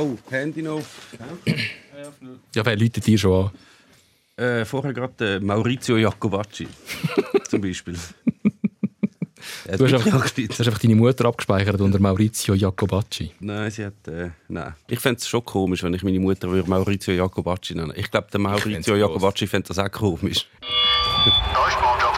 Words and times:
Oh, 0.00 0.16
Handy 0.30 0.62
noch. 0.62 0.82
Ja, 2.54 2.64
wer 2.64 2.76
läutet 2.76 3.06
dir 3.06 3.18
schon 3.18 3.50
an? 4.36 4.42
Äh, 4.42 4.64
vorher 4.64 4.94
gerade 4.94 5.36
äh, 5.36 5.40
Maurizio 5.40 5.98
Jacobacci. 5.98 6.66
zum 7.50 7.60
Beispiel. 7.60 7.94
Er 9.66 9.72
hat 9.74 9.80
Du 9.80 9.84
hast 9.84 9.92
einfach, 9.92 10.24
hast 10.24 10.60
einfach 10.66 10.78
deine 10.78 10.94
Mutter 10.94 11.26
abgespeichert 11.26 11.78
unter 11.82 11.98
Maurizio 11.98 12.54
Jacobacci. 12.54 13.32
Nein, 13.40 13.70
sie 13.70 13.84
hat. 13.84 14.08
Äh, 14.08 14.30
nein. 14.48 14.74
Ich 14.88 15.00
fände 15.00 15.18
es 15.18 15.28
schon 15.28 15.44
komisch, 15.44 15.82
wenn 15.82 15.92
ich 15.92 16.02
meine 16.02 16.18
Mutter 16.18 16.50
würde 16.50 16.70
Maurizio 16.70 17.12
Jacobacci 17.12 17.74
nennen 17.74 17.92
Ich 17.94 18.10
glaube, 18.10 18.28
der 18.32 18.40
Maurizio 18.40 18.94
gross. 18.94 19.00
Jacobacci 19.00 19.46
fände 19.46 19.68
das 19.68 19.78
auch 19.78 19.90
komisch. 19.90 20.46
Da 21.26 21.68
ist 21.68 21.76
die 21.76 22.09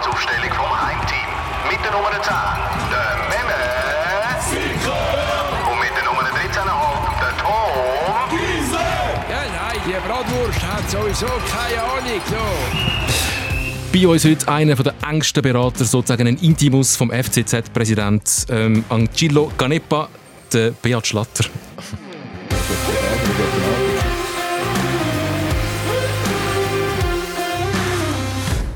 hat 10.82 10.90
sowieso 10.90 11.26
keine 11.26 11.82
Ahnung. 11.82 12.20
So. 12.28 12.36
Bei 13.92 14.08
uns 14.08 14.24
heute 14.24 14.48
einer 14.48 14.74
der 14.74 14.94
engsten 15.06 15.42
Berater, 15.42 15.84
sozusagen 15.84 16.26
ein 16.26 16.38
Intimus 16.38 16.96
vom 16.96 17.10
FCZ-Präsident 17.10 18.46
ähm, 18.48 18.84
Angelo 18.88 19.52
Ganepa, 19.58 20.08
der 20.52 20.70
Beat 20.70 21.06
Schlatter. 21.06 21.44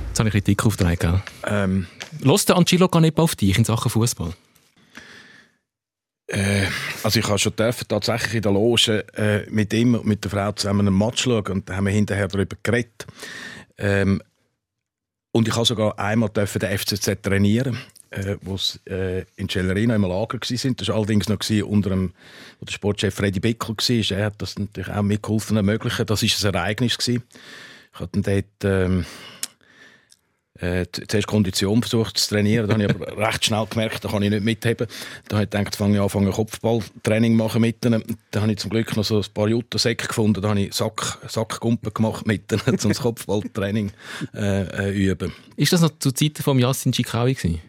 Jetzt 0.08 0.20
habe 0.20 0.28
ich 0.28 0.34
ein 0.34 0.40
bisschen 0.40 0.44
dick 0.44 0.66
aufgetragen. 0.66 0.98
gell? 0.98 1.22
Ähm, 1.46 1.86
Lässt 2.20 2.48
der 2.48 2.56
Angelo 2.56 2.88
Ganepa 2.88 3.22
auf 3.22 3.36
dich 3.36 3.56
in 3.58 3.64
Sachen 3.64 3.90
Fußball? 3.90 4.32
Äh, 6.28 6.66
also 7.02 7.20
ich 7.20 7.28
habe 7.28 7.38
schon 7.38 7.54
dürfen, 7.54 7.86
tatsächlich 7.88 8.34
in 8.34 8.42
der 8.42 8.52
Loge 8.52 9.04
äh, 9.14 9.48
mit 9.50 9.72
ihm 9.72 9.94
und 9.94 10.06
mit 10.06 10.24
der 10.24 10.30
Frau 10.30 10.52
zusammen 10.52 10.88
einen 10.88 10.98
Match 10.98 11.22
schauen 11.22 11.46
und 11.46 11.68
da 11.68 11.76
haben 11.76 11.86
wir 11.86 11.92
hinterher 11.92 12.28
darüber 12.28 12.56
geredet. 12.62 13.06
Ähm, 13.78 14.22
und 15.32 15.46
ich 15.46 15.54
habe 15.54 15.66
sogar 15.66 15.98
einmal 15.98 16.30
dürfen 16.30 16.60
den 16.60 16.76
FCZ 16.78 17.22
trainieren, 17.22 17.78
äh, 18.10 18.36
wo 18.40 18.56
sie 18.56 18.78
äh, 18.86 19.24
in 19.36 19.48
Cellerino 19.48 19.94
im 19.94 20.02
Lager 20.02 20.38
sind. 20.42 20.80
Das 20.80 20.88
war 20.88 20.96
allerdings 20.96 21.28
noch 21.28 21.38
unter 21.64 21.90
dem, 21.90 22.12
wo 22.58 22.64
der 22.64 22.72
Sportchef 22.72 23.14
Freddy 23.14 23.40
Bickel 23.40 23.76
war. 23.76 24.18
Er 24.18 24.24
hat 24.24 24.40
das 24.40 24.58
natürlich 24.58 24.90
auch 24.90 25.02
mitgeholfen 25.02 25.58
ermöglichen. 25.58 26.06
Das 26.06 26.22
war 26.22 26.48
ein 26.48 26.54
Ereignis 26.54 26.96
gsi. 26.96 27.20
Ich 27.92 28.00
hatte 28.00 28.20
dort 28.22 28.64
ähm, 28.64 29.04
äh, 30.60 30.86
zuerst 30.92 31.26
Kondition 31.26 31.82
versucht 31.82 32.18
zu 32.18 32.28
trainieren, 32.28 32.68
dann 32.68 32.82
habe 32.82 32.92
ich 32.92 33.02
aber 33.02 33.16
recht 33.26 33.44
schnell 33.44 33.66
gemerkt, 33.66 34.04
da 34.04 34.08
kann 34.08 34.22
ich 34.22 34.30
nicht 34.30 34.44
mitheben. 34.44 34.86
Dann 35.28 35.38
habe 35.38 35.44
ich 35.44 35.50
gedacht, 35.50 35.76
fange 35.76 35.96
ich 35.96 36.02
an, 36.02 36.08
fange 36.08 36.30
Kopfballtraining 36.30 37.36
machen 37.36 37.60
mit 37.60 37.84
ihnen. 37.84 38.02
Dann 38.30 38.42
habe 38.42 38.52
ich 38.52 38.58
zum 38.58 38.70
Glück 38.70 38.96
noch 38.96 39.04
so 39.04 39.18
ein 39.18 39.24
paar 39.34 39.48
Juttersäcke 39.48 40.08
gefunden, 40.08 40.40
da 40.40 40.50
habe 40.50 40.60
ich 40.60 40.74
Sack, 40.74 41.18
Sackgumpen 41.28 41.92
gemacht 41.92 42.26
mit 42.26 42.50
ihnen, 42.52 42.62
um 42.66 42.88
das 42.88 43.00
Kopfballtraining 43.00 43.92
äh, 44.34 44.88
äh, 44.88 44.90
üben. 44.90 45.32
Ist 45.56 45.72
das 45.72 45.80
noch 45.80 45.98
zu 45.98 46.12
Zeiten 46.12 46.42
von 46.42 46.58
Yassin 46.58 46.92
Chikawi 46.92 47.34
gewesen? 47.34 47.60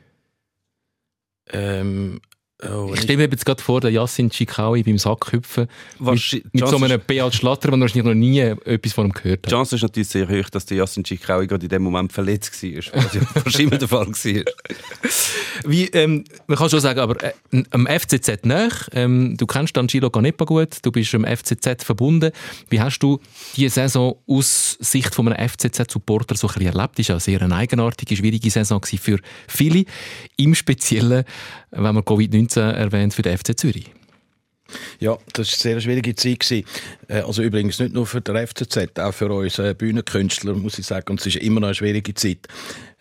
Ähm, 1.50 2.20
oh, 2.64 2.92
Ich 2.94 3.02
stelle 3.02 3.18
mir 3.18 3.30
jetzt 3.30 3.46
gerade 3.46 3.62
vor, 3.62 3.82
der 3.82 3.92
Yassin 3.92 4.30
Chikawi 4.30 4.84
beim 4.84 4.98
Sackhüpfen 4.98 5.68
Was- 6.00 6.34
mit, 6.34 6.54
mit 6.54 6.68
so 6.68 6.78
einem 6.78 7.00
Beat 7.06 7.36
Schlatter, 7.36 7.72
der 7.72 7.80
wahrscheinlich 7.80 8.06
noch 8.06 8.14
nie 8.14 8.40
etwas 8.40 8.94
von 8.94 9.08
ihm 9.08 9.14
gehört 9.14 9.46
Die 9.46 9.48
hat. 9.48 9.52
Chance 9.52 9.76
ist 9.76 9.82
natürlich 9.84 10.08
sehr 10.10 10.28
hoch, 10.28 10.50
dass 10.50 10.66
der 10.66 10.78
Yassin 10.78 11.04
Chikraui 11.04 11.48
gerade 11.48 11.66
in 11.66 11.70
dem 11.70 11.84
Moment 11.84 12.12
verletzt 12.14 12.62
war, 12.64 13.04
was 13.04 13.54
ja 13.54 13.60
immer 13.60 13.78
der 13.78 13.88
Fall 13.88 14.08
war. 14.08 14.44
Wie, 15.66 15.86
ähm, 15.88 16.24
man 16.48 16.58
kann 16.58 16.70
schon 16.70 16.80
sagen, 16.80 17.00
aber 17.00 17.22
äh, 17.24 17.34
am 17.72 17.88
FCZ 17.88 18.46
nach, 18.46 18.88
ähm, 18.94 19.36
du 19.38 19.46
kennst 19.46 19.78
Angelo 19.78 20.10
Ganepa 20.10 20.46
gut, 20.46 20.78
du 20.82 20.92
bist 20.92 21.14
am 21.16 21.26
FCZ 21.26 21.84
verbunden. 21.84 22.32
Wie 22.70 22.80
hast 22.80 23.00
du 23.00 23.20
diese 23.56 23.70
Saison 23.70 24.18
aus 24.28 24.78
Sicht 24.80 25.14
von 25.16 25.28
einem 25.28 25.50
FCZ-Supporter 25.50 26.36
so 26.36 26.48
ein 26.48 26.54
bisschen 26.54 26.74
erlebt? 26.74 27.00
Das 27.00 27.10
war 27.10 27.16
ja 27.16 27.20
sehr 27.20 27.42
eine 27.42 27.56
eigenartige, 27.56 28.16
schwierige 28.16 28.50
Saison 28.50 28.82
für 28.84 29.20
viele, 29.48 29.86
im 30.38 30.56
Speziellen, 30.56 31.24
wenn 31.72 31.82
man 31.96 32.04
Covid-19 32.04 32.47
erwähnt, 32.56 33.14
für 33.14 33.22
den 33.22 33.38
FC 33.38 33.58
Zürich. 33.58 33.92
Ja, 35.00 35.18
das 35.34 35.48
war 35.48 35.72
eine 35.72 35.82
sehr 35.82 35.82
schwierige 35.82 36.16
Zeit. 36.16 36.66
Äh, 37.08 37.22
Also 37.22 37.42
übrigens 37.42 37.80
nicht 37.80 37.94
nur 37.94 38.06
für 38.06 38.22
den 38.22 38.48
FCZ, 38.48 39.00
auch 39.00 39.14
für 39.14 39.32
uns 39.32 39.60
äh, 39.60 39.74
Bühnenkünstler, 39.78 40.54
muss 40.54 40.80
ich 40.80 40.86
sagen. 40.86 41.12
Und 41.12 41.20
es 41.22 41.28
ist 41.28 41.38
immer 41.38 41.60
noch 41.60 41.68
eine 41.68 41.76
schwierige 41.76 42.14
Zeit. 42.14 42.48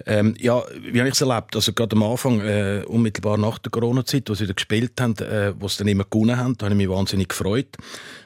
Ähm, 0.04 0.34
ja, 0.38 0.62
wie 0.80 0.98
habe 0.98 1.08
ich 1.08 1.14
es 1.14 1.20
erlebt? 1.20 1.56
Also 1.56 1.72
gerade 1.72 1.96
am 1.96 2.02
Anfang, 2.02 2.40
äh, 2.40 2.84
unmittelbar 2.86 3.38
nach 3.38 3.58
der 3.58 3.70
Corona-Zeit, 3.70 4.28
wo 4.28 4.34
sie 4.34 4.44
wieder 4.44 4.54
gespielt 4.54 4.92
haben, 5.00 5.16
äh, 5.18 5.52
wo 5.58 5.68
sie 5.68 5.78
dann 5.78 5.88
immer 5.88 6.04
gewonnen 6.04 6.36
haben, 6.36 6.56
da 6.56 6.66
habe 6.66 6.74
ich 6.74 6.78
mich 6.86 6.88
wahnsinnig 6.88 7.28
gefreut. 7.28 7.76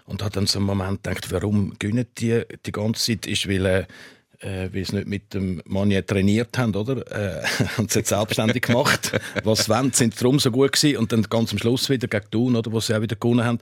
Und 0.05 0.23
habe 0.23 0.35
dann 0.35 0.47
so 0.47 0.59
einen 0.59 0.67
Moment 0.67 1.05
gedacht, 1.05 1.31
warum 1.31 1.75
gewinnen 1.79 2.07
die 2.19 2.43
die 2.67 2.73
ganze 2.73 3.13
Zeit? 3.13 3.27
Ist, 3.27 3.49
weil... 3.49 3.67
Äh, 3.67 3.85
äh, 4.41 4.69
weil 4.73 4.85
sie 4.85 4.97
nicht 4.97 5.09
mit 5.09 5.35
dem 5.35 5.63
Manier 5.67 6.05
trainiert 6.05 6.57
haben, 6.59 6.75
oder? 6.75 7.07
Äh, 7.11 7.45
und 7.79 7.91
sie 7.91 8.03
selbstständig 8.03 8.63
gemacht. 8.63 9.13
Was 9.45 9.69
wollen, 9.69 9.93
sind 9.93 10.21
darum 10.21 10.39
so 10.39 10.51
gut 10.51 10.73
gewesen. 10.73 10.97
Und 10.97 11.13
dann 11.13 11.23
ganz 11.25 11.53
am 11.53 11.59
Schluss 11.59 11.89
wieder 11.89 12.09
gegen 12.09 12.31
Thun, 12.31 12.57
oder, 12.57 12.73
wo 12.73 12.81
sie 12.81 12.95
auch 12.95 13.03
wieder 13.03 13.17
gewonnen 13.17 13.45
haben, 13.45 13.59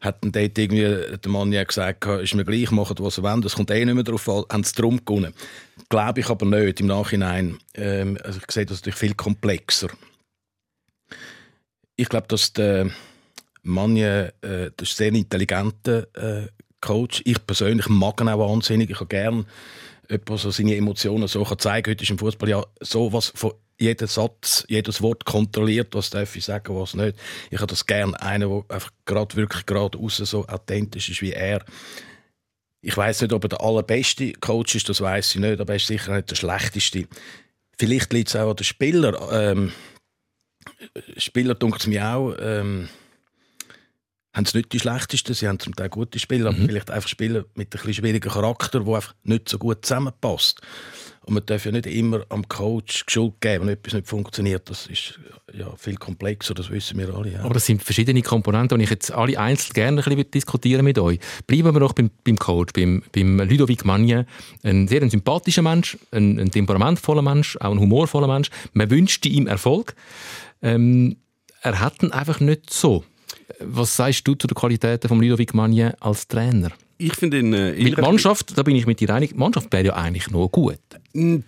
hat 0.00 0.22
dann 0.22 0.32
dort 0.32 0.58
irgendwie 0.58 1.18
der 1.18 1.30
Manier 1.30 1.64
gesagt, 1.64 2.04
ist 2.06 2.34
mir 2.34 2.44
gleich, 2.44 2.70
machen, 2.70 2.96
was 2.98 3.16
sie 3.16 3.22
wollen, 3.22 3.42
das 3.42 3.54
kommt 3.54 3.70
eh 3.70 3.84
nicht 3.84 3.94
mehr 3.94 4.04
drauf 4.04 4.28
an, 4.28 4.44
haben 4.50 4.64
sie 4.64 4.74
darum 4.74 5.04
gewonnen. 5.04 5.32
Glaube 5.88 6.20
ich 6.20 6.28
aber 6.28 6.46
nicht 6.46 6.80
im 6.80 6.86
Nachhinein. 6.86 7.58
Ähm, 7.74 8.18
also 8.22 8.40
ich 8.40 8.50
sehe 8.50 8.66
das 8.66 8.78
natürlich 8.78 8.98
viel 8.98 9.14
komplexer. 9.14 9.88
Ich 11.94 12.08
glaube, 12.08 12.26
dass 12.28 12.52
der 12.52 12.90
Manier, 13.62 14.32
äh, 14.42 14.70
das 14.76 14.90
ist 14.90 14.94
ein 14.94 14.96
sehr 14.96 15.14
intelligenter 15.14 16.06
äh, 16.14 16.48
Coach. 16.80 17.22
Ich 17.24 17.44
persönlich 17.46 17.88
mag 17.88 18.20
ihn 18.20 18.28
auch 18.28 18.38
wahnsinnig. 18.38 18.90
Ich 18.90 18.96
habe 18.96 19.06
gern 19.06 19.46
jemand, 20.10 20.40
so 20.40 20.50
seine 20.50 20.76
Emotionen 20.76 21.28
so 21.28 21.44
kann 21.44 21.58
zeigen 21.58 21.84
kann. 21.84 21.92
Heute 21.92 22.04
ist 22.04 22.10
im 22.10 22.18
Fußball 22.18 22.48
ja 22.48 22.64
sowas 22.80 23.32
von 23.34 23.52
jeden 23.78 24.08
Satz, 24.08 24.64
jedes 24.68 25.02
Wort 25.02 25.24
kontrolliert, 25.24 25.94
was 25.94 26.10
darf 26.10 26.34
ich 26.36 26.44
sagen, 26.44 26.74
was 26.74 26.94
nicht. 26.94 27.16
Ich 27.50 27.58
habe 27.58 27.66
das 27.66 27.86
gern 27.86 28.14
einen, 28.14 28.48
der 28.48 28.64
einfach 28.68 28.90
gerade 29.04 29.36
wirklich 29.36 29.66
gerade 29.66 29.98
raus 29.98 30.16
so 30.16 30.46
authentisch 30.46 31.10
ist 31.10 31.22
wie 31.22 31.32
er. 31.32 31.64
Ich 32.80 32.96
weiß 32.96 33.22
nicht, 33.22 33.32
ob 33.32 33.44
er 33.44 33.48
der 33.48 33.60
allerbeste 33.60 34.32
Coach 34.34 34.76
ist, 34.76 34.88
das 34.88 35.00
weiß 35.00 35.34
ich 35.34 35.40
nicht, 35.40 35.60
aber 35.60 35.74
er 35.74 35.76
ist 35.76 35.88
sicher 35.88 36.14
nicht 36.14 36.30
der 36.30 36.36
schlechteste. 36.36 37.06
Vielleicht 37.78 38.12
liegt 38.12 38.28
es 38.28 38.36
auch 38.36 38.50
an 38.50 38.56
den 38.56 38.64
Spielern. 38.64 39.16
Ähm, 39.30 39.72
Spieler, 41.16 41.54
es 41.78 41.86
mir 41.86 42.06
auch, 42.06 42.34
ähm, 42.40 42.88
haben 44.36 44.44
es 44.44 44.52
nicht 44.52 44.70
die 44.72 44.78
schlechtesten, 44.78 45.32
sie 45.32 45.48
haben 45.48 45.58
zum 45.58 45.74
Teil 45.74 45.88
gute 45.88 46.18
Spieler, 46.18 46.50
aber 46.50 46.58
vielleicht 46.58 46.90
einfach 46.90 47.08
Spieler 47.08 47.46
mit 47.54 47.68
ein 47.68 47.70
bisschen 47.70 47.94
schwierigen 47.94 48.30
Charakter, 48.30 48.80
der 48.80 48.94
einfach 48.94 49.14
nicht 49.24 49.48
so 49.48 49.56
gut 49.56 49.86
zusammenpasst. 49.86 50.60
Und 51.24 51.34
man 51.34 51.46
darf 51.46 51.64
ja 51.64 51.72
nicht 51.72 51.86
immer 51.86 52.22
am 52.28 52.46
Coach 52.46 53.06
die 53.06 53.12
Schuld 53.12 53.40
geben, 53.40 53.66
wenn 53.66 53.72
etwas 53.72 53.94
nicht 53.94 54.06
funktioniert. 54.06 54.68
Das 54.68 54.86
ist 54.88 55.18
ja 55.54 55.74
viel 55.76 55.96
komplexer, 55.96 56.52
das 56.52 56.70
wissen 56.70 56.98
wir 56.98 57.14
alle. 57.14 57.32
Ja. 57.32 57.40
Aber 57.44 57.54
das 57.54 57.64
sind 57.64 57.82
verschiedene 57.82 58.20
Komponenten, 58.20 58.78
die 58.78 58.84
ich 58.84 58.90
jetzt 58.90 59.10
alle 59.10 59.38
einzeln 59.38 59.72
gerne 59.72 60.02
ein 60.02 60.04
bisschen 60.04 60.30
diskutieren 60.30 60.84
mit 60.84 60.98
euch. 60.98 61.18
Bleiben 61.46 61.74
wir 61.74 61.80
noch 61.80 61.94
beim, 61.94 62.10
beim 62.22 62.36
Coach, 62.36 62.74
beim, 62.74 63.02
beim 63.12 63.40
Ludovic 63.40 63.86
Magne. 63.86 64.26
Ein 64.62 64.86
sehr 64.86 65.00
ein 65.00 65.08
sympathischer 65.08 65.62
Mensch, 65.62 65.96
ein, 66.12 66.38
ein 66.38 66.50
temperamentvoller 66.50 67.22
Mensch, 67.22 67.56
auch 67.56 67.72
ein 67.72 67.80
humorvoller 67.80 68.28
Mensch. 68.28 68.50
Man 68.74 68.90
wünschte 68.90 69.30
ihm 69.30 69.46
Erfolg. 69.46 69.96
Ähm, 70.60 71.16
er 71.62 71.80
hat 71.80 72.02
ihn 72.02 72.12
einfach 72.12 72.38
nicht 72.38 72.70
so. 72.70 73.02
Was 73.60 73.96
sagst 73.96 74.26
du 74.26 74.34
zu 74.34 74.46
den 74.46 74.54
Qualitäten 74.54 75.08
von 75.08 75.20
Ludovic 75.20 75.54
Magne 75.54 75.94
als 76.00 76.26
Trainer? 76.26 76.70
Ich 76.98 77.12
finde 77.14 77.38
ihn... 77.40 77.52
Äh, 77.52 77.74
eher- 77.74 78.00
Mannschaft, 78.00 78.56
da 78.56 78.62
bin 78.62 78.74
ich 78.74 78.86
mit 78.86 79.00
dir 79.00 79.10
einig, 79.10 79.32
die 79.32 79.36
Mannschaft 79.38 79.70
wäre 79.70 79.84
ja 79.84 79.94
eigentlich 79.96 80.30
noch 80.30 80.48
gut. 80.48 80.78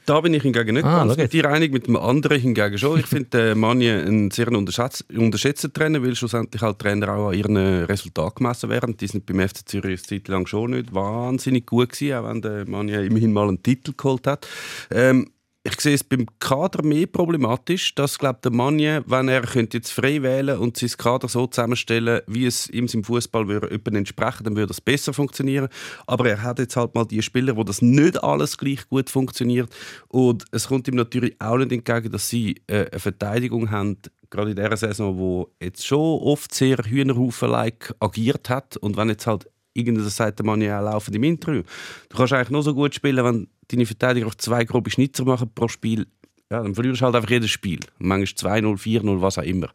Da 0.04 0.20
bin 0.20 0.34
ich 0.34 0.42
hingegen 0.42 0.74
nicht 0.74 0.84
Ah, 0.84 1.04
ganz 1.06 1.16
mit 1.16 1.32
dir 1.32 1.50
einig, 1.50 1.72
mit 1.72 1.86
dem 1.86 1.96
anderen 1.96 2.38
hingegen 2.38 2.76
schon. 2.76 3.00
Ich 3.00 3.06
finde 3.06 3.52
äh, 3.52 3.54
Manje 3.54 4.02
einen 4.06 4.30
sehr 4.30 4.48
unterschätz 4.52 5.02
unterschätzten 5.14 5.72
Trainer, 5.72 6.02
weil 6.02 6.14
schlussendlich 6.14 6.60
halt 6.60 6.78
Trainer 6.78 7.08
auch 7.14 7.28
an 7.28 7.34
ihren 7.34 7.56
äh, 7.56 7.84
Resultaten 7.84 8.44
gemessen 8.44 8.68
werden. 8.68 8.96
Die 8.98 9.06
sind 9.06 9.24
beim 9.24 9.40
FC 9.40 9.66
Zürich 9.66 10.00
eine 10.00 10.02
Zeit 10.02 10.28
lang 10.28 10.46
schon 10.46 10.72
nicht 10.72 10.94
wahnsinnig 10.94 11.64
gut 11.66 11.90
gewesen, 11.92 12.14
auch 12.14 12.28
wenn 12.28 12.42
der 12.42 12.68
Manje 12.68 13.04
immerhin 13.06 13.32
mal 13.32 13.48
einen 13.48 13.62
Titel 13.62 13.94
geholt 13.96 14.26
hat. 14.26 14.46
Ähm, 14.90 15.30
ich 15.68 15.80
sehe 15.80 15.94
es 15.94 16.04
beim 16.04 16.26
Kader 16.38 16.82
mehr 16.84 17.06
problematisch, 17.06 17.94
dass 17.94 18.18
glaubt 18.18 18.44
der 18.44 18.52
Manje, 18.52 19.02
wenn 19.06 19.28
er 19.28 19.42
könnte 19.42 19.78
jetzt 19.78 19.90
frei 19.90 20.22
wählen 20.22 20.58
und 20.58 20.76
sein 20.76 20.90
Kader 20.96 21.28
so 21.28 21.46
zusammenstellen, 21.46 22.22
wie 22.26 22.46
es 22.46 22.68
ihm 22.70 22.86
im 22.92 23.04
Fußball 23.04 23.48
würde 23.48 23.70
entsprechen, 23.70 24.44
dann 24.44 24.56
würde 24.56 24.72
es 24.72 24.80
besser 24.80 25.12
funktionieren. 25.12 25.68
Aber 26.06 26.28
er 26.28 26.42
hat 26.42 26.58
jetzt 26.58 26.76
halt 26.76 26.94
mal 26.94 27.04
die 27.04 27.22
Spieler, 27.22 27.56
wo 27.56 27.64
das 27.64 27.82
nicht 27.82 28.22
alles 28.22 28.56
gleich 28.56 28.88
gut 28.88 29.10
funktioniert 29.10 29.74
und 30.08 30.44
es 30.52 30.68
kommt 30.68 30.88
ihm 30.88 30.94
natürlich 30.94 31.34
auch 31.40 31.56
nicht 31.58 31.72
entgegen, 31.72 32.10
dass 32.10 32.28
sie 32.28 32.62
äh, 32.66 32.86
eine 32.90 33.00
Verteidigung 33.00 33.70
haben, 33.70 33.98
gerade 34.30 34.50
in 34.50 34.56
dieser 34.56 34.76
Saison, 34.76 35.18
wo 35.18 35.50
jetzt 35.60 35.86
schon 35.86 35.98
oft 36.20 36.54
sehr 36.54 36.78
Hühnerhaufen-like 36.78 37.94
agiert 38.00 38.48
hat 38.48 38.76
und 38.76 38.96
wenn 38.96 39.08
jetzt 39.08 39.26
halt 39.26 39.48
irgendeiner 39.74 40.10
sagt 40.10 40.38
der 40.40 40.46
Mann 40.46 40.60
ja 40.60 40.80
auch 40.80 40.84
laufend 40.84 41.16
im 41.16 41.24
Interview. 41.24 41.62
Du 42.08 42.16
kannst 42.16 42.32
eigentlich 42.32 42.50
nur 42.50 42.62
so 42.62 42.74
gut 42.74 42.94
spielen, 42.94 43.24
wenn 43.24 43.48
deine 43.68 43.86
Verteidiger 43.86 44.26
auf 44.26 44.36
zwei 44.36 44.64
grobe 44.64 44.90
Schnitzer 44.90 45.24
machen 45.24 45.50
pro 45.54 45.68
Spiel. 45.68 46.06
Ja, 46.50 46.62
dann 46.62 46.74
verlierst 46.74 47.02
du 47.02 47.04
halt 47.04 47.14
einfach 47.14 47.30
jedes 47.30 47.50
Spiel. 47.50 47.80
Manchmal 47.98 48.62
2-0, 48.62 49.02
4-0, 49.02 49.20
was 49.20 49.38
auch 49.38 49.42
immer. 49.42 49.68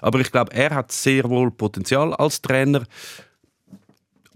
Aber 0.00 0.20
ich 0.20 0.30
glaube, 0.30 0.52
er 0.52 0.70
hat 0.70 0.92
sehr 0.92 1.28
wohl 1.28 1.50
Potenzial 1.50 2.14
als 2.14 2.40
Trainer. 2.40 2.84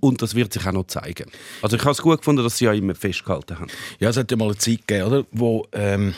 und 0.00 0.20
das 0.20 0.34
wird 0.34 0.52
sich 0.52 0.66
auch 0.66 0.72
noch 0.72 0.86
zeigen. 0.88 1.30
Also 1.62 1.76
ich 1.76 1.82
habe 1.82 1.92
es 1.92 2.02
gut 2.02 2.18
gefunden, 2.18 2.42
dass 2.42 2.58
sie 2.58 2.64
ja 2.64 2.72
immer 2.72 2.96
festgehalten 2.96 3.60
haben. 3.60 3.70
Ja, 4.00 4.10
es 4.10 4.16
hat 4.16 4.30
ja 4.30 4.36
mal 4.36 4.46
eine 4.46 4.58
Zeit 4.58 4.86
gegeben, 4.86 5.06
oder? 5.06 5.26
wo 5.30 5.66
ähm, 5.72 6.14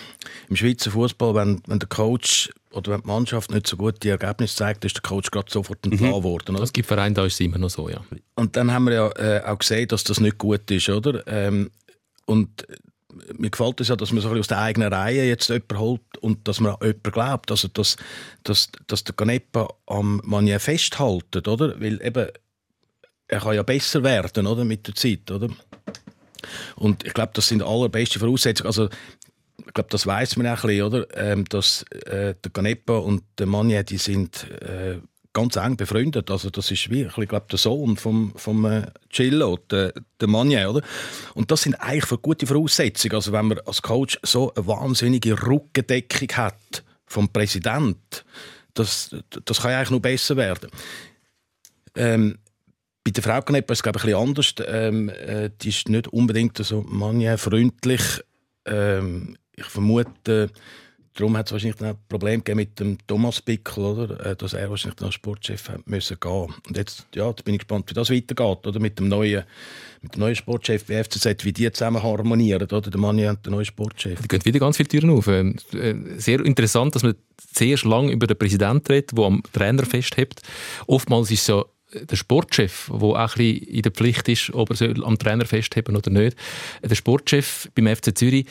im 0.48 0.56
Schweizer 0.56 0.90
Fußball, 0.90 1.34
wenn, 1.34 1.60
wenn 1.66 1.78
der 1.78 1.88
Coach 1.88 2.50
oder 2.72 2.92
wenn 2.92 3.02
die 3.02 3.06
Mannschaft 3.06 3.50
nicht 3.50 3.66
so 3.66 3.76
gute 3.76 4.10
Ergebnisse 4.10 4.56
zeigt, 4.56 4.84
ist 4.84 4.96
der 4.96 5.02
Coach 5.02 5.30
gerade 5.30 5.50
sofort 5.50 5.84
entlassen 5.84 6.24
worden. 6.24 6.56
Oder? 6.56 6.64
Es 6.64 6.72
gibt 6.72 6.88
Vereine, 6.88 7.14
da 7.14 7.24
ist 7.26 7.34
es 7.34 7.40
immer 7.40 7.58
noch 7.58 7.70
so, 7.70 7.88
ja. 7.88 8.00
Und 8.34 8.56
dann 8.56 8.72
haben 8.72 8.84
wir 8.84 8.92
ja 8.92 9.10
äh, 9.16 9.42
auch 9.44 9.58
gesehen, 9.58 9.88
dass 9.88 10.04
das 10.04 10.20
nicht 10.20 10.38
gut 10.38 10.70
ist, 10.70 10.88
oder? 10.88 11.26
Ähm, 11.26 11.70
und 12.26 12.66
mir 13.36 13.50
gefällt 13.50 13.80
es 13.80 13.88
ja, 13.88 13.96
dass 13.96 14.12
man 14.12 14.20
so 14.20 14.28
ein 14.28 14.34
bisschen 14.34 14.40
aus 14.40 14.48
der 14.48 14.60
eigenen 14.60 14.92
Reihe 14.92 15.24
jetzt 15.24 15.48
jemanden 15.48 15.78
holt 15.78 16.18
und 16.20 16.46
dass 16.48 16.60
man 16.60 16.72
an 16.72 16.78
jemanden 16.82 17.12
glaubt. 17.12 17.50
Also, 17.50 17.68
dass, 17.68 17.96
dass, 18.44 18.70
dass 18.86 19.04
der 19.04 19.14
Canepa 19.14 19.68
am 19.86 20.20
Manier 20.24 20.60
festhaltet, 20.60 21.48
oder? 21.48 21.80
Weil 21.80 22.00
eben, 22.02 22.28
er 23.28 23.40
kann 23.40 23.54
ja 23.54 23.62
besser 23.62 24.02
werden, 24.02 24.46
oder? 24.46 24.64
Mit 24.64 24.86
der 24.86 24.94
Zeit, 24.94 25.30
oder? 25.30 25.48
Und 26.76 27.04
ich 27.04 27.14
glaube, 27.14 27.32
das 27.34 27.48
sind 27.48 27.60
die 27.60 27.66
allerbesten 27.66 28.20
Voraussetzungen. 28.20 28.68
Also, 28.68 28.88
ich 29.66 29.74
glaube, 29.74 29.90
das 29.90 30.06
weiß 30.06 30.36
man 30.36 30.46
auch 30.46 30.62
ein 30.62 30.68
bisschen, 30.68 30.82
oder? 30.82 31.06
Ähm, 31.16 31.44
dass 31.46 31.82
äh, 31.90 32.34
der 32.34 32.52
Canepa 32.52 32.98
und 32.98 33.24
der 33.38 33.46
Manier, 33.46 33.82
die 33.82 33.98
sind 33.98 34.50
äh, 34.50 34.98
ganz 35.36 35.56
eng 35.56 35.76
befreundet. 35.76 36.30
Also 36.30 36.48
das 36.48 36.70
ist 36.70 36.90
wie, 36.90 37.02
ich 37.02 37.14
glaube, 37.14 37.46
der 37.50 37.58
Sohn 37.58 37.98
vom, 37.98 38.32
vom 38.36 38.64
äh, 38.64 38.86
Cillo, 39.12 39.58
der, 39.70 39.92
der 40.18 40.28
Manier, 40.28 40.70
oder? 40.70 40.80
Und 41.34 41.50
das 41.50 41.62
sind 41.62 41.74
eigentlich 41.74 42.22
gute 42.22 42.46
Voraussetzungen. 42.46 43.16
Also 43.16 43.32
wenn 43.32 43.48
man 43.48 43.58
als 43.66 43.82
Coach 43.82 44.18
so 44.22 44.54
eine 44.54 44.66
wahnsinnige 44.66 45.46
Rückendeckung 45.46 46.28
hat 46.36 46.84
vom 47.04 47.28
Präsident, 47.28 48.24
das, 48.72 49.14
das 49.44 49.60
kann 49.60 49.72
eigentlich 49.72 49.90
noch 49.90 50.00
besser 50.00 50.36
werden. 50.36 50.70
Ähm, 51.94 52.38
bei 53.04 53.10
der 53.10 53.22
Frau 53.22 53.40
Knepp 53.42 53.70
ist 53.70 53.78
es 53.78 53.82
glaube 53.82 53.98
ich, 53.98 54.04
ein 54.04 54.32
bisschen 54.34 54.64
anders. 54.64 54.74
Ähm, 54.74 55.08
äh, 55.10 55.50
die 55.60 55.68
ist 55.68 55.90
nicht 55.90 56.08
unbedingt 56.08 56.56
so 56.56 56.82
manierfreundlich. 56.82 58.22
Ähm, 58.64 59.36
ich 59.54 59.66
vermute, 59.66 60.50
darum 61.16 61.36
hat 61.36 61.46
es 61.46 61.52
wahrscheinlich 61.52 61.80
ein 61.80 61.96
Problem 62.08 62.42
mit 62.54 62.78
dem 62.78 62.98
Thomas 63.06 63.40
Pickel, 63.40 63.84
oder? 63.84 64.24
Äh, 64.24 64.36
dass 64.36 64.52
er 64.52 64.70
wahrscheinlich 64.70 65.02
als 65.02 65.14
Sportchef 65.14 65.68
hat 65.68 65.88
müssen 65.88 66.18
gehen. 66.20 66.54
Und 66.68 66.76
jetzt, 66.76 67.06
ja, 67.14 67.28
jetzt 67.28 67.44
bin 67.44 67.54
ich 67.54 67.60
gespannt, 67.60 67.90
wie 67.90 67.94
das 67.94 68.10
weitergeht, 68.10 68.66
oder? 68.66 68.78
Mit 68.78 68.98
dem 68.98 69.08
neuen, 69.08 69.44
mit 70.02 70.14
dem 70.14 70.20
neuen 70.20 70.36
Sportchef 70.36 70.84
bei 70.84 71.02
FCZ, 71.02 71.44
wie 71.44 71.52
die 71.52 71.70
zusammen 71.72 72.02
harmonieren, 72.02 72.62
oder? 72.62 72.82
Der 72.82 73.00
Mann 73.00 73.18
und 73.18 73.44
der 73.44 73.50
neue 73.50 73.64
Sportchef. 73.64 74.20
Die 74.20 74.28
gehen 74.28 74.44
wieder 74.44 74.60
ganz 74.60 74.76
viele 74.76 74.88
Türen 74.88 75.10
auf. 75.10 75.26
Ähm, 75.26 75.56
äh, 75.72 75.94
Sehr 76.18 76.40
interessant, 76.44 76.94
dass 76.94 77.02
man 77.02 77.14
sehr 77.52 77.78
lange 77.84 78.12
über 78.12 78.26
den 78.26 78.36
Präsidenten 78.36 78.92
redet, 78.92 79.16
der 79.16 79.24
am 79.24 79.42
Trainer 79.52 79.84
festhebt. 79.84 80.42
Oftmals 80.86 81.30
ist 81.30 81.42
es 81.42 81.46
ja 81.48 81.64
der 81.92 82.16
Sportchef, 82.16 82.90
der 82.92 83.02
auch 83.02 83.36
ein 83.36 83.56
in 83.56 83.82
der 83.82 83.92
Pflicht 83.92 84.28
ist, 84.28 84.52
ob 84.52 84.78
er 84.78 85.04
am 85.04 85.18
Trainer 85.18 85.46
festheben 85.46 85.96
oder 85.96 86.10
nicht. 86.10 86.36
Der 86.82 86.94
Sportchef 86.94 87.70
beim 87.74 87.86
FC 87.86 88.16
Zürich, 88.16 88.46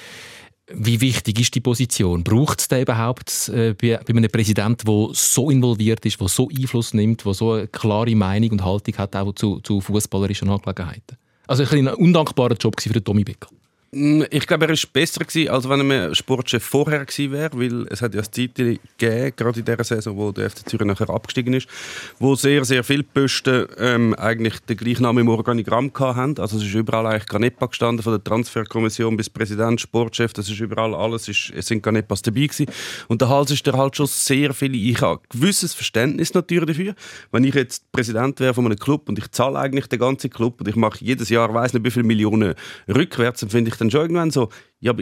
wie 0.73 0.99
wichtig 1.01 1.39
ist 1.39 1.53
die 1.53 1.61
Position? 1.61 2.23
Braucht 2.23 2.59
es 2.59 2.67
da 2.67 2.79
überhaupt 2.79 3.49
äh, 3.49 3.73
bei, 3.73 3.97
bei 3.97 4.13
einem 4.13 4.31
Präsidenten, 4.31 4.85
der 4.85 5.09
so 5.13 5.49
involviert 5.51 6.05
ist, 6.05 6.19
der 6.19 6.27
so 6.27 6.49
Einfluss 6.49 6.93
nimmt, 6.93 7.25
der 7.25 7.33
so 7.33 7.53
eine 7.53 7.67
klare 7.67 8.15
Meinung 8.15 8.51
und 8.51 8.65
Haltung 8.65 8.97
hat, 8.97 9.15
auch 9.15 9.33
zu, 9.33 9.59
zu 9.59 9.81
fußballerischen 9.81 10.49
Angelegenheiten? 10.49 11.17
Also 11.47 11.63
ein, 11.63 11.87
ein 11.87 11.93
undankbarer 11.93 12.55
Job 12.55 12.81
für 12.81 12.89
den 12.89 13.03
Tommy 13.03 13.23
Becker. 13.23 13.49
Mm, 13.95 14.23
Ich 14.29 14.45
glaube, 14.45 14.65
er 14.65 14.71
war 14.71 14.77
besser 14.91 15.23
gewesen, 15.23 15.49
als 15.49 15.69
wenn 15.69 15.89
er 15.89 16.13
Sportchef 16.13 16.61
vorher 16.63 17.05
gewesen 17.05 17.31
wäre, 17.31 17.49
weil 17.53 17.87
es 17.89 18.01
hat 18.01 18.13
ja 18.13 18.23
Zeit 18.23 18.55
gegeben, 18.55 19.33
gerade 19.37 19.59
in 19.59 19.65
der 19.65 19.83
Saison, 19.85 20.17
wo 20.17 20.33
der 20.33 20.49
FC 20.49 20.67
Zürich 20.69 20.85
nachher 20.85 21.09
abgestiegen 21.09 21.53
ist, 21.53 21.67
wo 22.19 22.35
sehr, 22.35 22.65
sehr 22.65 22.83
viele 22.83 23.03
Posten 23.03 23.67
ähm, 23.77 24.13
eigentlich 24.15 24.59
den 24.59 24.75
gleichen 24.75 25.03
Namen 25.03 25.19
im 25.19 25.29
Organigramm 25.29 25.91
hatten. 25.97 26.41
Also 26.41 26.57
es 26.57 26.63
ist 26.63 26.73
überall 26.73 27.05
eigentlich 27.05 27.27
Ganepa 27.27 27.67
gestanden, 27.67 28.03
von 28.03 28.11
der 28.11 28.23
Transferkommission 28.23 29.15
bis 29.15 29.29
Präsident, 29.29 29.79
Sportchef, 29.79 30.33
das 30.33 30.49
ist 30.49 30.59
überall 30.59 30.93
alles, 30.93 31.29
ist, 31.29 31.53
es 31.55 31.67
sind 31.67 31.81
Ganepas 31.81 32.21
dabei 32.21 32.47
gewesen. 32.47 32.65
Und 33.07 33.21
der 33.21 33.29
Hals 33.29 33.51
ist 33.51 33.65
der 33.65 33.77
halt 33.77 33.95
schon 33.95 34.07
sehr 34.07 34.53
viele, 34.53 34.75
ich 34.75 35.01
habe 35.01 35.21
ein 35.21 35.39
gewisses 35.39 35.73
Verständnis 35.73 36.33
natürlich 36.33 36.67
dafür. 36.67 36.95
Wenn 37.31 37.45
ich 37.45 37.55
jetzt 37.55 37.89
Präsident 37.93 38.41
wäre 38.41 38.53
von 38.53 38.65
einem 38.65 38.77
Club 38.77 39.07
und 39.07 39.17
ich 39.17 39.31
zahle 39.31 39.57
eigentlich 39.57 39.87
den 39.87 39.99
ganzen 39.99 40.29
Club 40.29 40.59
und 40.59 40.67
ich 40.67 40.75
mache 40.75 40.97
jedes 40.99 41.29
Jahr, 41.29 41.53
weiß 41.53 41.73
nicht 41.73 41.85
wie 41.85 41.91
viele 41.91 42.05
Millionen 42.05 42.55
rückwärts, 42.93 43.39
dann 43.39 43.49
finde 43.49 43.69
ich 43.69 43.84
dann 43.85 43.91
schon 43.91 44.01
irgendwann 44.01 44.31
so, 44.31 44.49
ja, 44.79 44.93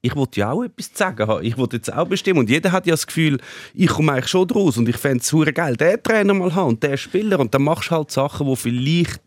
ich 0.00 0.14
wollte 0.14 0.40
ja 0.40 0.52
auch 0.52 0.62
etwas 0.62 0.90
sagen 0.94 1.26
haben. 1.26 1.44
Ich 1.44 1.56
wollte 1.56 1.76
jetzt 1.76 1.92
auch 1.92 2.06
bestimmen. 2.06 2.40
Und 2.40 2.50
jeder 2.50 2.70
hat 2.70 2.86
ja 2.86 2.92
das 2.92 3.06
Gefühl, 3.06 3.38
ich 3.74 3.88
komme 3.88 4.12
eigentlich 4.12 4.28
schon 4.28 4.46
draus 4.46 4.76
und 4.78 4.88
ich 4.88 4.96
fände 4.96 5.22
es 5.22 5.54
geil, 5.54 5.76
den 5.76 6.02
Trainer 6.02 6.34
mal 6.34 6.54
haben 6.54 6.68
und 6.68 6.82
den 6.82 6.96
Spieler. 6.96 7.40
Und 7.40 7.52
dann 7.52 7.62
machst 7.62 7.90
du 7.90 7.96
halt 7.96 8.10
Sachen, 8.10 8.46
die 8.46 8.56
vielleicht 8.56 9.20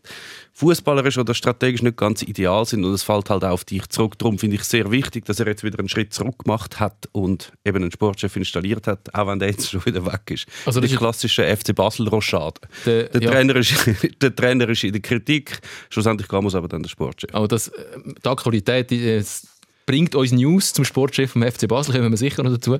fußballerisch 0.54 1.18
oder 1.18 1.34
strategisch 1.34 1.82
nicht 1.82 1.96
ganz 1.96 2.22
ideal 2.22 2.64
sind 2.66 2.84
und 2.84 2.92
es 2.92 3.02
fällt 3.02 3.30
halt 3.30 3.42
auch 3.44 3.50
auf 3.50 3.64
dich 3.64 3.88
zurück. 3.88 4.18
Darum 4.18 4.38
finde 4.38 4.56
ich 4.56 4.62
es 4.62 4.70
sehr 4.70 4.90
wichtig, 4.90 5.24
dass 5.24 5.40
er 5.40 5.46
jetzt 5.46 5.64
wieder 5.64 5.78
einen 5.78 5.88
Schritt 5.88 6.12
zurück 6.12 6.40
gemacht 6.44 6.78
hat 6.78 7.08
und 7.12 7.52
eben 7.64 7.78
einen 7.78 7.90
Sportchef 7.92 8.36
installiert 8.36 8.86
hat, 8.86 9.14
auch 9.14 9.26
wenn 9.26 9.38
der 9.38 9.48
jetzt 9.50 9.70
schon 9.70 9.84
wieder 9.86 10.04
weg 10.04 10.30
ist. 10.30 10.46
Also 10.66 10.80
das 10.80 10.88
die 10.88 10.94
ist- 10.94 10.98
klassische 11.00 11.44
FC 11.56 11.74
Basel 11.74 12.08
Rochade. 12.08 12.60
Der- 12.86 13.08
Der, 13.08 13.22
ja. 13.22 13.30
Trainer 13.30 13.56
ist, 13.56 13.72
der 14.22 14.34
Trainer 14.36 14.68
ist 14.68 14.84
in 14.84 14.92
der 14.92 15.00
Kritik, 15.02 15.58
schlussendlich 15.90 16.28
man 16.42 16.48
es 16.48 16.54
aber 16.54 16.68
dann 16.68 16.82
der 16.82 16.90
Sportchef. 16.90 17.30
Aber 17.34 17.48
das, 17.48 17.68
äh, 17.68 17.72
die 18.24 18.28
Aktualität 18.28 18.92
es 18.92 19.46
bringt 19.86 20.14
uns 20.14 20.32
News 20.32 20.72
zum 20.72 20.84
Sportchef 20.84 21.32
vom 21.32 21.42
FC 21.42 21.68
Basel, 21.68 21.94
kommen 21.94 22.10
wir 22.10 22.16
sicher 22.16 22.42
noch 22.42 22.52
dazu, 22.52 22.78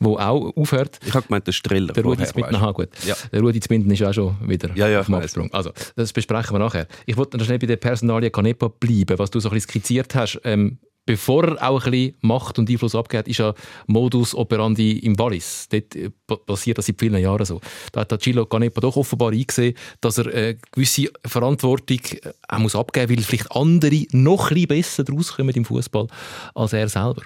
wo 0.00 0.16
auch 0.18 0.56
aufhört. 0.56 0.98
Ich 1.06 1.14
habe 1.14 1.26
gemeint, 1.26 1.46
der 1.46 1.52
Streller. 1.52 1.92
Der 1.92 2.04
Rudi 2.04 2.24
Zbinden, 2.24 2.54
aha, 2.54 2.72
gut. 2.72 2.88
Ja. 3.06 3.16
Der 3.32 3.40
Rudi 3.40 3.60
Zbinden 3.60 3.90
ist 3.90 4.02
auch 4.02 4.12
schon 4.12 4.36
wieder 4.46 4.70
Ja, 4.74 4.88
ja, 4.88 5.00
auf 5.00 5.06
dem. 5.06 5.14
Absprung. 5.16 5.52
Also, 5.52 5.72
das 5.96 6.12
besprechen 6.12 6.54
wir 6.54 6.58
nachher. 6.58 6.86
Ich 7.06 7.16
wollte 7.16 7.36
noch 7.36 7.44
schnell 7.44 7.58
bei 7.58 7.66
der 7.66 7.76
Personalie 7.76 8.30
Canepa 8.30 8.68
bleiben, 8.68 9.18
was 9.18 9.30
du 9.30 9.40
so 9.40 9.48
ein 9.48 9.54
bisschen 9.54 9.70
skizziert 9.70 10.14
hast. 10.14 10.40
Ähm, 10.44 10.78
bevor 11.04 11.44
er 11.44 11.68
auch 11.68 11.84
ein 11.84 11.90
bisschen 11.90 12.16
Macht 12.20 12.58
und 12.58 12.70
Einfluss 12.70 12.94
abgeht, 12.94 13.28
ist 13.28 13.38
ja 13.38 13.54
Modus 13.86 14.34
operandi 14.34 14.98
im 14.98 15.18
Wallis. 15.18 15.68
Dort 15.70 15.94
äh, 15.96 16.10
pa- 16.26 16.36
passiert 16.36 16.78
das 16.78 16.86
seit 16.86 16.98
vielen 17.00 17.20
Jahren 17.20 17.44
so. 17.44 17.60
Da 17.92 18.00
hat 18.00 18.20
Gilo 18.22 18.46
Canepa 18.46 18.80
doch 18.80 18.96
offenbar 18.96 19.32
eingesehen, 19.32 19.74
dass 20.00 20.18
er 20.18 20.26
äh, 20.26 20.56
gewisse 20.70 21.10
Verantwortung 21.26 21.98
äh, 21.98 22.32
auch 22.48 22.58
muss 22.58 22.76
abgeben 22.76 23.14
muss, 23.14 23.18
weil 23.18 23.24
vielleicht 23.24 23.52
andere 23.56 24.06
noch 24.12 24.50
ein 24.50 24.54
bisschen 24.54 24.68
besser 24.68 25.04
daraus 25.04 25.32
kommen 25.34 25.54
im 25.54 25.64
Fußball 25.64 26.06
als 26.54 26.72
er 26.72 26.88
selber. 26.88 27.22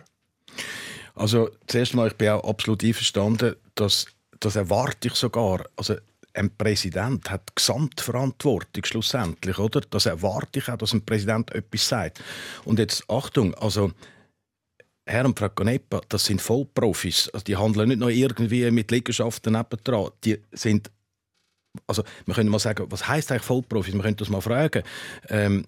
Also, 1.14 1.50
zuerst 1.66 1.94
mal, 1.94 2.08
ich 2.08 2.14
bin 2.14 2.28
auch 2.28 2.48
absolut 2.48 2.84
einverstanden, 2.84 3.56
dass 3.74 4.06
das 4.40 4.56
erwarte 4.56 5.08
ich 5.08 5.14
sogar. 5.14 5.64
Also, 5.76 5.94
ein 6.36 6.54
Präsident 6.56 7.30
hat 7.30 7.54
Gesamtverantwortung 7.54 8.84
schlussendlich, 8.84 9.58
oder? 9.58 9.80
Das 9.90 10.06
erwarte 10.06 10.58
ich 10.58 10.68
auch, 10.68 10.76
dass 10.76 10.92
ein 10.92 11.04
Präsident 11.04 11.52
etwas 11.52 11.88
sagt. 11.88 12.22
Und 12.64 12.78
jetzt, 12.78 13.08
Achtung, 13.08 13.54
also, 13.54 13.92
Herr 15.08 15.24
und 15.24 15.38
Frau 15.38 15.48
Canepa, 15.48 16.00
das 16.08 16.24
sind 16.24 16.42
Vollprofis. 16.42 17.30
Also, 17.32 17.44
die 17.44 17.56
handeln 17.56 17.88
nicht 17.88 18.00
noch 18.00 18.08
irgendwie 18.08 18.70
mit 18.70 18.90
Liegenschaften 18.90 19.52
nebendran. 19.52 20.10
Die 20.24 20.40
sind 20.52 20.90
also 21.86 22.04
wir 22.24 22.34
können 22.34 22.48
mal 22.48 22.58
sagen, 22.58 22.86
was 22.90 23.06
heißt 23.06 23.30
eigentlich 23.30 23.42
Vollprofis? 23.42 23.94
Wir 23.94 24.00
können 24.00 24.16
das 24.16 24.28
mal 24.28 24.40
fragen. 24.40 24.82
Ähm, 25.28 25.64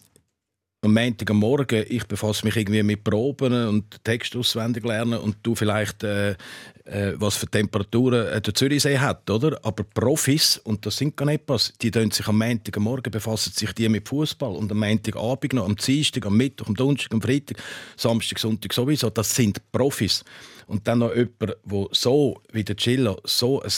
am 0.80 0.94
Montag 0.94 1.30
am 1.30 1.38
Morgen, 1.38 1.84
ich 1.88 2.04
befasse 2.06 2.46
mich 2.46 2.56
irgendwie 2.56 2.84
mit 2.84 3.02
Proben 3.02 3.68
und 3.68 4.04
Text 4.04 4.36
auswendig 4.36 4.84
lernen 4.84 5.18
und 5.18 5.36
du 5.42 5.56
vielleicht, 5.56 6.04
äh, 6.04 6.36
äh, 6.84 7.14
was 7.16 7.36
für 7.36 7.48
Temperaturen 7.48 8.28
äh, 8.28 8.40
der 8.40 8.54
Zürichsee 8.54 8.96
hat, 8.96 9.28
oder? 9.28 9.58
Aber 9.64 9.82
Profis, 9.82 10.58
und 10.58 10.86
das 10.86 10.96
sind 10.96 11.16
gar 11.16 11.26
nicht 11.26 11.42
was, 11.48 11.72
die 11.82 11.90
tun 11.90 12.12
sich 12.12 12.28
am 12.28 12.38
Montag 12.38 12.76
am 12.76 12.84
Morgen 12.84 13.10
befassen 13.10 13.52
sich 13.52 13.72
die 13.72 13.88
mit 13.88 14.08
Fußball 14.08 14.54
und 14.54 14.70
am 14.70 14.78
Montagabend 14.78 15.54
noch, 15.54 15.64
am 15.64 15.74
Dienstag, 15.74 16.26
am 16.26 16.36
Mittwoch, 16.36 16.68
am 16.68 16.76
Donnerstag, 16.76 17.12
am 17.12 17.22
Freitag, 17.22 17.58
Samstag, 17.96 18.38
Sonntag 18.38 18.72
sowieso. 18.72 19.10
Das 19.10 19.34
sind 19.34 19.60
Profis. 19.72 20.24
Und 20.68 20.86
dann 20.86 21.00
noch 21.00 21.14
jemand, 21.14 21.40
der 21.40 21.86
so 21.90 22.40
wie 22.52 22.62
der 22.62 22.76
Chilla 22.76 23.16
so 23.24 23.62
ein 23.62 23.70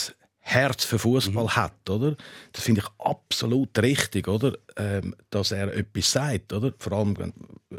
Herz 0.43 0.83
für 0.83 0.97
Fußball 0.97 1.55
hat, 1.55 1.89
oder? 1.89 2.17
Das 2.51 2.63
finde 2.63 2.81
ich 2.81 3.05
absolut 3.05 3.77
richtig, 3.79 4.27
oder? 4.27 4.57
Ähm, 4.75 5.15
dass 5.29 5.51
er 5.51 5.73
etwas 5.73 6.11
sagt, 6.11 6.51
oder? 6.51 6.73
Vor 6.79 6.93
allem 6.93 7.17
wenn, 7.17 7.33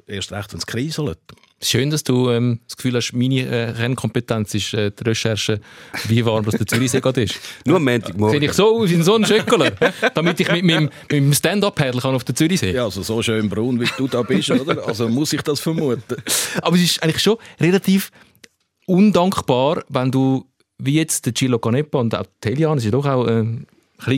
erst 0.07 0.33
recht, 0.33 0.53
wenn 0.53 0.59
es 0.59 0.67
kriselt. 0.67 1.19
Schön, 1.61 1.91
dass 1.91 2.03
du 2.03 2.31
ähm, 2.31 2.61
das 2.67 2.77
Gefühl 2.77 2.95
hast, 2.95 3.13
meine 3.13 3.43
äh, 3.43 3.71
Rennkompetenz 3.71 4.55
ist 4.55 4.75
äh, 4.75 4.91
die 4.91 5.05
Recherche, 5.05 5.61
wie 6.09 6.25
warm 6.25 6.45
das 6.45 6.55
der 6.55 6.67
Zürichsee 6.67 7.01
gerade 7.01 7.25
ist. 7.25 7.39
Nur 7.67 7.77
am 7.77 7.85
Montagmorgen. 7.85 8.35
Finde 8.35 8.47
ich 8.47 8.53
so, 8.53 8.85
ich 8.85 8.93
bin 8.93 9.03
so 9.03 9.17
ein 9.17 9.27
Schöckler, 9.27 9.73
damit 10.15 10.41
ich 10.41 10.51
mit 10.51 10.65
meinem, 10.65 10.91
meinem 11.11 11.33
Stand-Up-Paddle 11.33 12.01
kann 12.01 12.15
auf 12.15 12.25
den 12.25 12.35
Zürichsee. 12.37 12.73
Ja, 12.73 12.85
also 12.85 13.03
so 13.03 13.23
schön 13.23 13.49
braun, 13.49 13.81
wie 13.81 13.89
du 13.97 14.09
da 14.09 14.23
bist, 14.23 14.51
oder? 14.51 14.87
Also 14.87 15.09
muss 15.09 15.33
ich 15.33 15.43
das 15.43 15.61
vermuten. 15.61 16.17
Aber 16.63 16.77
es 16.77 16.83
ist 16.83 17.03
eigentlich 17.03 17.23
schon 17.23 17.37
relativ 17.61 18.11
undankbar, 18.87 19.85
wenn 19.89 20.11
du, 20.11 20.45
wie 20.85 20.95
jetzt 20.95 21.27
der 21.27 21.33
Gilo 21.33 21.59
Canepa 21.59 21.99
und 21.99 22.15
auch 22.15 22.27
die 22.43 22.49
Helian, 22.49 22.79
ist 22.79 22.85
ja 22.85 22.91
doch 22.91 23.07
auch 23.07 23.27
äh, 23.27 23.41
ein 23.41 23.67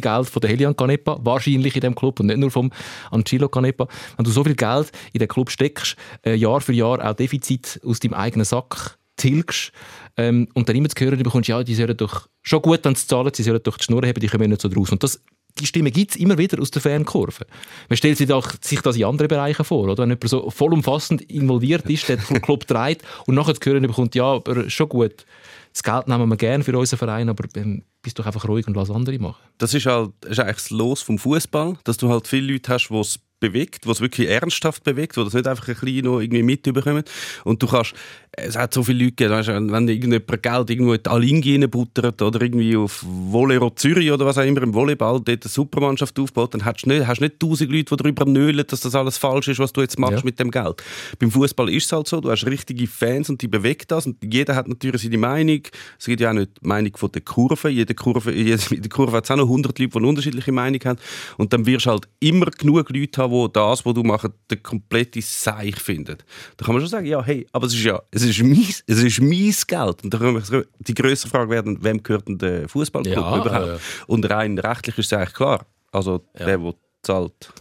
Geld 0.01 0.29
von 0.29 0.41
der 0.41 0.51
Helian 0.51 0.77
Canepa, 0.77 1.19
wahrscheinlich 1.23 1.75
in 1.75 1.81
dem 1.81 1.95
Club 1.95 2.21
und 2.21 2.27
nicht 2.27 2.39
nur 2.39 2.51
vom 2.51 2.71
Angelo 3.11 3.49
Canepa, 3.49 3.87
wenn 4.17 4.25
du 4.25 4.31
so 4.31 4.45
viel 4.45 4.55
Geld 4.55 4.91
in 5.13 5.19
den 5.19 5.29
Club 5.29 5.51
steckst, 5.51 5.97
äh, 6.25 6.35
Jahr 6.35 6.61
für 6.61 6.73
Jahr 6.73 7.05
auch 7.05 7.15
Defizit 7.15 7.81
aus 7.85 8.01
deinem 8.01 8.15
eigenen 8.15 8.45
Sack 8.45 8.99
tilgst 9.17 9.73
ähm, 10.17 10.49
und 10.55 10.69
dann 10.69 10.77
immer 10.77 10.89
zu 10.89 11.05
hören 11.05 11.23
bekommst, 11.23 11.49
ja, 11.49 11.63
die 11.63 11.75
sollen 11.75 11.97
doch 11.97 12.29
schon 12.43 12.63
gut, 12.63 12.81
wenn 12.85 12.95
sie 12.95 13.07
zahlen, 13.07 13.31
sie 13.33 13.43
sollen 13.43 13.63
doch 13.63 13.77
die 13.77 13.85
Schnur 13.85 14.03
haben, 14.07 14.21
die 14.21 14.27
kommen 14.27 14.51
nicht 14.51 14.63
so 14.63 14.69
draus. 14.69 14.91
Und 14.91 15.03
das 15.03 15.21
die 15.61 15.67
Stimme 15.67 15.91
gibt 15.91 16.11
es 16.11 16.17
immer 16.17 16.37
wieder 16.37 16.61
aus 16.61 16.71
der 16.73 16.83
Fankurve. 16.83 17.47
Man 17.89 17.97
stellt 17.97 18.19
sich, 18.19 18.33
auch, 18.33 18.51
sich 18.61 18.81
das 18.81 18.97
in 18.97 19.05
anderen 19.05 19.29
Bereichen 19.29 19.65
vor, 19.65 19.85
oder? 19.85 19.99
Wenn 19.99 20.11
jemand 20.11 20.29
so 20.29 20.51
vollumfassend 20.51 21.23
involviert 21.23 21.89
ist, 21.89 22.09
der 22.09 22.17
den 22.17 22.43
Club 22.43 22.67
trägt 22.67 23.03
und 23.27 23.37
nachher 23.37 23.55
zu 23.55 23.71
hören 23.71 23.83
bekommt, 23.83 24.15
ja, 24.15 24.25
aber 24.25 24.69
schon 24.69 24.89
gut, 24.89 25.25
das 25.75 25.83
Geld 25.83 26.07
nehmen 26.07 26.29
wir 26.29 26.37
gerne 26.37 26.63
für 26.63 26.79
unseren 26.79 26.99
Verein, 26.99 27.29
aber 27.29 27.45
ähm, 27.57 27.83
bist 28.01 28.19
doch 28.19 28.27
einfach 28.27 28.47
ruhig 28.49 28.67
und 28.69 28.77
lass 28.77 28.91
andere 28.91 29.19
machen. 29.19 29.43
Das 29.59 29.75
ist 29.75 29.87
halt 29.87 30.13
ist 30.25 30.39
eigentlich 30.39 30.57
das 30.57 30.71
Los 30.71 31.03
vom 31.03 31.19
Fußball, 31.19 31.77
dass 31.83 31.97
du 31.97 32.09
halt 32.09 32.29
viele 32.29 32.53
Leute 32.53 32.73
hast, 32.73 32.89
die 32.89 33.19
bewegt, 33.45 33.87
was 33.87 34.01
wirklich 34.01 34.29
ernsthaft 34.29 34.85
bewegt, 34.85 35.17
wo 35.17 35.25
das 35.25 35.35
nicht 35.35 35.47
einfach 35.47 35.69
ein 35.69 35.75
bisschen 35.75 36.05
noch 36.05 36.21
irgendwie 36.21 36.43
mitbekommen. 36.43 37.05
Und 37.45 37.63
du 37.63 37.67
kannst, 37.67 37.95
es 38.33 38.57
hat 38.57 38.75
so 38.75 38.83
viele 38.83 39.05
Leute 39.05 39.17
gegeben, 39.17 39.73
wenn 39.73 39.89
irgendjemand 39.89 40.43
Geld 40.43 40.71
irgendwo 40.71 40.95
in 40.95 41.03
die 41.03 41.11
Alingi 41.11 41.67
buttert 41.67 42.21
oder 42.23 42.41
irgendwie 42.41 42.77
auf 42.77 43.05
Volero 43.07 43.71
Zürich 43.71 44.11
oder 44.11 44.27
was 44.27 44.39
auch 44.39 44.45
immer 44.45 44.63
im 44.63 44.75
Volleyball 44.75 45.21
dort 45.21 45.29
eine 45.29 45.51
Supermannschaft 45.51 46.19
aufbaut, 46.19 46.55
dann 46.55 46.65
hast 46.65 46.85
du 46.85 46.89
nicht, 46.89 47.07
hast 47.07 47.21
nicht 47.21 47.39
tausend 47.39 47.71
Leute, 47.71 47.85
die 47.85 48.03
darüber 48.03 48.25
nölen, 48.25 48.65
dass 48.67 48.81
das 48.81 48.95
alles 48.95 49.19
falsch 49.19 49.49
ist, 49.49 49.59
was 49.59 49.73
du 49.73 49.81
jetzt 49.83 49.99
machst 49.99 50.19
ja. 50.19 50.25
mit 50.25 50.41
dem 50.41 50.51
Geld. 50.51 50.83
Beim 51.19 51.31
Fußball 51.31 51.69
ist 51.71 51.87
es 51.87 51.93
halt 51.93 52.09
so, 52.09 52.21
du 52.21 52.31
hast 52.31 52.47
richtige 52.47 52.87
Fans 52.87 53.29
und 53.29 53.41
die 53.43 53.49
bewegt 53.49 53.91
das 53.91 54.07
und 54.07 54.17
jeder 54.23 54.57
hat 54.57 54.69
natürlich 54.69 55.03
seine 55.03 55.19
Meinung. 55.19 55.61
Es 55.99 56.07
gibt 56.07 56.21
ja 56.21 56.31
auch 56.31 56.35
nicht 56.35 56.51
die 56.63 56.67
Meinung 56.67 56.97
von 56.97 57.13
der 57.13 57.23
Kurve. 57.23 57.69
Jede 57.69 57.95
Kurve, 57.95 58.33
jede, 58.35 58.75
in 58.75 58.83
der 58.83 58.91
Kurve 58.91 59.17
hat 59.17 59.25
es 59.25 59.31
auch 59.31 59.37
noch 59.37 59.45
100 59.45 59.79
Leute, 59.79 59.91
die 59.91 59.99
eine 59.99 60.07
unterschiedliche 60.07 60.53
Meinung 60.53 60.81
haben. 60.85 60.99
Und 61.37 61.53
dann 61.53 61.67
wirst 61.67 61.87
du 61.87 61.91
halt 61.91 62.09
immer 62.21 62.47
genug 62.47 62.91
Leute 62.91 63.23
haben, 63.23 63.33
die 63.35 63.53
das, 63.53 63.85
was 63.85 63.95
du 63.95 64.03
machst, 64.03 64.31
der 64.51 64.59
komplette 64.59 65.21
Seich 65.23 65.77
finden. 65.77 66.17
Da 66.57 66.65
kann 66.65 66.75
man 66.75 66.83
schon 66.83 66.91
sagen, 66.91 67.07
ja, 67.07 67.23
hey, 67.23 67.47
aber 67.53 67.67
es 67.67 67.75
ist 67.75 67.85
ja, 67.85 68.01
es 68.11 68.23
ist 68.23 68.43
mein, 68.43 68.75
es 68.87 69.03
ist 69.03 69.21
mein 69.21 69.55
Geld. 69.67 70.05
Und 70.05 70.15
da 70.15 70.19
kann 70.19 70.35
man 70.35 70.65
die 70.79 70.95
größere 70.95 71.31
Frage 71.31 71.51
werden, 71.51 71.79
wem 71.83 72.03
gehört 72.03 72.29
denn 72.29 72.39
der 72.39 72.69
Fußballclub 72.69 73.17
ja, 73.17 73.37
überhaupt? 73.41 73.67
Ja. 73.67 73.79
Und 74.07 74.29
rein 74.31 74.59
rechtlich 74.59 74.99
ist 74.99 75.07
es 75.07 75.13
eigentlich 75.13 75.35
klar. 75.35 75.67
Also 75.93 76.23
ja. 76.39 76.47
der, 76.47 76.59
der 76.59 76.75
zahlt. 77.03 77.53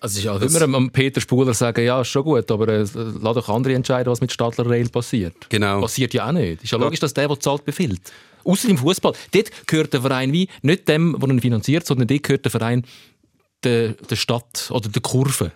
Also 0.00 0.14
es 0.14 0.18
ist 0.18 0.24
ja 0.24 0.36
das 0.36 0.54
immer 0.56 0.76
am 0.76 0.90
Peter 0.90 1.20
Spuler 1.20 1.54
sagen, 1.54 1.84
ja, 1.84 2.00
ist 2.00 2.08
schon 2.08 2.24
gut, 2.24 2.50
aber 2.50 2.66
äh, 2.66 2.86
lass 3.20 3.34
doch 3.34 3.48
andere 3.48 3.74
entscheiden, 3.74 4.10
was 4.10 4.20
mit 4.20 4.32
Stadler 4.32 4.68
Rail 4.68 4.88
passiert. 4.88 5.48
Genau. 5.48 5.80
Passiert 5.80 6.12
ja 6.12 6.26
auch 6.26 6.32
nicht. 6.32 6.64
Ist 6.64 6.72
ja 6.72 6.78
logisch, 6.78 6.98
dass 6.98 7.14
der, 7.14 7.28
der 7.28 7.38
zahlt, 7.38 7.64
befiehlt. 7.64 8.00
Außer 8.44 8.68
im 8.68 8.78
Fußball. 8.78 9.12
Dort 9.30 9.66
gehört 9.68 9.92
der 9.92 10.02
Verein 10.02 10.32
wie 10.32 10.48
nicht 10.62 10.88
dem, 10.88 11.16
der 11.20 11.28
ihn 11.28 11.40
finanziert, 11.40 11.86
sondern 11.86 12.08
dort 12.08 12.22
gehört 12.24 12.44
der 12.44 12.50
Verein 12.50 12.84
der, 13.64 13.92
der 13.92 14.16
Stadt 14.16 14.70
oder 14.70 14.88
der 14.88 15.02
Kurve. 15.02 15.52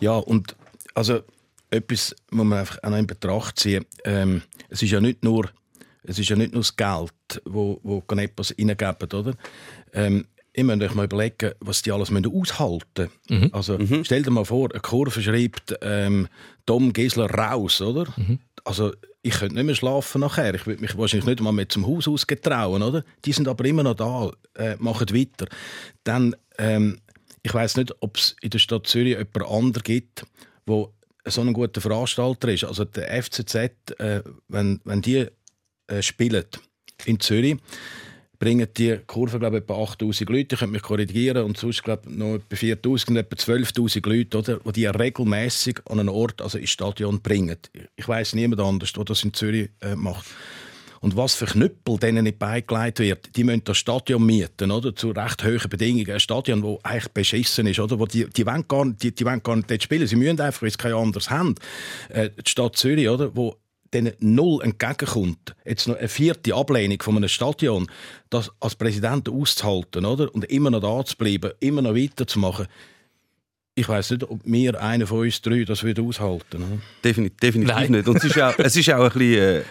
Ja, 0.00 0.16
und 0.16 0.56
also 0.94 1.20
etwas 1.70 2.14
muss 2.30 2.46
man 2.46 2.58
einfach 2.58 2.78
auch 2.82 2.90
noch 2.90 2.98
in 2.98 3.06
Betracht 3.06 3.58
ziehen. 3.58 3.86
Ähm, 4.04 4.42
es 4.68 4.82
ist 4.82 4.90
ja 4.90 5.00
nicht 5.00 5.24
nur 5.24 5.50
es 6.04 6.18
ist 6.18 6.28
ja 6.28 6.36
nicht 6.36 6.52
nur 6.52 6.62
das 6.62 6.76
Geld, 6.76 7.42
wo, 7.44 7.78
wo 7.82 8.00
Canepos 8.00 8.54
reingeben, 8.58 9.08
oder? 9.12 9.34
Ähm, 9.92 10.26
ich 10.52 10.64
muss 10.64 10.80
euch 10.80 10.94
mal 10.94 11.04
überlegen, 11.04 11.52
was 11.60 11.80
die 11.82 11.92
alles 11.92 12.10
aushalten 12.10 13.10
müssen. 13.28 13.44
Mhm. 13.44 13.50
Also, 13.52 13.78
mhm. 13.78 14.04
stell 14.04 14.22
dir 14.22 14.30
mal 14.30 14.44
vor, 14.44 14.70
eine 14.70 14.80
Kurve 14.80 15.22
schreibt 15.22 15.74
ähm, 15.80 16.28
Tom 16.66 16.92
Gisler 16.92 17.30
raus, 17.30 17.80
oder? 17.80 18.12
Mhm. 18.16 18.38
Also, 18.64 18.92
ich 19.22 19.34
könnte 19.34 19.54
nicht 19.54 19.64
mehr 19.64 19.74
schlafen 19.74 20.20
nachher. 20.20 20.54
Ich 20.54 20.66
würde 20.66 20.80
mich 20.80 20.98
wahrscheinlich 20.98 21.26
nicht 21.26 21.40
mal 21.40 21.52
mehr 21.52 21.68
zum 21.68 21.86
Haus 21.86 22.08
ausgetrauen, 22.08 22.82
oder? 22.82 23.04
Die 23.24 23.32
sind 23.32 23.46
aber 23.46 23.64
immer 23.64 23.84
noch 23.84 23.94
da, 23.94 24.30
äh, 24.54 24.76
machen 24.78 25.08
weiter. 25.10 25.46
Dann 26.02 26.34
ähm, 26.58 26.98
ich 27.42 27.52
weiß 27.52 27.76
nicht, 27.76 27.94
ob 28.00 28.16
es 28.16 28.36
in 28.40 28.50
der 28.50 28.58
Stadt 28.58 28.86
Zürich 28.86 29.16
jemand 29.18 29.42
anderen 29.42 29.82
gibt, 29.82 30.24
wo 30.64 30.94
so 31.24 31.40
ein 31.40 31.52
guter 31.52 31.80
Veranstalter 31.80 32.48
ist. 32.48 32.64
Also 32.64 32.84
der 32.84 33.22
FCZ, 33.22 33.54
äh, 33.98 34.22
wenn, 34.48 34.80
wenn 34.84 35.02
die 35.02 35.26
äh, 35.88 36.02
spielen 36.02 36.44
in 37.04 37.20
Zürich, 37.20 37.56
bringen 38.42 38.66
die 38.76 38.98
Kurve 39.06 39.38
glaube 39.38 39.58
ich, 39.58 39.62
etwa 39.62 39.80
8000 39.80 40.28
Leute. 40.28 40.54
Ich 40.54 40.58
könnte 40.58 40.72
mich 40.72 40.82
korrigieren. 40.82 41.44
Und 41.44 41.56
sonst 41.58 41.84
glaube 41.84 42.02
ich, 42.10 42.16
noch 42.16 42.34
etwa 42.34 42.56
4000, 42.56 43.18
etwa 43.18 43.36
12.000 43.36 44.08
Leute, 44.08 44.38
oder, 44.38 44.58
die 44.58 44.72
die 44.72 44.86
regelmäßig 44.86 45.78
an 45.88 46.00
einen 46.00 46.08
Ort, 46.08 46.42
also 46.42 46.58
ins 46.58 46.70
Stadion 46.70 47.20
bringen. 47.20 47.56
Ich 47.94 48.08
weiß 48.08 48.34
niemand 48.34 48.60
anders, 48.60 48.92
der 48.94 49.04
das 49.04 49.22
in 49.22 49.32
Zürich 49.32 49.70
äh, 49.80 49.94
macht. 49.94 50.26
Und 50.98 51.16
was 51.16 51.36
für 51.36 51.46
Knüppel 51.46 51.98
denen 51.98 52.24
nicht 52.24 52.40
beigelegt 52.40 52.98
wird, 52.98 53.36
die 53.36 53.44
müssen 53.44 53.62
das 53.62 53.78
Stadion 53.78 54.26
mieten, 54.26 54.72
oder? 54.72 54.94
Zu 54.94 55.10
recht 55.10 55.44
hohen 55.44 55.70
Bedingungen. 55.70 56.10
Ein 56.10 56.20
Stadion, 56.20 56.62
das 56.62 56.84
eigentlich 56.84 57.12
beschissen 57.12 57.68
ist, 57.68 57.78
oder? 57.78 58.00
Wo 58.00 58.06
die, 58.06 58.28
die, 58.28 58.44
wollen 58.44 58.66
gar, 58.66 58.86
die, 58.86 59.14
die 59.14 59.24
wollen 59.24 59.42
gar 59.44 59.54
nicht 59.54 59.70
dort 59.70 59.82
spielen. 59.84 60.06
Sie 60.08 60.16
müssen 60.16 60.40
einfach, 60.40 60.62
weil 60.62 60.70
sie 60.70 60.78
kein 60.78 60.94
anderes 60.94 61.30
haben. 61.30 61.54
Äh, 62.08 62.30
die 62.30 62.50
Stadt 62.50 62.76
Zürich, 62.76 63.08
oder? 63.08 63.36
Wo 63.36 63.56
denen 63.92 64.14
null 64.20 64.62
entgegenkommt, 64.62 65.54
jetzt 65.64 65.86
noch 65.86 65.96
eine 65.96 66.08
vierte 66.08 66.54
Ablehnung 66.54 67.00
von 67.02 67.16
einem 67.16 67.28
Stadion, 67.28 67.90
das 68.30 68.50
als 68.60 68.74
Präsident 68.74 69.28
auszuhalten, 69.28 70.04
oder? 70.04 70.34
Und 70.34 70.44
immer 70.46 70.70
noch 70.70 70.80
da 70.80 71.04
zu 71.04 71.16
bleiben, 71.16 71.52
immer 71.60 71.82
noch 71.82 71.94
weiterzumachen, 71.94 72.66
ich 73.74 73.88
weiß 73.88 74.10
nicht, 74.10 74.24
ob 74.24 74.46
mir 74.46 74.80
einer 74.80 75.06
von 75.06 75.20
uns 75.20 75.40
drei 75.40 75.64
das 75.64 75.82
würde 75.82 76.02
aushalten. 76.02 76.60
Ne? 76.60 76.82
Definitiv, 77.02 77.38
definitiv 77.38 77.88
nicht. 77.88 78.06
Und 78.06 78.16
es 78.16 78.24
ist 78.24 78.38
auch, 78.38 78.58
es 78.58 78.76
ist 78.76 78.90
auch 78.90 79.04
ein 79.04 79.12
bisschen 79.12 79.64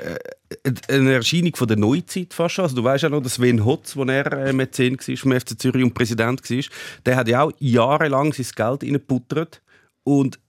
äh, 0.64 0.94
eine 0.94 1.14
Erscheinung 1.14 1.56
von 1.56 1.68
der 1.68 1.78
Neuzeit 1.78 2.34
fast 2.34 2.56
schon. 2.56 2.64
Also 2.64 2.76
du 2.76 2.84
weißt 2.84 3.04
ja 3.04 3.10
noch, 3.10 3.22
dass 3.22 3.36
Sven 3.36 3.64
Hotz, 3.64 3.96
wo 3.96 4.04
er 4.04 4.32
äh, 4.32 4.54
Mäzen 4.54 4.98
war 4.98 5.18
vom 5.18 5.40
FC 5.40 5.60
Zürich 5.60 5.84
und 5.84 5.94
Präsident 5.94 6.50
war, 6.50 6.64
der 7.06 7.16
hat 7.16 7.28
ja 7.28 7.44
auch 7.44 7.52
jahrelang 7.60 8.34
sein 8.34 8.48
Geld 8.56 8.84
reingeputtert 8.84 9.62
und 10.04 10.40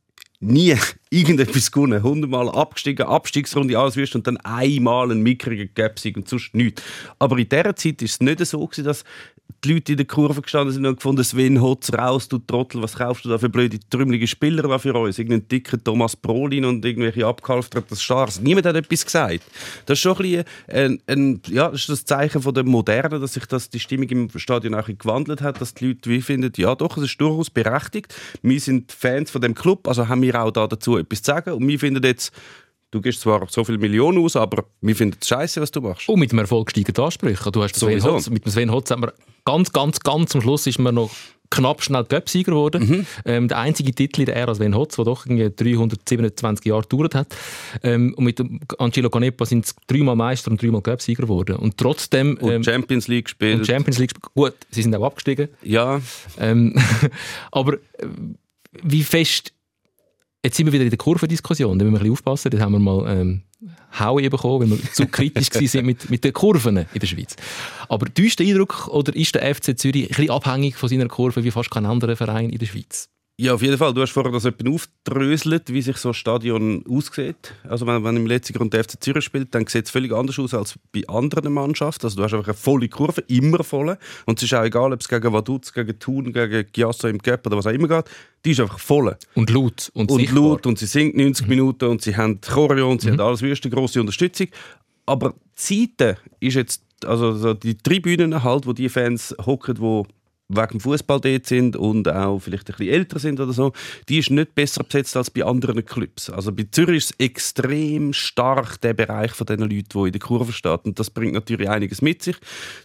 nie 0.40 0.74
irgendetwas 1.12 1.70
gewonnen. 1.70 2.02
Hundertmal 2.02 2.48
abgestiegen, 2.48 3.06
Abstiegsrunde, 3.06 3.78
alles 3.78 3.96
wirst 3.96 4.14
und 4.14 4.26
dann 4.26 4.38
einmal 4.38 5.10
einen 5.10 5.22
mickrigen 5.22 5.70
Gapsieg 5.74 6.16
und 6.16 6.28
sonst 6.28 6.54
nichts. 6.54 6.82
Aber 7.18 7.38
in 7.38 7.48
dieser 7.48 7.76
Zeit 7.76 8.00
war 8.00 8.06
es 8.06 8.20
nicht 8.20 8.44
so, 8.46 8.68
dass 8.82 9.04
die 9.64 9.74
Leute 9.74 9.92
in 9.92 9.98
der 9.98 10.06
Kurve 10.06 10.42
gestanden 10.42 10.74
sind 10.74 10.86
und 10.86 10.96
gefunden, 10.96 11.22
Sven 11.22 11.60
Hotz 11.60 11.92
raus, 11.92 12.28
du 12.28 12.38
Trottel, 12.38 12.82
was 12.82 12.96
kaufst 12.96 13.24
du 13.24 13.28
da 13.28 13.38
für 13.38 13.48
blöde, 13.48 13.78
trümmelige 13.90 14.26
Spieler 14.26 14.62
da 14.62 14.78
für 14.78 14.94
uns? 14.94 15.18
Irgendeinen 15.18 15.46
dicken 15.46 15.82
Thomas 15.84 16.16
Brolin 16.16 16.64
und 16.64 16.84
irgendwelche 16.84 17.26
abgehalfterten 17.26 17.96
Stars. 17.96 18.40
Niemand 18.40 18.66
hat 18.66 18.74
etwas 18.74 19.04
gesagt. 19.04 19.42
Das 19.86 19.98
ist 19.98 20.02
schon 20.02 20.16
ein, 20.16 20.22
bisschen 20.22 20.44
ein, 20.68 21.02
ein, 21.06 21.42
ja, 21.48 21.68
das, 21.68 21.82
ist 21.82 21.88
das 21.90 22.04
Zeichen 22.04 22.42
von 22.42 22.54
der 22.54 22.64
Moderne, 22.64 23.20
dass 23.20 23.34
sich 23.34 23.46
das, 23.46 23.70
die 23.70 23.78
Stimmung 23.78 24.08
im 24.08 24.30
Stadion 24.36 24.74
auch 24.74 24.86
gewandelt 24.86 25.42
hat, 25.42 25.60
dass 25.60 25.74
die 25.74 25.88
Leute 25.88 26.10
wie 26.10 26.22
finden, 26.22 26.52
ja 26.56 26.74
doch, 26.74 26.96
es 26.96 27.04
ist 27.04 27.20
durchaus 27.20 27.50
berechtigt. 27.50 28.14
Wir 28.42 28.58
sind 28.58 28.90
Fans 28.90 29.30
von 29.30 29.40
dem 29.40 29.54
Club, 29.54 29.86
also 29.86 30.08
haben 30.08 30.22
wir 30.22 30.42
auch 30.42 30.50
da 30.50 30.66
dazu 30.66 30.98
etwas 31.02 31.22
zu 31.22 31.30
sagen 31.32 31.52
und 31.52 31.66
wir 31.66 31.78
finden 31.78 32.02
jetzt, 32.04 32.32
Du 32.92 33.00
gibst 33.00 33.22
zwar 33.22 33.46
so 33.48 33.64
viele 33.64 33.78
Millionen 33.78 34.22
aus, 34.22 34.36
aber 34.36 34.66
wir 34.82 34.94
finden 34.94 35.16
es 35.18 35.26
scheiße, 35.26 35.62
was 35.62 35.70
du 35.70 35.80
machst. 35.80 36.10
Und 36.10 36.20
mit 36.20 36.30
dem 36.30 36.38
Erfolg 36.38 36.70
steigen 36.70 36.92
die 36.92 37.00
Ansprüche. 37.00 37.50
Du 37.50 37.62
hast 37.62 37.74
Sven 37.74 38.04
Hotz, 38.04 38.28
mit 38.28 38.44
dem 38.44 38.52
Sven 38.52 38.70
Hotz 38.70 38.90
haben 38.90 39.02
wir 39.02 39.14
ganz, 39.46 39.72
ganz, 39.72 39.98
ganz 40.00 40.34
am 40.34 40.42
Schluss 40.42 40.66
ist 40.66 40.78
man 40.78 40.96
noch 40.96 41.10
knapp 41.48 41.82
schnell 41.82 42.04
Göpsieger 42.04 42.52
geworden. 42.52 42.86
Mhm. 42.86 43.06
Ähm, 43.24 43.48
der 43.48 43.58
einzige 43.58 43.94
Titel 43.94 44.20
in 44.20 44.26
der 44.26 44.36
Ära 44.36 44.54
Sven 44.54 44.76
Hotz, 44.76 44.96
der 44.96 45.06
doch 45.06 45.24
327 45.26 46.66
Jahre 46.66 46.82
gedauert 46.82 47.14
hat. 47.14 47.34
Ähm, 47.82 48.12
und 48.14 48.24
mit 48.24 48.42
Angelo 48.78 49.08
Canepa 49.08 49.46
sind 49.46 49.64
es 49.64 49.74
dreimal 49.86 50.14
Meister 50.14 50.50
und 50.50 50.60
dreimal 50.60 50.82
Göpsieger 50.82 51.22
geworden. 51.22 51.56
Und 51.56 51.78
trotzdem... 51.78 52.36
Und 52.42 52.52
ähm, 52.52 52.62
Champions 52.62 53.08
League 53.08 53.24
gespielt. 53.24 53.60
Und 53.60 53.66
Champions 53.66 53.98
League 53.98 54.12
Gut, 54.34 54.54
sie 54.70 54.82
sind 54.82 54.94
auch 54.94 55.04
abgestiegen. 55.04 55.48
Ja. 55.62 56.00
Ähm, 56.38 56.74
aber 57.50 57.74
äh, 57.74 57.78
wie 58.82 59.02
fest 59.02 59.54
Jetzt 60.44 60.56
sind 60.56 60.66
wir 60.66 60.72
wieder 60.72 60.82
in 60.84 60.90
der 60.90 60.98
Kurvendiskussion, 60.98 61.78
da 61.78 61.84
müssen 61.84 61.94
wir 61.94 62.00
ein 62.00 62.02
bisschen 62.02 62.12
aufpassen, 62.12 62.50
da 62.50 62.58
haben 62.58 62.72
wir 62.72 62.80
mal 62.80 63.16
ähm, 63.16 63.42
Haue 63.96 64.28
bekommen, 64.28 64.72
weil 64.72 64.82
wir 64.82 64.92
zu 64.92 65.06
kritisch 65.06 65.50
sind 65.50 65.86
mit, 65.86 66.10
mit 66.10 66.24
den 66.24 66.32
Kurven 66.32 66.78
in 66.78 66.98
der 66.98 67.06
Schweiz. 67.06 67.36
Aber 67.88 68.12
täuscht 68.12 68.40
der 68.40 68.48
Eindruck, 68.48 68.88
oder 68.88 69.14
ist 69.14 69.36
der 69.36 69.54
FC 69.54 69.78
Zürich 69.78 70.04
ein 70.04 70.08
bisschen 70.08 70.30
abhängig 70.30 70.74
von 70.74 70.88
seiner 70.88 71.06
Kurve 71.06 71.44
wie 71.44 71.52
fast 71.52 71.70
kein 71.70 71.86
anderer 71.86 72.16
Verein 72.16 72.50
in 72.50 72.58
der 72.58 72.66
Schweiz? 72.66 73.08
Ja, 73.42 73.54
auf 73.54 73.62
jeden 73.62 73.76
Fall. 73.76 73.92
Du 73.92 74.00
hast 74.00 74.12
vorher 74.12 74.30
das 74.30 74.44
etwas 74.44 74.72
aufdröselt, 74.72 75.72
wie 75.72 75.82
sich 75.82 75.96
so 75.96 76.10
ein 76.10 76.14
Stadion 76.14 76.84
aussieht. 76.88 77.52
Also 77.68 77.88
wenn, 77.88 78.04
wenn 78.04 78.16
im 78.16 78.26
letzten 78.26 78.52
Grund 78.52 78.72
der 78.72 78.84
FC 78.84 79.02
Zürich 79.02 79.24
spielt, 79.24 79.52
dann 79.52 79.66
sieht 79.66 79.86
es 79.86 79.90
völlig 79.90 80.12
anders 80.12 80.38
aus 80.38 80.54
als 80.54 80.78
bei 80.92 81.02
anderen 81.08 81.52
Mannschaften. 81.52 82.06
Also 82.06 82.18
du 82.18 82.22
hast 82.22 82.34
einfach 82.34 82.46
eine 82.46 82.54
volle 82.54 82.88
Kurve, 82.88 83.20
immer 83.22 83.64
voll. 83.64 83.98
Und 84.26 84.38
es 84.38 84.44
ist 84.44 84.54
auch 84.54 84.62
egal, 84.62 84.92
ob 84.92 85.00
es 85.00 85.08
gegen 85.08 85.32
Vaduz, 85.32 85.72
gegen 85.72 85.98
Thun, 85.98 86.32
gegen 86.32 86.68
Giasso 86.72 87.08
im 87.08 87.18
Göpp 87.18 87.44
oder 87.44 87.56
was 87.56 87.66
auch 87.66 87.72
immer 87.72 87.88
geht. 87.88 88.04
Die 88.44 88.52
ist 88.52 88.60
einfach 88.60 88.78
voll. 88.78 89.16
Und 89.34 89.50
laut 89.50 89.90
und, 89.92 90.12
und 90.12 90.30
laut 90.30 90.64
und 90.64 90.78
sie 90.78 90.86
singt 90.86 91.16
90 91.16 91.44
mhm. 91.44 91.50
Minuten 91.50 91.84
und 91.86 92.00
sie 92.00 92.16
haben 92.16 92.40
Choreo 92.40 92.92
und 92.92 93.00
sie 93.00 93.08
mhm. 93.08 93.14
haben 93.14 93.26
alles 93.26 93.42
wüste 93.42 93.68
große 93.68 93.98
Unterstützung. 93.98 94.46
Aber 95.04 95.34
die 95.58 95.88
Seite 95.88 96.16
ist 96.38 96.54
jetzt, 96.54 96.84
also 97.04 97.54
die 97.54 97.76
Tribünen 97.76 98.44
halt, 98.44 98.68
wo 98.68 98.72
die 98.72 98.88
Fans 98.88 99.34
hocken, 99.44 99.74
die 99.74 100.04
wegen 100.56 100.80
Fußball 100.80 101.20
dort 101.20 101.46
sind 101.46 101.76
und 101.76 102.08
auch 102.08 102.38
vielleicht 102.38 102.68
ein 102.70 102.76
bisschen 102.76 102.94
älter 102.94 103.18
sind 103.18 103.40
oder 103.40 103.52
so, 103.52 103.72
die 104.08 104.18
ist 104.18 104.30
nicht 104.30 104.54
besser 104.54 104.84
besetzt 104.84 105.16
als 105.16 105.30
bei 105.30 105.44
anderen 105.44 105.84
Clubs. 105.84 106.30
Also 106.30 106.52
bei 106.52 106.66
Zürich 106.70 106.98
ist 106.98 107.10
es 107.18 107.26
extrem 107.26 108.12
stark 108.12 108.80
der 108.80 108.94
Bereich 108.94 109.32
von 109.32 109.46
den 109.46 109.60
Leuten, 109.60 109.84
die 109.92 110.06
in 110.06 110.12
der 110.12 110.20
Kurve 110.20 110.52
stehen. 110.52 110.78
Und 110.84 110.98
das 110.98 111.10
bringt 111.10 111.34
natürlich 111.34 111.68
einiges 111.68 112.02
mit 112.02 112.22
sich. 112.22 112.36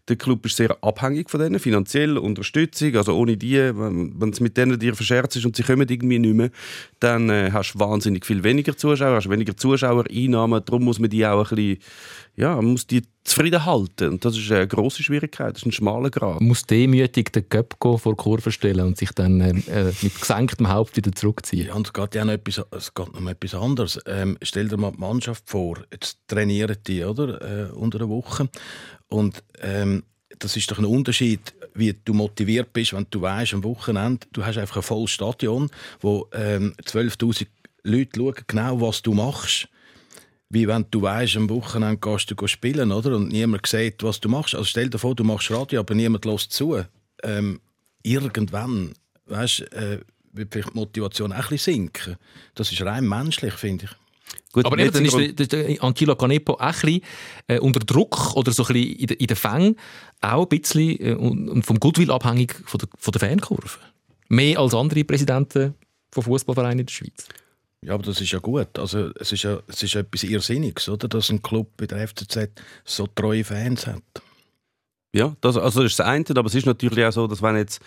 Der 0.08 0.16
Club 0.16 0.46
ist 0.46 0.58
sehr 0.58 0.78
abhängig 0.82 1.30
von 1.30 1.40
denen, 1.40 1.60
finanziell, 1.60 2.18
Unterstützung. 2.18 2.96
Also 2.96 3.16
ohne 3.18 3.38
die, 3.38 3.58
wenn 3.58 4.30
es 4.30 4.40
mit 4.40 4.58
denen 4.58 4.80
dir 4.80 4.96
verscherzt 4.96 5.36
ist 5.36 5.46
und 5.46 5.56
sie 5.56 5.64
kommen 5.64 5.88
irgendwie 5.88 6.20
nicht 6.20 6.36
mehr, 6.36 6.50
dann 7.00 7.30
äh, 7.30 7.52
hast 7.52 7.74
du 7.74 7.80
wahnsinnig 7.80 8.26
viel 8.26 8.44
weniger 8.44 8.76
Zuschauer, 8.76 9.16
hast 9.16 9.30
weniger 9.30 9.56
Zuschauereinnahmen. 9.56 10.64
Darum 10.66 10.84
muss 10.84 11.00
man 11.00 11.10
die 11.10 11.26
auch 11.26 11.52
ein 11.52 11.56
bisschen 11.56 11.78
ja, 12.38 12.56
man 12.56 12.66
muss 12.66 12.86
die 12.86 13.02
zufrieden 13.24 13.66
halten. 13.66 14.10
Und 14.10 14.26
das 14.26 14.38
ist 14.38 14.52
eine 14.52 14.68
grosse 14.68 15.02
Schwierigkeit, 15.02 15.56
das 15.56 15.64
ist 15.64 15.66
ein 15.66 15.72
schmaler 15.72 16.12
Grad. 16.12 16.40
Man 16.40 16.50
muss 16.50 16.64
demütig 16.64 17.34
den 17.34 17.50
Köpko 17.50 17.98
vor 17.98 18.14
die 18.14 18.18
Kurve 18.18 18.52
stellen 18.52 18.86
und 18.86 18.98
sich 18.98 19.12
dann 19.12 19.42
äh, 19.42 19.50
äh, 19.50 19.94
mit 20.02 20.20
gesenktem 20.20 20.70
Haupt 20.70 20.96
wieder 20.96 21.12
zurückziehen. 21.12 21.68
Ja, 21.68 21.74
und 21.74 21.88
es 21.88 21.94
geht 21.94 22.16
ja 22.16 22.24
noch 22.24 22.34
etwas, 22.34 22.64
es 22.72 22.94
geht 22.94 23.20
noch 23.20 23.30
etwas 23.30 23.56
anderes. 23.56 24.00
Ähm, 24.06 24.38
stell 24.44 24.68
dir 24.68 24.78
mal 24.78 24.92
die 24.92 25.00
Mannschaft 25.00 25.50
vor, 25.50 25.80
jetzt 25.92 26.20
trainieren 26.28 26.78
die, 26.86 27.04
oder? 27.04 27.70
Äh, 27.70 27.72
unter 27.72 27.98
der 27.98 28.10
Woche. 28.10 28.50
Und 29.10 29.44
ähm, 29.62 30.04
das 30.38 30.56
ist 30.56 30.70
doch 30.70 30.78
ein 30.78 30.86
Unterschied, 30.86 31.56
wie 31.74 31.94
du 32.06 32.14
motiviert 32.14 32.72
bist, 32.72 32.94
wenn 32.94 33.08
du 33.10 33.20
weißt, 33.20 33.56
am 33.56 33.64
Wochenende, 33.64 34.28
du 34.32 34.46
hast 34.46 34.58
einfach 34.58 34.78
ein 34.78 34.84
volles 34.84 35.10
Stadion, 35.10 35.72
wo 36.02 36.28
ähm, 36.34 36.74
12'000 36.84 37.48
Leute 37.84 38.12
schauen 38.16 38.36
genau, 38.46 38.82
was 38.82 39.02
du 39.02 39.14
machst. 39.14 39.70
Wie 40.50 40.68
wenn 40.68 40.86
du 40.92 41.02
weißt, 41.02 41.36
am 41.36 41.50
Wochenende 41.50 41.98
gehst 41.98 42.32
du 42.32 42.48
spielen, 42.48 42.92
oder? 42.92 43.16
Und 43.16 43.30
niemand 43.30 43.68
sieht, 43.68 44.02
was 44.04 44.20
du 44.22 44.30
machst. 44.30 44.56
Also 44.56 44.66
stell 44.66 44.90
dir 44.90 44.98
vor, 44.98 45.14
du 45.14 45.24
machst 45.24 45.52
Radio, 45.52 45.82
aber 45.82 45.94
niemand 45.94 46.24
lässt 46.24 46.54
zu. 46.54 46.84
Ähm, 47.24 47.60
irgendwann, 48.04 48.94
weißt, 49.26 49.74
äh, 49.74 50.00
wird 50.32 50.54
vielleicht 50.54 50.74
die 50.74 50.80
Motivation 50.80 51.34
auch 51.34 51.38
ein 51.38 51.50
bisschen 51.50 51.74
sinken. 51.74 52.16
Das 52.56 52.72
ist 52.72 52.82
rein 52.82 53.08
menschlich, 53.08 53.54
finde 53.54 53.86
ich. 53.86 53.92
Gut, 54.52 54.66
Aber 54.66 54.78
eben, 54.78 54.92
dann 54.92 55.06
ist 55.06 55.40
der, 55.40 55.48
der 55.48 55.84
Antilo 55.84 56.16
Canepo 56.16 56.54
auch 56.54 56.60
ein 56.60 56.72
bisschen 56.72 57.02
äh, 57.48 57.60
unter 57.60 57.80
Druck 57.80 58.36
oder 58.36 58.52
so 58.52 58.64
ein 58.66 58.74
bisschen 58.74 58.96
in, 58.96 59.10
in 59.10 59.28
den 59.28 59.38
Fängen 59.38 59.76
auch 60.22 60.44
ein 60.44 60.60
bisschen 60.60 61.00
äh, 61.00 61.14
und 61.14 61.64
vom 61.64 61.80
Goodwill 61.80 62.12
abhängig 62.12 62.56
von 62.66 62.80
der, 62.80 62.90
von 62.98 63.12
der 63.12 63.20
Fankurve. 63.20 63.78
Mehr 64.30 64.60
als 64.60 64.74
andere 64.74 65.04
Präsidenten 65.04 65.76
von 66.12 66.24
Fußballvereinen 66.24 66.80
in 66.80 66.86
der 66.86 66.94
Schweiz. 66.94 67.28
Ja, 67.86 67.94
aber 67.94 68.04
das 68.04 68.20
ist 68.22 68.32
ja 68.32 68.40
gut. 68.40 68.78
Also, 68.80 69.12
es 69.20 69.32
ist 69.32 69.44
ja 69.44 69.60
es 69.68 69.84
ist 69.84 69.94
ja 69.94 70.02
etwas 70.02 70.24
Irrsinniges, 70.24 70.90
oder? 70.90 71.08
dass 71.08 71.30
ein 71.30 71.42
Club 71.42 71.70
wie 71.78 71.88
der 71.88 72.08
FCZ 72.08 72.50
so 72.84 73.08
treue 73.08 73.44
Fans 73.44 73.86
hat. 73.88 74.02
Ja, 75.16 75.36
das, 75.42 75.58
also 75.58 75.82
das 75.84 75.92
ist 75.92 76.00
das 76.00 76.06
eine, 76.08 76.26
aber 76.36 76.48
es 76.48 76.56
ist 76.56 76.66
natürlich 76.66 77.06
auch 77.06 77.12
so, 77.12 77.28
dass 77.28 77.42
wenn 77.42 77.56
jetzt 77.56 77.82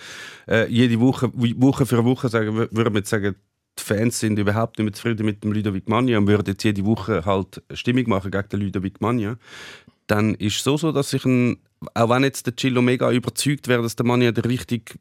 äh, 0.48 0.66
jede 0.68 0.98
Woche, 1.00 1.30
Woche 1.34 1.86
für 1.86 2.04
Woche 2.04 2.28
sagen, 2.28 2.56
wür- 2.56 2.68
würden 2.72 2.94
wir 2.94 3.00
jetzt 3.00 3.10
sagen, 3.10 3.34
die 3.78 3.82
Fans 3.82 4.18
sind 4.18 4.38
überhaupt 4.38 4.78
nicht 4.78 4.84
mehr 4.84 4.92
zufrieden 4.94 5.26
mit 5.26 5.44
dem 5.44 5.52
Ludovic 5.52 5.88
Magna 5.88 6.18
und 6.18 6.26
würden 6.26 6.46
jetzt 6.48 6.64
jede 6.64 6.84
Woche 6.84 7.24
halt 7.24 7.62
Stimmung 7.72 8.08
machen 8.08 8.30
gegen 8.30 8.48
den 8.48 8.60
Ludovic 8.60 9.00
Magna, 9.00 9.36
dann 10.06 10.34
ist 10.36 10.56
es 10.56 10.64
so, 10.80 10.92
dass 10.92 11.12
ich 11.12 11.24
ein, 11.24 11.58
auch 11.94 12.08
wenn 12.08 12.24
jetzt 12.24 12.46
der 12.46 12.56
Chilo 12.56 12.82
mega 12.82 13.10
überzeugt 13.12 13.68
wäre, 13.68 13.82
dass 13.82 13.96
der 13.96 14.06
Magna 14.06 14.32
der 14.32 14.44
richtig 14.46 14.98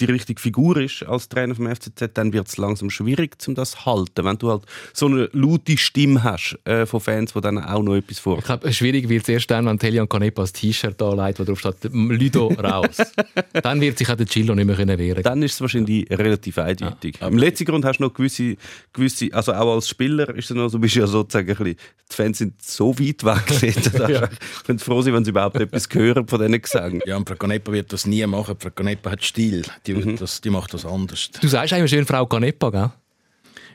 die 0.00 0.04
richtige 0.04 0.40
Figur 0.40 0.76
ist 0.78 1.02
als 1.02 1.28
Trainer 1.28 1.54
vom 1.54 1.66
FCZ, 1.66 2.10
dann 2.14 2.32
wird 2.32 2.48
es 2.48 2.56
langsam 2.56 2.90
schwierig, 2.90 3.36
um 3.46 3.54
das 3.54 3.72
zu 3.72 3.86
halten. 3.86 4.24
Wenn 4.24 4.38
du 4.38 4.50
halt 4.50 4.62
so 4.92 5.06
eine 5.06 5.28
laute 5.32 5.76
Stimme 5.76 6.22
hast 6.22 6.58
äh, 6.64 6.86
von 6.86 7.00
Fans, 7.00 7.32
die 7.32 7.40
dann 7.40 7.58
auch 7.58 7.82
noch 7.82 7.96
etwas 7.96 8.18
vor 8.18 8.38
Ich 8.38 8.44
glaube, 8.44 8.72
schwierig 8.72 9.08
wird 9.08 9.22
es 9.22 9.28
erst 9.28 9.50
dann, 9.50 9.66
wenn 9.66 9.78
Telian 9.78 10.08
Canepa 10.08 10.42
ein 10.42 10.52
T-Shirt 10.52 11.00
anlegt, 11.02 11.40
wo 11.40 11.44
drauf 11.44 11.58
steht 11.58 11.76
«Ludo 11.92 12.48
raus». 12.48 12.96
dann 13.62 13.80
wird 13.80 13.98
sich 13.98 14.08
auch 14.08 14.16
der 14.16 14.26
Chilo 14.26 14.54
nicht 14.54 14.66
mehr 14.66 14.76
können 14.76 14.98
wehren 14.98 15.22
dann 15.22 15.42
ist 15.42 15.54
es 15.54 15.60
wahrscheinlich 15.60 16.08
relativ 16.10 16.58
eindeutig. 16.58 17.20
Im 17.20 17.38
letzten 17.38 17.64
Grund 17.64 17.84
hast 17.84 17.98
du 17.98 18.04
noch 18.04 18.14
gewisse, 18.14 18.56
gewisse, 18.92 19.28
also 19.32 19.52
auch 19.52 19.74
als 19.74 19.88
Spieler 19.88 20.28
ist 20.34 20.50
es 20.50 20.56
noch 20.56 20.68
so, 20.68 20.78
bist 20.78 20.96
du 20.96 21.00
ja 21.00 21.06
sozusagen 21.06 21.48
ein 21.48 21.56
bisschen, 21.56 21.76
die 22.10 22.14
Fans 22.14 22.38
sind 22.38 22.62
so 22.62 22.98
weit 22.98 23.24
weg. 23.24 24.08
ja. 24.08 24.28
Ich 24.58 24.66
bin 24.66 24.78
froh 24.78 25.02
sein, 25.02 25.14
wenn 25.14 25.24
sie 25.24 25.30
überhaupt 25.30 25.56
etwas 25.56 25.88
hören 25.92 26.26
von 26.26 26.38
diesen 26.38 26.60
Gesängen. 26.60 27.02
Ja, 27.06 27.16
und 27.16 27.28
Frau 27.28 27.36
Canepa 27.36 27.72
wird 27.72 27.92
das 27.92 28.06
nie 28.06 28.24
machen. 28.26 28.56
Frau 28.58 28.70
Canepa 28.70 29.10
hat 29.10 29.22
Stil. 29.22 29.62
Die, 29.88 30.04
wird 30.04 30.20
das, 30.20 30.40
die 30.40 30.50
macht 30.50 30.74
das 30.74 30.84
anders. 30.84 31.30
Du 31.40 31.48
sagst 31.48 31.72
immer 31.72 31.88
schön 31.88 32.04
«Frau 32.04 32.26
Canepa», 32.26 32.70
gell? 32.70 32.90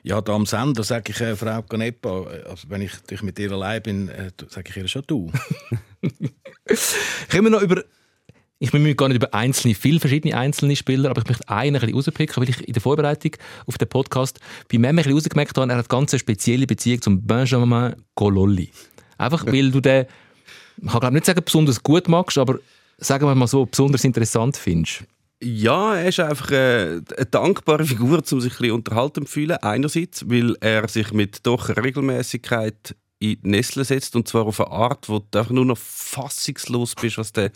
Ja, 0.05 0.19
da 0.19 0.33
am 0.33 0.45
Sender 0.45 0.83
sage 0.83 1.13
ich 1.13 1.21
äh, 1.21 1.35
Frau 1.35 1.61
Canepa, 1.61 2.25
äh, 2.29 2.49
also 2.49 2.69
wenn 2.69 2.81
ich, 2.81 2.91
ich 3.09 3.21
mit 3.23 3.39
ihr 3.39 3.51
allein 3.53 3.81
bin, 3.81 4.09
äh, 4.09 4.31
sage 4.49 4.69
ich 4.69 4.77
ihr 4.77 4.87
schon 4.89 5.03
du. 5.07 5.31
Können 7.29 7.45
wir 7.45 7.49
noch 7.49 7.61
über. 7.61 7.83
Ich 8.59 8.71
müssen 8.71 8.95
gar 8.95 9.07
nicht 9.07 9.17
über 9.17 9.33
einzelne, 9.33 9.75
viele 9.75 9.99
verschiedene 9.99 10.37
einzelne 10.37 10.75
Spieler, 10.75 11.09
aber 11.09 11.21
ich 11.21 11.27
möchte 11.27 11.49
einen 11.49 11.75
ein 11.75 11.81
bisschen 11.81 11.95
rauspicken, 11.95 12.41
weil 12.41 12.49
ich 12.49 12.65
in 12.65 12.73
der 12.73 12.81
Vorbereitung 12.81 13.31
auf 13.65 13.77
den 13.77 13.89
Podcast 13.89 14.39
bei 14.71 14.77
Mem 14.77 14.89
ein 14.89 14.95
bisschen 14.97 15.13
rausgemerkt 15.13 15.57
habe, 15.57 15.71
er 15.71 15.77
hat 15.77 15.89
ganz 15.89 16.13
eine 16.13 16.19
spezielle 16.19 16.67
Beziehung 16.67 17.01
zum 17.01 17.21
Benjamin 17.21 17.95
Cololli. 18.13 18.71
Einfach, 19.17 19.45
weil 19.45 19.71
du 19.71 19.81
den, 19.81 20.05
ich 20.81 20.89
kann 20.89 20.99
glaube 20.99 21.13
nicht 21.13 21.25
sagen, 21.25 21.41
besonders 21.43 21.81
gut 21.81 22.07
magst, 22.07 22.37
aber 22.37 22.59
sagen 22.97 23.25
wir 23.25 23.35
mal 23.35 23.47
so, 23.47 23.65
besonders 23.65 24.03
interessant 24.05 24.55
findest. 24.55 25.03
Ja, 25.45 25.95
er 25.95 26.07
ist 26.07 26.21
einfach 26.21 26.51
äh, 26.51 27.01
eine 27.17 27.25
dankbare 27.29 27.83
Figur, 27.83 28.19
um 28.31 28.39
sich 28.39 28.53
ein 28.53 28.57
bisschen 28.57 28.71
unterhalten 28.71 29.25
zu 29.25 29.31
fühlen. 29.33 29.57
Einerseits, 29.57 30.29
weil 30.29 30.55
er 30.61 30.87
sich 30.87 31.11
mit 31.11 31.45
doch 31.45 31.67
Regelmäßigkeit 31.67 32.95
in 33.19 33.41
die 33.41 33.49
Nestle 33.49 33.83
setzt 33.83 34.15
und 34.15 34.27
zwar 34.27 34.45
auf 34.45 34.61
eine 34.61 34.71
Art, 34.71 35.09
wo 35.09 35.19
du 35.19 35.39
einfach 35.39 35.51
nur 35.51 35.65
noch 35.65 35.77
fassungslos 35.77 36.95
bist, 36.95 37.17
was 37.17 37.33
der, 37.33 37.51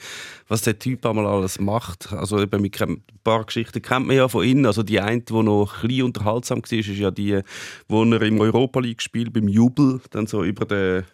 was 0.50 0.64
der 0.64 0.80
Typ 0.80 1.06
einmal 1.06 1.26
alles 1.26 1.60
macht. 1.60 2.12
Also 2.12 2.42
eben 2.42 2.62
mit 2.62 2.82
ein 2.82 3.04
paar 3.24 3.46
Geschichten 3.46 3.82
kennt 3.82 4.08
man 4.08 4.18
ja 4.18 4.28
von 4.28 4.46
ihm. 4.46 4.66
Also 4.66 4.84
die 4.84 5.00
eine, 5.00 5.22
die 5.22 5.34
noch 5.34 5.82
ein 5.82 5.88
bisschen 5.88 6.04
unterhaltsam 6.04 6.62
war, 6.62 6.78
ist 6.78 6.88
ja 6.88 7.12
die, 7.12 7.42
wo 7.88 8.04
er 8.04 8.22
im 8.22 8.42
Europa 8.42 8.82
League 8.82 9.02
spielt 9.02 9.32
beim 9.32 9.48
Jubel, 9.48 10.02
dann 10.10 10.28
so 10.28 10.44
über 10.44 10.66
den 10.66 11.06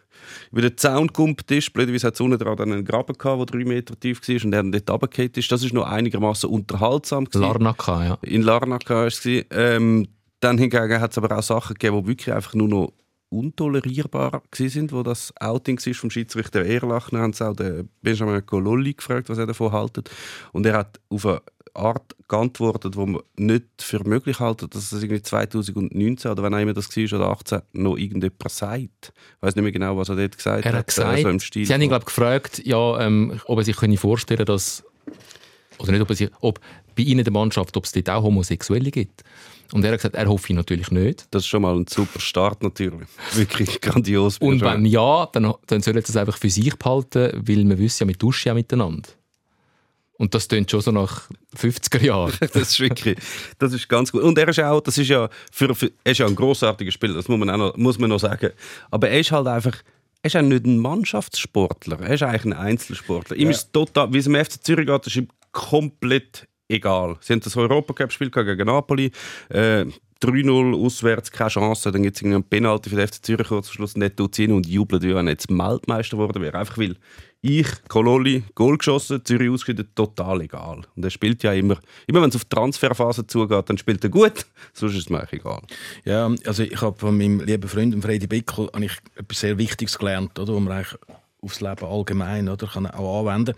über 0.52 0.62
den 0.62 0.78
Zaun 0.78 1.08
gekumpelt 1.08 1.50
ist. 1.52 1.74
Blöderweise 1.74 2.08
hat 2.08 2.16
es 2.16 2.22
unten 2.22 2.38
dran 2.38 2.60
einen 2.60 2.86
Graben 2.86 3.18
gehabt, 3.18 3.40
der 3.40 3.46
drei 3.46 3.66
Meter 3.66 4.00
tief 4.00 4.22
war 4.28 4.46
und 4.46 4.54
er 4.54 4.64
dann 4.64 4.72
dort 4.72 4.90
runtergefallen 4.90 5.32
ist. 5.36 5.52
Das 5.52 5.64
ist 5.64 5.74
noch 5.74 5.86
einigermaßen 5.86 6.50
unterhaltsam. 6.50 7.26
gewesen. 7.26 7.42
Larnaca, 7.42 8.06
ja. 8.06 8.18
In 8.22 8.42
Larnaca 8.42 8.96
war 8.96 9.08
es. 9.08 9.22
Ähm, 9.26 10.08
dann 10.40 10.58
hingegen 10.58 11.00
hat 11.00 11.12
es 11.12 11.18
aber 11.18 11.38
auch 11.38 11.44
Sachen 11.44 11.76
gegeben, 11.76 12.02
die 12.02 12.08
wirklich 12.08 12.34
einfach 12.34 12.54
nur 12.54 12.68
noch 12.68 12.94
untolerierbar 13.30 14.44
sind, 14.54 14.92
wo 14.92 15.02
das 15.04 15.34
Outing 15.40 15.80
war 15.84 15.94
vom 15.94 16.12
Schiedsrichter 16.12 16.64
Erlach. 16.66 17.10
Dann 17.10 17.22
haben 17.22 17.34
sie 17.34 17.48
auch 17.48 17.56
den 17.56 17.90
Benjamin 18.02 18.46
Cololli 18.46 18.94
gefragt, 18.94 19.30
was 19.30 19.38
er 19.38 19.48
davon 19.48 19.72
haltet. 19.72 20.10
Und 20.52 20.66
er 20.66 20.78
hat 20.78 21.00
auf 21.10 21.26
eine 21.26 21.42
Art 21.74 22.16
geantwortet, 22.28 22.96
die 22.96 23.00
man 23.00 23.22
nicht 23.36 23.66
für 23.80 24.08
möglich 24.08 24.40
haltet, 24.40 24.76
dass 24.76 24.92
es 24.92 25.04
irgendwie 25.04 25.22
2019 25.22 26.32
oder 26.32 26.44
wenn 26.44 26.54
immer 26.54 26.74
das 26.74 26.96
war, 26.96 27.20
oder 27.20 27.30
18 27.32 27.62
noch 27.74 27.98
irgendjemand 27.98 28.52
sagt. 28.52 29.14
Ich 29.38 29.42
weiß 29.42 29.56
nicht 29.56 29.64
mehr 29.64 29.72
genau, 29.72 29.98
was 29.98 30.10
er 30.10 30.16
dort 30.16 30.38
gesagt 30.38 30.66
Er 30.66 30.74
hat 30.74 30.88
gesagt, 30.88 31.10
Also 31.10 31.30
im 31.30 31.40
Stil 31.40 31.66
sie 31.66 31.74
haben 31.74 31.82
ihn 31.82 31.90
glaube 31.90 32.06
gefragt, 32.06 32.62
ja, 32.66 33.00
ähm, 33.00 33.40
ob 33.46 33.58
er 33.58 33.64
sich 33.64 33.76
können 33.76 33.98
vorstellen 33.98 34.46
dass 34.46 34.84
oder 35.80 35.92
nicht, 35.92 36.02
ob, 36.02 36.10
er 36.10 36.16
sich, 36.16 36.30
ob 36.42 36.60
bei 36.96 37.04
ihnen 37.04 37.20
in 37.20 37.26
der 37.26 37.34
Mannschaft, 37.34 37.76
ob 37.76 37.86
es 37.86 37.92
dort 37.92 38.10
auch 38.10 38.24
Homosexuelle 38.24 38.92
gibt. 38.92 39.24
Und 39.74 39.84
er 39.84 39.92
hat 39.92 40.00
gesagt, 40.00 40.16
er 40.16 40.28
hoffe 40.28 40.54
natürlich 40.54 40.92
nicht. 40.92 41.28
Das 41.32 41.44
ist 41.44 41.48
schon 41.48 41.64
mal 41.64 41.76
ein 41.76 41.88
super 41.88 42.20
Start 42.20 42.62
natürlich. 42.62 43.08
Wirklich 43.34 43.82
grandios. 43.82 44.38
Und 44.38 44.62
wenn 44.62 44.86
ja, 44.86 45.28
dann, 45.32 45.54
dann 45.66 45.82
sollen 45.82 45.98
sie 46.04 46.12
es 46.12 46.18
einfach 46.18 46.38
für 46.38 46.50
sich 46.50 46.76
behalten, 46.76 47.32
weil 47.34 47.68
wir 47.68 47.80
wissen 47.80 48.04
ja, 48.04 48.08
wir 48.08 48.16
duschen 48.16 48.50
ja 48.50 48.54
miteinander. 48.54 49.10
Und 50.24 50.34
das 50.34 50.48
tönt 50.48 50.72
schon 50.72 50.80
so 50.80 50.92
nach 50.92 51.30
50er 51.54 52.02
Jahren. 52.02 52.32
das 52.40 52.56
ist 52.56 52.80
wirklich, 52.80 53.18
das 53.60 53.74
ist 53.74 53.90
ganz 53.90 54.10
gut. 54.10 54.22
Und 54.24 54.38
er 54.38 54.48
ist 54.48 54.60
auch, 54.62 54.80
das 54.80 54.98
ist 54.98 55.10
ja, 55.10 55.28
für, 55.52 55.76
für, 55.76 55.92
er 56.02 56.14
ist 56.14 56.20
ja 56.20 56.26
ein 56.26 56.36
großartiger 56.36 56.94
Spieler, 56.94 57.16
das 57.16 57.28
muss 57.28 57.38
man, 57.38 57.50
auch 57.50 57.58
noch, 57.58 57.76
muss 57.76 58.00
man 58.00 58.10
noch 58.10 58.20
sagen. 58.20 58.52
Aber 58.90 59.10
er 59.10 59.20
ist 59.20 59.34
halt 59.34 59.48
einfach, 59.48 59.76
er 60.22 60.28
ist 60.28 60.38
auch 60.38 60.42
nicht 60.42 60.66
ein 60.66 60.80
Mannschaftssportler, 60.80 62.00
er 62.00 62.14
ist 62.14 62.24
eigentlich 62.24 62.46
ein 62.46 62.54
Einzelsportler. 62.54 63.36
Ihm 63.36 63.50
ist 63.50 63.74
total, 63.74 64.14
wie 64.14 64.20
es 64.20 64.28
im 64.28 64.36
FC 64.36 64.64
Zürich 64.64 64.88
geht, 64.88 65.08
ist 65.08 65.18
ihm 65.18 65.28
komplett 65.52 66.48
egal. 66.70 67.18
Sie 67.20 67.34
haben 67.34 67.42
das 67.42 67.58
Europacup-Spiel 67.58 68.32
gegen 68.32 68.66
Napoli, 68.66 69.12
äh, 69.50 69.84
3-0 70.24 70.86
auswärts, 70.86 71.32
keine 71.32 71.50
Chance. 71.50 71.92
Dann 71.92 72.04
gibt 72.04 72.18
es 72.18 72.24
einen 72.24 72.44
Penalty 72.44 72.90
für 72.90 72.96
den 72.96 73.08
FC 73.08 73.24
Zürich 73.24 73.48
kurz 73.48 73.68
vor 73.68 73.76
Schluss. 73.76 73.98
Nicht 73.98 74.18
tut 74.18 74.40
und 74.40 74.68
jubelt, 74.68 75.04
wie 75.04 75.12
er 75.12 75.24
jetzt 75.24 75.50
Weltmeister 75.50 76.18
geworden 76.18 76.42
wäre. 76.42 76.58
Einfach 76.58 76.78
weil 76.78 76.96
ich, 77.46 77.68
Kololi, 77.90 78.44
Goal 78.56 78.78
geschossen, 78.78 79.24
Zürich 79.26 79.50
ausgeschieden, 79.50 79.90
total 79.94 80.42
egal. 80.42 80.84
Und 80.96 81.04
er 81.04 81.10
spielt 81.10 81.44
ja 81.44 81.52
immer, 81.52 81.78
immer 82.08 82.22
wenn 82.22 82.30
es 82.30 82.38
auf 82.38 82.46
die 82.46 82.56
Transferphase 82.56 83.28
zugeht, 83.28 83.70
dann 83.70 83.78
spielt 83.78 84.02
er 84.04 84.10
gut, 84.10 84.46
sonst 84.74 84.94
ist 84.94 85.02
es 85.02 85.10
mir 85.10 85.28
egal. 85.30 85.62
Ja, 86.06 86.34
also 86.46 86.64
ich 86.64 86.82
habe 86.82 86.98
von 86.98 87.18
meinem 87.18 87.42
lieben 87.42 87.68
Freund 87.68 88.02
Freddy 88.02 88.28
Bickel 88.28 88.70
etwas 89.16 89.40
sehr 89.40 89.58
Wichtiges 89.58 90.00
gelernt, 90.00 90.40
oder, 90.40 90.54
wo 90.54 90.60
man 90.62 90.72
eigentlich 90.72 90.98
aufs 91.44 91.62
Leben 91.62 91.86
allgemein 91.86 92.50
oder, 92.50 92.68
kann 92.68 92.88
auch 92.88 93.20
anwenden 93.20 93.56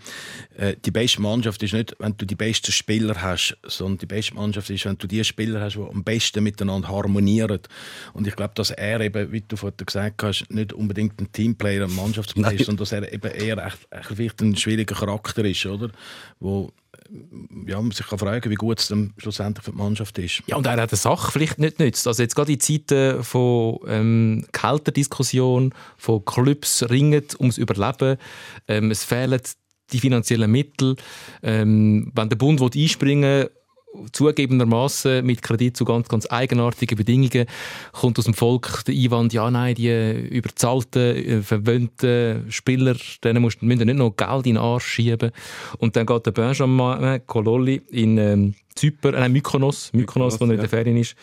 äh, 0.56 0.74
Die 0.84 0.90
beste 0.90 1.22
Mannschaft 1.22 1.62
ist 1.62 1.72
nicht, 1.72 1.96
wenn 1.98 2.16
du 2.16 2.26
die 2.26 2.34
besten 2.34 2.72
Spieler 2.72 3.20
hast, 3.20 3.56
sondern 3.64 3.98
die 3.98 4.06
beste 4.06 4.34
Mannschaft 4.34 4.70
ist, 4.70 4.84
wenn 4.84 4.98
du 4.98 5.06
die 5.06 5.24
Spieler 5.24 5.60
hast, 5.60 5.76
die 5.76 5.80
am 5.80 6.04
besten 6.04 6.42
miteinander 6.42 6.88
harmonieren. 6.88 7.60
Und 8.12 8.26
ich 8.26 8.36
glaube, 8.36 8.54
dass 8.54 8.70
er 8.70 9.00
eben, 9.00 9.32
wie 9.32 9.40
du 9.40 9.56
vorhin 9.56 9.76
gesagt 9.84 10.22
hast, 10.22 10.50
nicht 10.50 10.72
unbedingt 10.72 11.20
ein 11.20 11.30
Teamplayer, 11.32 11.84
ein 11.84 11.94
Mannschaftsplayer 11.94 12.52
ist, 12.52 12.66
sondern 12.66 12.84
dass 12.84 12.92
er 12.92 13.12
eben 13.12 13.30
eher 13.30 13.58
echt, 13.64 13.86
echt 13.90 14.06
vielleicht 14.06 14.40
ein 14.42 14.56
schwieriger 14.56 14.94
Charakter 14.94 15.44
ist, 15.44 15.64
oder? 15.66 15.90
Wo 16.40 16.72
ja, 17.66 17.80
man 17.80 17.90
sich 17.90 18.06
kann 18.06 18.18
fragen, 18.18 18.50
wie 18.50 18.56
gut 18.56 18.80
es 18.80 18.88
dann 18.88 19.12
schlussendlich 19.18 19.64
für 19.64 19.72
die 19.72 19.76
Mannschaft 19.76 20.18
ist. 20.18 20.42
Ja, 20.46 20.56
und 20.56 20.66
er 20.66 20.72
hat 20.72 20.90
eine 20.90 20.96
Sache 20.96 21.32
vielleicht 21.32 21.58
nicht 21.58 21.78
nützt. 21.78 22.06
Also 22.06 22.22
jetzt 22.22 22.34
gerade 22.34 22.52
in 22.52 22.60
Zeiten 22.60 23.22
von 23.22 23.78
ähm, 23.86 24.46
Kälterdiskussion, 24.52 25.74
von 25.96 26.24
Clubs 26.24 26.84
ringen 26.88 27.24
ums 27.38 27.58
Überleben, 27.58 28.18
ähm, 28.68 28.90
es 28.90 29.04
fehlen 29.04 29.40
die 29.92 30.00
finanziellen 30.00 30.50
Mittel. 30.50 30.96
Ähm, 31.42 32.10
wenn 32.14 32.28
der 32.28 32.36
Bund 32.36 32.60
will 32.60 32.70
einspringen 32.74 33.46
zugegebenermaßen 34.12 35.24
mit 35.24 35.42
Kredit 35.42 35.76
zu 35.76 35.84
ganz, 35.84 36.08
ganz 36.08 36.26
eigenartigen 36.30 36.96
Bedingungen. 36.96 37.46
Kommt 37.92 38.18
aus 38.18 38.24
dem 38.24 38.34
Volk 38.34 38.84
der 38.86 38.94
Einwand, 38.94 39.32
ja, 39.32 39.50
nein, 39.50 39.74
die 39.74 40.28
überzahlten, 40.28 41.16
äh, 41.16 41.42
verwöhnten 41.42 42.50
Spieler, 42.50 42.96
denen 43.24 43.42
musst, 43.42 43.62
müssen 43.62 43.86
nicht 43.86 43.96
noch 43.96 44.16
Geld 44.16 44.46
in 44.46 44.54
den 44.54 44.58
Arsch 44.58 44.86
schieben. 44.86 45.30
Und 45.78 45.96
dann 45.96 46.06
geht 46.06 46.26
der 46.26 46.32
Benjamin 46.32 47.20
Cololli 47.26 47.82
in 47.90 48.18
ähm, 48.18 48.54
Zypern, 48.74 49.14
äh, 49.14 49.28
Mykonos, 49.28 49.92
Mykonos, 49.92 50.40
wo 50.40 50.44
er 50.44 50.52
in 50.52 50.60
der 50.60 50.68
Ferien 50.68 50.96
ist, 50.96 51.16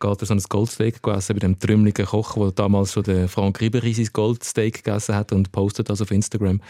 geht 0.00 0.22
er 0.22 0.26
so 0.26 0.34
ein 0.34 0.42
Goldsteak 0.48 1.02
gegessen 1.02 1.34
bei 1.34 1.40
dem 1.40 1.58
trümmeligen 1.58 2.06
Koch, 2.06 2.34
der 2.34 2.52
damals 2.52 2.92
schon 2.92 3.04
den 3.04 3.28
Frank 3.28 3.60
Ribery 3.60 3.92
sein 3.92 4.08
Goldsteak 4.12 4.82
gegessen 4.82 5.14
hat 5.14 5.32
und 5.32 5.52
postet 5.52 5.90
das 5.90 6.00
auf 6.00 6.10
Instagram. 6.10 6.60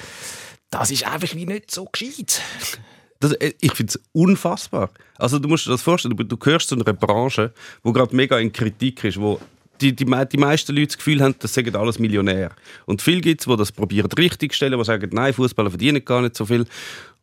Das 0.71 0.91
ist 0.91 1.07
einfach 1.07 1.35
wie 1.35 1.47
nicht 1.47 1.71
so 1.71 1.87
gescheit. 1.87 2.41
Das, 3.21 3.33
äh, 3.33 3.53
ich 3.61 3.73
finde 3.75 3.93
es 3.93 4.01
unfassbar. 4.13 4.91
Also 5.17 5.39
du 5.39 5.49
musst 5.49 5.67
dir 5.67 5.71
das 5.71 5.83
vorstellen, 5.83 6.17
du, 6.17 6.25
du 6.25 6.37
gehörst 6.37 6.69
zu 6.69 6.75
einer 6.75 6.85
Branche, 6.85 7.53
wo 7.83 7.93
gerade 7.93 8.17
mega 8.17 8.39
in 8.39 8.53
Kritik 8.53 9.05
ist, 9.05 9.21
wo 9.21 9.41
die, 9.81 9.95
die, 9.95 10.05
die 10.05 10.37
meisten 10.39 10.75
Leute 10.75 10.89
das 10.89 10.99
Gefühl 10.99 11.23
haben, 11.23 11.35
das 11.39 11.55
sagen 11.55 11.75
alles 11.77 11.99
Millionär. 11.99 12.51
Und 12.87 13.01
viel 13.01 13.21
gibt 13.21 13.41
es, 13.41 13.47
die 13.47 13.57
das 13.57 13.73
probieren 13.73 14.11
richtig 14.13 14.55
stellen, 14.55 14.79
die 14.79 14.85
sagen, 14.85 15.11
nein, 15.13 15.33
Fußballer 15.33 15.71
verdienen 15.71 16.05
gar 16.05 16.23
nicht 16.23 16.37
so 16.37 16.47
viel. 16.47 16.67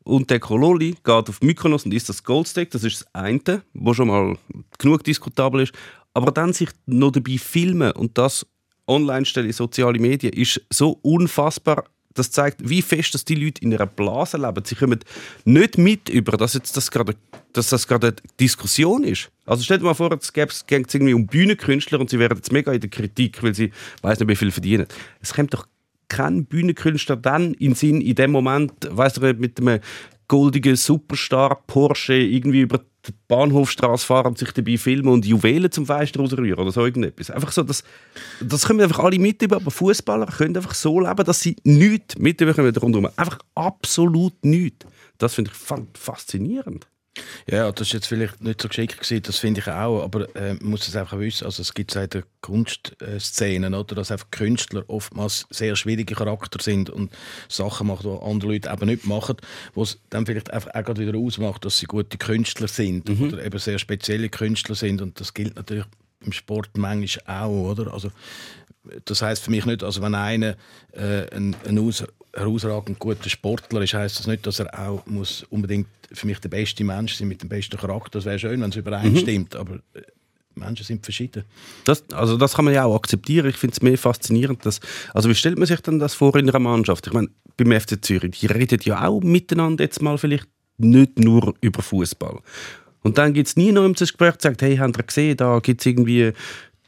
Und 0.04 0.30
der 0.30 0.40
Kololi 0.40 0.92
geht 1.04 1.30
auf 1.30 1.42
Mykonos 1.42 1.86
und 1.86 1.94
isst 1.94 2.10
das 2.10 2.24
Goldsteak, 2.24 2.72
das 2.72 2.84
ist 2.84 3.02
das 3.02 3.14
eine, 3.14 3.62
was 3.74 3.98
schon 3.98 4.08
mal 4.08 4.38
genug 4.80 5.04
diskutabel 5.04 5.62
ist. 5.62 5.74
Aber 6.14 6.32
dann 6.32 6.54
sich 6.54 6.70
noch 6.86 7.12
dabei 7.12 7.38
filmen 7.38 7.92
und 7.92 8.18
das 8.18 8.46
online 8.88 9.26
stellen 9.26 9.48
in 9.48 9.54
soziale 9.54 10.00
Medien 10.00 10.34
ist 10.34 10.62
so 10.72 10.98
unfassbar 11.02 11.84
das 12.18 12.32
zeigt, 12.32 12.68
wie 12.68 12.82
fest 12.82 13.14
dass 13.14 13.26
die 13.26 13.36
Leute 13.36 13.62
in 13.62 13.74
einer 13.74 13.86
Blase 13.86 14.38
leben. 14.38 14.64
Sie 14.66 14.76
kommen 14.76 15.00
nicht 15.46 15.78
mit 15.78 16.10
über, 16.10 16.38
dass, 16.38 16.54
jetzt 16.54 16.76
das, 16.78 16.92
gerade, 16.92 17.16
dass 17.54 17.70
das 17.70 17.88
gerade 17.88 18.08
eine 18.08 18.16
Diskussion 18.40 19.04
ist. 19.04 19.30
Also 19.46 19.64
stell 19.64 19.78
dir 19.78 19.86
mal 19.86 19.94
vor, 19.94 20.12
es 20.12 20.34
geht 20.34 20.66
irgendwie 20.68 21.14
um 21.14 21.28
Bühnenkünstler 21.28 22.00
und 22.00 22.10
sie 22.10 22.20
wären 22.20 22.38
jetzt 22.38 22.52
mega 22.52 22.72
in 22.72 22.82
der 22.82 22.90
Kritik, 22.90 23.42
weil 23.44 23.56
sie 23.56 23.72
weiß 24.02 24.20
nicht, 24.20 24.30
wie 24.30 24.36
viel 24.36 24.52
verdienen. 24.52 24.88
Es 25.22 25.34
kommt 25.34 25.54
doch 25.54 25.68
kein 26.10 26.46
Bühnenkünstler 26.46 27.18
dann 27.18 27.54
in 27.56 27.76
Sinn 27.76 28.02
in 28.02 28.16
dem 28.16 28.32
Moment, 28.32 28.74
weißt 28.90 29.18
du, 29.18 29.34
mit 29.34 29.60
einem 29.60 29.80
goldigen 30.28 30.76
Superstar 30.76 31.64
Porsche 31.68 32.16
irgendwie 32.16 32.62
über 32.62 32.80
die 33.08 33.14
Bahnhofstraße 33.28 34.06
fahren 34.06 34.28
und 34.28 34.38
sich 34.38 34.52
dabei 34.52 34.78
filmen 34.78 35.08
und 35.08 35.26
Juwelen 35.26 35.72
zum 35.72 35.86
Fenster 35.86 36.20
rausrühren 36.20 36.60
oder 36.60 36.72
so 36.72 36.84
irgendetwas. 36.84 37.32
Einfach 37.32 37.52
so, 37.52 37.64
das, 37.64 37.84
das 38.42 38.66
können 38.66 38.82
einfach 38.82 39.00
alle 39.00 39.20
mit 39.20 39.42
über, 39.42 39.58
aber 39.58 39.72
Fußballer 39.72 40.26
können 40.26 40.58
einfach 40.58 40.74
so 40.74 41.00
leben, 41.00 41.24
dass 41.24 41.42
sie 41.42 41.56
nichts 41.64 42.18
mitbekommen 42.18 42.76
rundherum. 42.76 43.10
Einfach 43.16 43.40
absolut 43.56 44.44
nichts. 44.44 44.86
Das 45.18 45.36
finde 45.36 45.52
ich 45.54 45.98
faszinierend. 45.98 46.88
Ja, 47.50 47.72
das 47.72 47.88
ist 47.88 47.94
jetzt 47.94 48.08
vielleicht 48.08 48.42
nicht 48.42 48.62
so 48.62 48.68
geschickt 48.68 49.00
gewesen, 49.00 49.24
das 49.24 49.40
finde 49.40 49.62
ich 49.62 49.68
auch, 49.68 50.04
aber 50.04 50.36
äh, 50.36 50.54
man 50.56 50.72
muss 50.72 50.88
es 50.88 50.96
einfach 50.96 51.20
wissen, 51.20 51.46
also 51.46 51.62
es 51.62 51.74
gibt 51.74 51.96
in 51.96 52.10
der 52.10 52.24
Kunstszenen, 52.42 53.74
oder, 53.74 53.96
dass 53.96 54.12
einfach 54.12 54.30
Künstler 54.32 54.84
oftmals 54.88 55.48
sehr 55.50 55.76
schwierige 55.76 56.16
Charakter 56.16 56.62
sind 56.62 56.90
und 56.90 57.12
Sachen 57.50 57.88
machen, 57.88 58.10
die 58.10 58.26
andere 58.26 58.52
Leute 58.54 58.70
eben 58.70 58.86
nicht 58.88 59.06
machen, 59.06 59.38
was 59.76 60.00
dann 60.10 60.26
vielleicht 60.26 60.52
einfach 60.52 60.74
auch 60.74 60.98
wieder 60.98 61.18
ausmacht, 61.18 61.66
dass 61.66 61.78
sie 61.78 61.86
gute 61.86 62.18
Künstler 62.18 62.68
sind 62.68 63.08
mhm. 63.08 63.28
oder 63.28 63.44
eben 63.44 63.60
sehr 63.60 63.80
spezielle 63.80 64.30
Künstler 64.30 64.76
sind 64.76 65.02
und 65.02 65.20
das 65.20 65.34
gilt 65.34 65.56
natürlich 65.56 65.86
im 66.22 66.32
Sport 66.32 66.70
manchmal 66.78 67.44
auch, 67.44 67.72
oder? 67.72 67.94
Also 67.94 68.12
das 69.06 69.22
heißt 69.22 69.44
für 69.44 69.52
mich 69.52 69.66
nicht, 69.66 69.84
also 69.84 70.02
wenn 70.02 70.16
einer 70.16 70.56
äh, 70.94 71.34
ein, 71.36 71.56
ein 71.68 71.80
aus, 71.80 72.04
herausragend 72.34 73.00
guter 73.00 73.30
Sportler 73.30 73.82
ist, 73.82 73.94
heißt 73.94 74.20
das 74.20 74.28
nicht, 74.28 74.46
dass 74.46 74.60
er 74.60 74.88
auch 74.88 75.06
muss 75.06 75.44
unbedingt 75.50 75.88
für 76.12 76.28
mich 76.28 76.40
der 76.40 76.50
beste 76.50 76.84
Mensch 76.84 77.16
sein 77.16 77.28
mit 77.28 77.42
dem 77.42 77.50
besten 77.50 77.78
Charakter. 77.78 78.20
Das 78.20 78.26
wäre 78.26 78.40
schön, 78.40 78.62
wenn 78.62 78.70
es 78.70 78.76
übereinstimmt, 78.76 79.54
mhm. 79.54 79.60
aber 79.60 79.76
äh, 79.94 80.02
Menschen 80.56 80.86
sind 80.86 81.04
verschieden. 81.04 81.44
Das, 81.84 82.04
also 82.12 82.38
das 82.38 82.54
kann 82.56 82.66
man 82.66 82.74
ja 82.74 82.86
auch 82.86 82.96
akzeptieren. 82.96 83.48
Ich 83.48 83.58
finde 83.58 83.74
es 83.74 83.82
mehr 83.82 83.98
faszinierend, 83.98 84.66
dass, 84.66 84.80
also 85.14 85.30
wie 85.30 85.36
stellt 85.36 85.58
man 85.58 85.68
sich 85.68 85.82
denn 85.82 86.00
das 86.00 86.14
vor 86.14 86.36
in 86.36 86.50
einer 86.50 86.60
Mannschaft? 86.60 87.08
Ich 87.08 87.14
meine, 87.14 87.30
beim 87.58 87.80
FC 87.80 88.04
Zürich, 88.04 88.40
die 88.40 88.48
reden 88.48 88.80
ja 88.84 89.08
auch 89.08 89.22
miteinander 89.22 89.84
jetzt 89.84 90.02
mal 90.02 90.18
vielleicht 90.18 90.48
nicht 90.78 91.20
nur 91.20 91.56
über 91.62 91.82
Fußball. 91.82 92.40
Und 93.04 93.18
dann 93.18 93.34
gibt 93.34 93.48
es 93.48 93.56
nie 93.56 93.72
noch 93.72 93.86
im 93.86 93.94
Gespräch, 93.94 94.36
sagt, 94.40 94.62
hey, 94.62 94.78
habt 94.78 94.98
ihr 94.98 95.04
gesehen, 95.04 95.38
da 95.38 95.60
gibt 95.60 95.82
es 95.82 95.86
irgendwie 95.86 96.34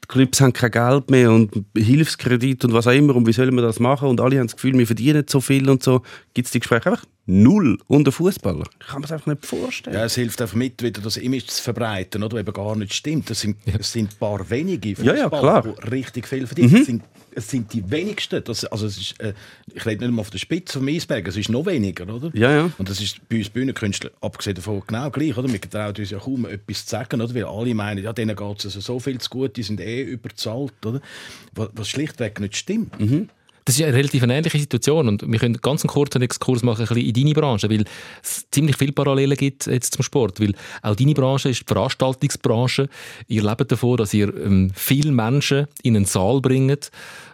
Clubs 0.09 0.41
haben 0.41 0.51
kein 0.51 0.71
Geld 0.71 1.09
mehr 1.09 1.31
und 1.31 1.51
Hilfskredit 1.77 2.65
und 2.65 2.73
was 2.73 2.87
auch 2.87 2.91
immer 2.91 3.15
und 3.15 3.25
wie 3.27 3.31
sollen 3.31 3.55
wir 3.55 3.61
das 3.61 3.79
machen 3.79 4.09
und 4.09 4.19
alle 4.19 4.39
haben 4.39 4.47
das 4.47 4.55
Gefühl, 4.55 4.77
wir 4.77 4.87
verdienen 4.87 5.25
so 5.29 5.39
viel 5.39 5.69
und 5.69 5.81
so. 5.81 6.01
Gibt 6.33 6.47
es 6.47 6.51
die 6.51 6.59
Gespräche 6.59 6.89
einfach 6.89 7.05
null 7.29 7.77
unter 7.87 8.11
Fußballer? 8.11 8.65
Ich 8.79 8.87
kann 8.87 8.95
man 8.95 9.03
es 9.03 9.11
einfach 9.11 9.27
nicht 9.27 9.45
vorstellen. 9.45 9.95
Ja, 9.95 10.05
es 10.05 10.15
hilft 10.15 10.41
einfach 10.41 10.55
mit, 10.55 10.81
wieder 10.81 11.01
das 11.01 11.15
Image 11.17 11.47
zu 11.47 11.61
verbreiten, 11.61 12.23
oder? 12.23 12.37
eben 12.37 12.51
gar 12.51 12.75
nicht 12.75 12.93
stimmt. 12.93 13.29
Es 13.29 13.41
sind, 13.41 13.57
ja. 13.65 13.75
es 13.79 13.91
sind 13.91 14.13
ein 14.13 14.17
paar 14.17 14.49
wenige 14.49 14.95
Fußballer, 14.95 15.43
ja, 15.43 15.61
die 15.61 15.89
richtig 15.89 16.27
viel 16.27 16.47
verdienen. 16.47 16.71
Mhm. 16.71 16.77
Es, 16.77 16.85
sind, 16.85 17.03
es 17.35 17.49
sind 17.49 17.73
die 17.73 17.89
wenigsten. 17.89 18.43
Das, 18.43 18.65
also 18.65 18.87
es 18.87 18.97
ist, 18.97 19.19
äh, 19.19 19.33
ich 19.73 19.85
rede 19.85 20.05
nicht 20.05 20.15
mal 20.15 20.21
auf 20.21 20.31
der 20.31 20.39
Spitze 20.39 20.79
vom 20.79 20.87
Eisberg, 20.87 21.27
es 21.27 21.37
ist 21.37 21.49
noch 21.49 21.65
weniger, 21.65 22.11
oder? 22.13 22.31
Ja, 22.33 22.51
ja. 22.51 22.71
Und 22.77 22.89
das 22.89 22.99
ist 22.99 23.27
bei 23.29 23.37
uns 23.37 23.49
Bühnenkünstlern, 23.49 24.13
abgesehen 24.21 24.55
davon, 24.55 24.81
genau 24.87 25.11
gleich, 25.11 25.37
oder? 25.37 25.51
Wir 25.51 25.61
trauen 25.61 25.95
uns 25.95 26.09
ja 26.09 26.17
kaum 26.17 26.45
etwas 26.45 26.85
zu 26.85 26.89
sagen, 26.89 27.21
oder? 27.21 27.33
Weil 27.35 27.45
alle 27.45 27.75
meinen, 27.75 28.03
ja, 28.03 28.11
denen 28.11 28.35
geht 28.35 28.59
es 28.59 28.65
also 28.65 28.81
so 28.81 28.99
viel 28.99 29.19
zu 29.19 29.29
gut, 29.29 29.55
die 29.55 29.63
sind 29.63 29.79
eh 29.79 30.01
überzahlt, 30.01 30.85
oder? 30.85 31.01
Was, 31.53 31.69
was 31.73 31.89
schlichtweg 31.89 32.39
nicht 32.39 32.57
stimmt. 32.57 32.99
Mhm. 32.99 33.29
Das 33.69 33.77
ist 33.77 33.85
eine 33.85 33.95
relativ 33.95 34.23
ähnliche 34.23 34.57
Situation 34.57 35.07
und 35.07 35.31
wir 35.31 35.37
können 35.37 35.59
ganz 35.61 35.83
einen 35.83 35.91
kurzen 35.91 36.23
Exkurs 36.23 36.63
machen 36.63 36.87
ein 36.89 36.97
in 36.97 37.13
deine 37.13 37.33
Branche, 37.33 37.69
weil 37.69 37.85
es 38.23 38.49
ziemlich 38.49 38.75
viele 38.75 38.93
Parallelen 38.93 39.37
gibt 39.37 39.67
jetzt 39.67 39.93
zum 39.93 40.01
Sport, 40.01 40.39
weil 40.39 40.55
auch 40.81 40.95
deine 40.95 41.13
Branche 41.13 41.49
ist 41.49 41.59
die 41.59 41.65
Veranstaltungsbranche. 41.71 42.89
Ihr 43.27 43.43
lebt 43.43 43.71
davon, 43.71 43.97
dass 43.97 44.11
ihr 44.15 44.35
ähm, 44.43 44.71
viele 44.73 45.11
Menschen 45.11 45.67
in 45.83 45.95
einen 45.95 46.05
Saal 46.05 46.41
bringt, 46.41 46.89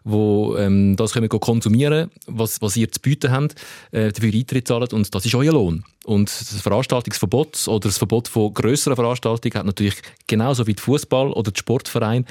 wo 0.05 0.55
ähm, 0.55 0.95
das 0.95 1.13
können 1.13 1.27
konsumieren 1.27 2.11
was, 2.27 2.61
was 2.61 2.77
ihr 2.77 2.89
zu 2.91 3.01
bieten 3.01 3.31
habt, 3.31 3.55
äh, 3.91 4.11
dafür 4.11 4.31
Eintritt 4.33 4.67
zahlen 4.67 4.87
und 4.91 5.13
das 5.13 5.25
ist 5.25 5.35
euer 5.35 5.51
Lohn. 5.51 5.83
Und 6.05 6.29
das 6.29 6.61
Veranstaltungsverbot 6.61 7.67
oder 7.67 7.89
das 7.89 7.97
Verbot 7.97 8.27
von 8.27 8.53
grösseren 8.53 8.95
Veranstaltungen 8.95 9.55
hat 9.55 9.65
natürlich 9.65 9.95
genauso 10.27 10.67
wie 10.67 10.75
der 10.75 10.83
Fußball 10.83 11.31
oder 11.31 11.51
der 11.51 11.57
Sportverein 11.57 12.25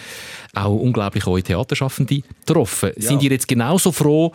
auch 0.55 0.75
unglaublich 0.75 1.27
eure 1.27 1.43
Theaterschaffende 1.43 2.23
getroffen. 2.47 2.93
Ja. 2.97 3.09
Sind 3.09 3.23
ihr 3.25 3.33
jetzt 3.33 3.49
genauso 3.49 3.91
froh, 3.91 4.33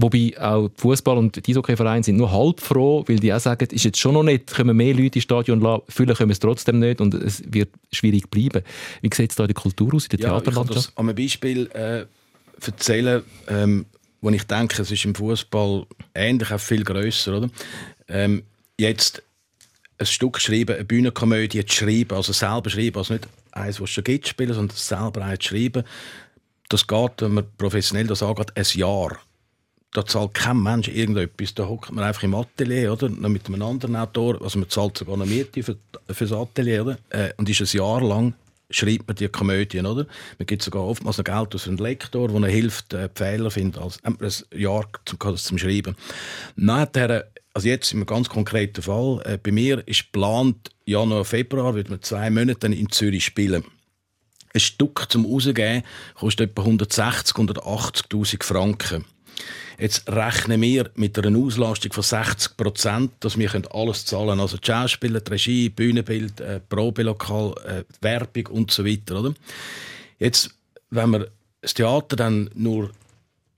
Wobei 0.00 0.32
auch 0.40 0.70
Fußball 0.76 1.18
und 1.18 1.44
die 1.44 1.50
Eishockey-Vereine 1.50 2.04
sind 2.04 2.18
nur 2.18 2.30
halb 2.30 2.60
froh, 2.60 3.02
weil 3.08 3.18
die 3.18 3.32
auch 3.32 3.40
sagen, 3.40 3.66
ist 3.72 3.84
jetzt 3.84 3.98
schon 3.98 4.14
noch 4.14 4.22
nicht, 4.22 4.46
können 4.46 4.76
mehr 4.76 4.94
Leute 4.94 5.18
ins 5.18 5.24
Stadion 5.24 5.60
lassen, 5.60 5.82
füllen 5.88 6.14
können 6.14 6.28
wir 6.28 6.34
es 6.34 6.38
trotzdem 6.38 6.78
nicht 6.78 7.00
und 7.00 7.14
es 7.14 7.42
wird 7.52 7.70
schwierig 7.90 8.30
bleiben. 8.30 8.62
Wie 9.02 9.10
sieht 9.12 9.30
es 9.30 9.36
da 9.36 9.42
in 9.42 9.48
der 9.48 9.54
Kultur 9.54 9.92
aus, 9.94 10.04
in 10.04 10.10
der 10.10 10.20
ja, 10.20 10.28
Theaterlandschaft? 10.28 10.70
Ich 10.70 10.74
kann 10.74 10.84
das 10.84 10.96
an 10.96 11.08
einem 11.08 11.16
Beispiel 11.16 11.66
äh, 11.72 12.06
erzählen, 12.66 13.22
ähm, 13.48 13.86
wo 14.20 14.30
ich 14.30 14.44
denke, 14.44 14.82
es 14.82 14.90
ist 14.90 15.04
im 15.04 15.14
Fußball 15.14 15.86
ähnlich, 16.14 16.50
auch 16.50 16.60
viel 16.60 16.84
grösser, 16.84 17.38
oder? 17.38 17.50
Ähm, 18.08 18.42
jetzt 18.78 19.22
ein 19.98 20.06
Stück 20.06 20.34
geschrieben, 20.34 20.76
eine 20.76 20.84
Bühnenkomödie 20.84 21.64
zu 21.64 21.76
schreiben, 21.76 22.16
also 22.16 22.32
selber 22.32 22.70
schreiben, 22.70 22.98
also 22.98 23.14
nicht 23.14 23.28
eins, 23.52 23.80
was 23.80 23.88
es 23.88 23.94
schon 23.94 24.04
gibt, 24.04 24.28
spielen, 24.28 24.54
sondern 24.54 24.76
selber 24.76 25.24
eins 25.24 25.44
schreiben. 25.44 25.84
Das 26.68 26.86
geht, 26.86 27.12
wenn 27.20 27.34
man 27.34 27.46
professionell 27.56 28.06
das 28.06 28.22
angeht, 28.22 28.56
ein 28.56 28.64
Jahr. 28.74 29.18
Da 29.92 30.04
zahlt 30.04 30.34
kein 30.34 30.62
Mensch 30.62 30.88
irgendetwas. 30.88 31.54
Da 31.54 31.66
hockt 31.66 31.90
man 31.92 32.04
einfach 32.04 32.22
im 32.22 32.34
Atelier, 32.34 32.92
oder? 32.92 33.08
Mit 33.08 33.46
einem 33.46 33.62
anderen 33.62 33.96
Autor. 33.96 34.40
Also 34.42 34.58
man 34.58 34.68
zahlt 34.68 34.98
sogar 34.98 35.14
eine 35.14 35.24
Miete 35.24 35.62
für, 35.62 35.78
für 36.10 36.26
das 36.26 36.32
Atelier, 36.32 36.82
oder? 36.84 36.98
Äh, 37.08 37.32
und 37.38 37.48
ist 37.48 37.60
ein 37.60 37.78
Jahr 37.78 38.02
lang 38.02 38.34
schreibt 38.70 39.06
man 39.06 39.16
die 39.16 39.28
Komödien, 39.28 39.86
oder? 39.86 40.06
Man 40.38 40.46
gibt 40.46 40.62
sogar 40.62 40.84
oftmals 40.84 41.18
noch 41.18 41.24
Geld 41.24 41.54
aus 41.54 41.66
einem 41.66 41.78
Lektor, 41.78 42.28
der 42.28 42.50
hilft, 42.50 42.92
äh, 42.92 43.08
Fehler 43.14 43.50
findet, 43.50 43.80
als 43.80 44.02
ein 44.04 44.18
Jahr 44.54 44.86
zum, 45.04 45.36
zum 45.36 45.58
Schreiben. 45.58 45.96
Nachher, 46.56 47.30
also 47.54 47.68
jetzt 47.68 47.92
einem 47.92 48.06
ganz 48.06 48.28
konkreten 48.28 48.82
Fall, 48.82 49.20
äh, 49.24 49.38
bei 49.38 49.52
mir 49.52 49.86
ist 49.86 50.12
geplant, 50.12 50.70
Januar, 50.84 51.24
Februar 51.24 51.74
wird 51.74 51.90
man 51.90 52.02
zwei 52.02 52.30
Monate 52.30 52.66
in 52.66 52.90
Zürich 52.90 53.24
spielen. 53.24 53.64
Ein 54.54 54.60
Stück 54.60 55.06
zum 55.10 55.26
Rausgeben 55.26 55.82
kostet 56.14 56.50
etwa 56.50 56.62
160 56.62 57.36
180'000 57.36 58.42
Franken. 58.42 59.04
Jetzt 59.78 60.08
rechnen 60.10 60.60
wir 60.60 60.90
mit 60.96 61.18
einer 61.18 61.38
Auslastung 61.38 61.92
von 61.92 62.02
60 62.02 62.56
Prozent, 62.56 63.12
dass 63.20 63.38
wir 63.38 63.50
alles 63.72 64.04
zahlen 64.04 64.28
können. 64.28 64.40
Also 64.40 64.56
die 64.56 65.30
Regie, 65.30 65.68
Bühnenbild, 65.68 66.40
äh, 66.40 66.60
Probelokal, 66.68 67.54
äh, 67.64 67.84
Werbung 68.00 68.46
und 68.48 68.70
so 68.70 68.84
weiter. 68.84 69.20
Oder? 69.20 69.34
Jetzt, 70.18 70.50
wenn 70.90 71.10
wir 71.10 71.28
das 71.60 71.74
Theater 71.74 72.16
dann 72.16 72.50
nur 72.54 72.90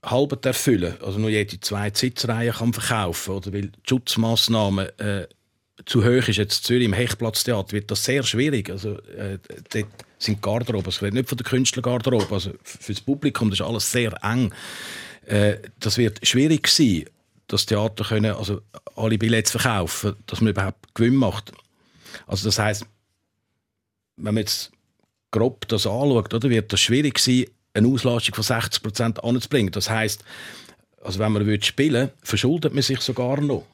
halb 0.03 0.45
erfüllen, 0.45 0.95
also 1.03 1.19
nur 1.19 1.29
jede 1.29 1.59
zwei 1.59 1.91
Sitzreihen 1.93 2.53
kann 2.53 2.73
verkaufen, 2.73 3.35
oder 3.35 3.53
weil 3.53 3.67
die 3.67 3.79
Schutzmaßnahmen 3.87 4.99
äh, 4.99 5.27
zu 5.85 6.03
hoch 6.03 6.27
ist 6.27 6.37
jetzt 6.37 6.63
Zürich 6.63 6.85
im 6.85 6.93
Hechtplatztheater, 6.93 7.71
wird 7.71 7.91
das 7.91 8.03
sehr 8.03 8.23
schwierig. 8.23 8.69
Also 8.69 8.99
äh, 9.17 9.39
dort 9.73 9.87
sind 10.17 10.41
Garderobe, 10.41 10.89
ich 10.89 11.01
rede 11.01 11.17
nicht 11.17 11.29
von 11.29 11.37
der 11.37 11.45
Künstlergarderobe, 11.45 12.33
also 12.33 12.51
für 12.63 12.93
das 12.93 13.01
Publikum 13.01 13.49
das 13.49 13.59
ist 13.59 13.65
alles 13.65 13.91
sehr 13.91 14.13
eng. 14.23 14.53
Äh, 15.31 15.59
das 15.79 15.97
wird 15.97 16.27
schwierig 16.27 16.67
sein, 16.67 17.05
das 17.47 17.65
Theater 17.65 18.03
können, 18.03 18.35
also 18.35 18.61
alle 18.97 19.17
Billets 19.17 19.51
verkaufen, 19.51 20.15
dass 20.27 20.41
man 20.41 20.51
überhaupt 20.51 20.93
Gewinn 20.93 21.15
macht. 21.15 21.53
Also 22.27 22.49
das 22.49 22.59
heißt, 22.59 22.85
wenn 24.17 24.33
man 24.33 24.37
jetzt 24.37 24.71
grob 25.31 25.65
das 25.69 25.87
anschaut, 25.87 26.33
oder, 26.33 26.49
wird 26.49 26.73
das 26.73 26.81
schwierig 26.81 27.17
sein, 27.17 27.45
eine 27.73 27.87
Auslastung 27.87 28.35
von 28.35 28.43
60 28.43 28.83
Prozent 28.83 29.23
anzubringen. 29.23 29.71
Das 29.71 29.89
heißt, 29.89 30.21
also 31.01 31.19
wenn 31.19 31.31
man 31.31 31.45
will 31.45 31.63
spielen 31.63 32.11
verschuldet 32.21 32.73
man 32.73 32.83
sich 32.83 32.99
sogar 32.99 33.39
noch. 33.39 33.65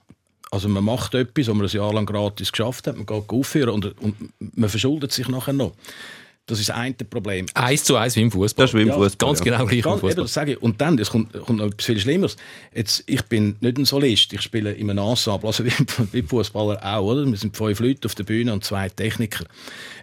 Also 0.51 0.69
man 0.69 0.83
macht 0.83 1.15
etwas, 1.15 1.47
was 1.47 1.55
man 1.55 1.65
ein 1.65 1.71
Jahr 1.71 1.91
lang 1.91 2.05
gratis 2.05 2.51
geschafft 2.51 2.85
hat, 2.85 2.95
man 2.95 3.07
geht 3.07 3.29
aufführen 3.29 3.71
und, 3.71 3.99
und 3.99 4.31
man 4.39 4.69
verschuldet 4.69 5.11
sich 5.11 5.27
nachher 5.27 5.53
noch. 5.53 5.73
Das 6.47 6.59
ist 6.59 6.69
das 6.69 6.75
eine 6.77 6.93
Problem. 6.93 7.45
Eins 7.53 7.83
zu 7.83 7.97
eins 7.97 8.15
wie 8.15 8.21
im 8.21 8.31
Fußball. 8.31 8.63
Das 8.65 8.71
ist 8.73 8.77
wie 8.77 8.81
im 8.83 8.87
Ja, 8.87 8.93
Fußball. 8.95 9.27
Ganz 9.27 9.39
ja. 9.39 9.45
genau 9.45 9.65
gleich 9.65 9.77
im 9.79 9.83
Ganz, 9.83 9.95
eben, 9.97 10.07
Fußball. 10.07 10.23
das 10.23 10.33
sage 10.33 10.51
ich. 10.53 10.61
Und 10.61 10.79
dann, 10.81 10.97
es 10.97 11.09
kommt, 11.09 11.33
kommt 11.33 11.59
noch 11.59 11.65
etwas 11.67 11.85
viel 11.85 11.99
Schlimmeres. 11.99 12.37
Jetzt, 12.73 13.03
ich 13.05 13.21
bin 13.23 13.57
nicht 13.59 13.77
ein 13.77 13.83
Solist, 13.85 14.31
ich 14.33 14.41
spiele 14.41 14.71
in 14.71 14.89
einem 14.89 15.05
Ensemble, 15.09 15.45
also 15.47 15.65
wie, 15.65 15.71
wie 16.13 16.21
Fußballer 16.23 16.79
auch, 16.83 17.03
oder? 17.03 17.25
Wir 17.25 17.37
sind 17.37 17.55
fünf 17.55 17.79
Leute 17.81 18.05
auf 18.07 18.15
der 18.15 18.23
Bühne 18.23 18.53
und 18.53 18.63
zwei 18.63 18.87
Techniker. 18.89 19.45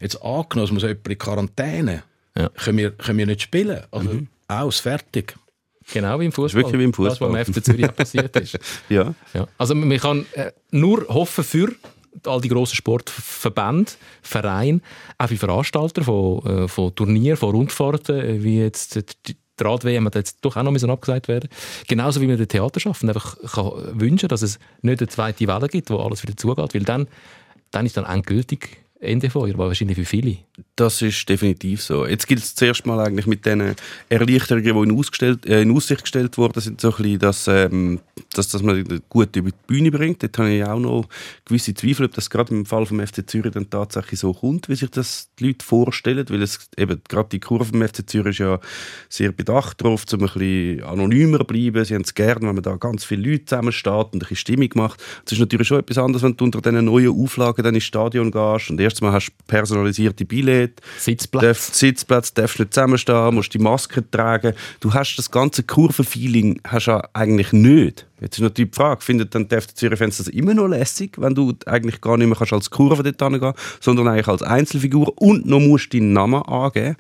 Jetzt 0.01 0.23
angenommen, 0.23 0.67
es 0.67 0.73
muss 0.73 0.83
jemand 0.83 1.09
in 1.09 1.19
Quarantäne, 1.19 2.03
Ja. 2.37 2.49
können, 2.51 2.79
wir, 2.79 2.91
können 2.91 3.19
wir 3.19 3.27
nicht 3.27 3.43
spielen. 3.43 3.81
Also, 3.91 4.11
aus, 4.47 4.81
fertig. 4.81 5.35
Genau 5.93 6.19
wie 6.21 6.27
im 6.27 6.33
Fußball. 6.33 6.63
wirklich 6.63 6.79
wie 6.81 6.85
im 6.85 6.93
Das, 6.93 6.99
was 6.99 7.19
Fußball. 7.19 7.41
am 7.41 7.45
FC 7.55 7.65
Zürich 7.65 7.87
passiert 7.97 8.37
ist. 8.37 8.59
Ja. 8.89 9.15
Ja. 9.33 9.47
Also 9.59 9.75
man 9.75 9.99
kann 9.99 10.27
äh, 10.33 10.51
nur 10.71 11.07
hoffen 11.09 11.43
für 11.45 11.73
all 12.27 12.41
die 12.41 12.49
grossen 12.49 12.77
Sportverbände, 12.77 13.93
Vereine, 14.23 14.81
auch 15.19 15.29
für 15.29 15.37
Veranstalter 15.37 16.05
von, 16.05 16.47
äh, 16.47 16.69
von 16.69 16.95
Turnieren, 16.95 17.37
von 17.37 17.51
Rundfahrten, 17.51 18.21
äh, 18.21 18.43
wie 18.43 18.61
jetzt 18.61 18.97
die 18.97 19.37
die 19.59 19.65
Rad-WM 19.65 20.07
hat 20.07 20.15
jetzt 20.17 20.39
doch 20.41 20.57
auch 20.57 20.63
noch 20.63 20.73
müssen 20.73 20.91
abgesagt 20.91 21.29
werden. 21.29 21.49
Genauso 21.87 22.21
wie 22.21 22.27
man 22.27 22.37
den 22.37 22.49
Theaterschaffen 22.49 23.09
einfach 23.09 23.37
kann 23.53 24.01
wünschen, 24.01 24.29
dass 24.29 24.43
es 24.43 24.59
nicht 24.83 25.01
eine 25.01 25.09
zweite 25.09 25.47
Welle 25.47 25.69
gibt, 25.69 25.91
wo 25.91 25.99
alles 25.99 26.23
wieder 26.23 26.37
zugeht, 26.37 26.75
weil 26.75 26.83
dann, 26.83 27.07
dann 27.71 27.87
ist 27.87 27.97
dann 27.97 28.05
endgültig 28.05 28.79
Ende 29.01 29.31
Feuer, 29.31 29.55
aber 29.55 29.69
wahrscheinlich 29.69 29.97
für 29.97 30.05
viele. 30.05 30.39
Das 30.77 31.03
ist 31.03 31.29
definitiv 31.29 31.83
so. 31.83 32.05
Jetzt 32.05 32.27
gilt 32.27 32.41
es 32.41 32.57
zuerst 32.57 32.85
mal 32.85 32.99
eigentlich 32.99 33.29
mit 33.29 33.47
den 33.47 33.77
Erleichterungen, 34.09 34.75
die 34.75 34.91
in, 34.91 34.99
ausgestellt, 34.99 35.47
äh, 35.47 35.63
in 35.63 35.71
Aussicht 35.71 36.03
gestellt 36.03 36.37
wurden, 36.37 36.61
sind 36.61 36.81
so 36.81 36.89
ein 36.89 36.97
bisschen, 36.97 37.19
dass, 37.21 37.47
ähm, 37.47 38.01
dass, 38.33 38.49
dass 38.49 38.61
man 38.61 38.85
gut 39.09 39.37
über 39.37 39.51
die 39.51 39.57
Bühne 39.69 39.93
bringt. 39.93 40.25
Dort 40.25 40.37
habe 40.39 40.51
ich 40.51 40.65
auch 40.65 40.81
noch 40.81 41.09
gewisse 41.45 41.75
Zweifel, 41.75 42.07
ob 42.07 42.15
das 42.15 42.29
gerade 42.29 42.53
im 42.53 42.67
Fall 42.67 42.87
vom 42.87 42.99
FC 42.99 43.23
Zürich 43.25 43.53
dann 43.53 43.71
tatsächlich 43.71 44.19
so 44.19 44.33
kommt, 44.33 44.69
wie 44.69 44.75
sich 44.75 44.91
das 44.91 45.29
die 45.39 45.47
Leute 45.47 45.65
vorstellen, 45.65 46.29
weil 46.29 46.43
es 46.43 46.69
eben 46.77 47.01
gerade 47.09 47.29
die 47.29 47.39
Kurve 47.39 47.67
vom 47.67 47.81
FC 47.81 48.11
Zürich 48.11 48.31
ist 48.31 48.39
ja 48.39 48.59
sehr 49.09 49.31
bedacht 49.31 49.81
darauf, 49.81 50.03
um 50.13 50.23
ein 50.23 50.27
bisschen 50.27 50.83
anonymer 50.83 51.45
bleiben. 51.45 51.85
Sie 51.85 51.95
haben 51.95 52.03
es 52.03 52.15
gerne, 52.15 52.49
wenn 52.49 52.55
man 52.55 52.63
da 52.63 52.75
ganz 52.75 53.05
viele 53.05 53.31
Leute 53.31 53.45
zusammensteht 53.45 53.93
und 53.93 54.15
ein 54.15 54.19
bisschen 54.19 54.39
Stimmung 54.39 54.71
macht. 54.75 55.01
Es 55.25 55.31
ist 55.31 55.39
natürlich 55.39 55.69
schon 55.69 55.79
etwas 55.79 55.99
anderes, 55.99 56.25
wenn 56.25 56.37
du 56.37 56.45
unter 56.45 56.61
diesen 56.61 56.85
neuen 56.85 57.11
Auflagen 57.11 57.63
dann 57.63 57.77
ins 57.77 57.85
Stadion 57.85 58.33
gehst 58.33 58.71
und 58.71 58.81
erstmal 58.81 59.13
hast 59.13 59.29
du 59.29 59.33
personalisierte 59.47 60.25
Billette, 60.65 60.83
Sitzplatz. 60.99 61.43
Darf, 61.43 61.59
Sitzplatz, 61.61 62.35
darfst 62.35 62.59
nicht 62.59 62.75
zusammenstehen, 62.75 63.35
musst 63.35 63.55
die 63.55 63.59
Maske 63.59 64.09
tragen. 64.11 64.55
Du 64.81 64.93
hast 64.93 65.17
das 65.17 65.31
ganze 65.31 65.63
Kurvenfeeling 65.63 66.61
hast 66.67 66.87
ja 66.87 67.03
eigentlich 67.13 67.53
nicht. 67.53 68.07
Jetzt 68.21 68.39
ist 68.39 68.43
natürlich 68.43 68.71
die 68.71 68.77
Frage, 68.77 69.03
findet 69.03 69.35
dann 69.35 69.49
die 69.49 69.59
Zürich-Fans 69.59 70.19
das 70.19 70.29
immer 70.29 70.55
noch 70.55 70.69
lässig, 70.69 71.13
wenn 71.19 71.35
du 71.35 71.53
eigentlich 71.67 72.01
gar 72.01 72.17
nicht 72.17 72.27
mehr 72.27 72.37
kannst 72.37 72.53
als 72.53 72.71
Kurve 72.71 73.03
dort 73.03 73.33
hingehen 73.33 73.53
sondern 73.81 74.09
eigentlich 74.09 74.29
als 74.29 74.43
Einzelfigur 74.43 75.13
und 75.21 75.47
noch 75.47 75.61
musst 75.61 75.93
deinen 75.93 76.13
Namen 76.13 76.43
angeben. 76.43 76.97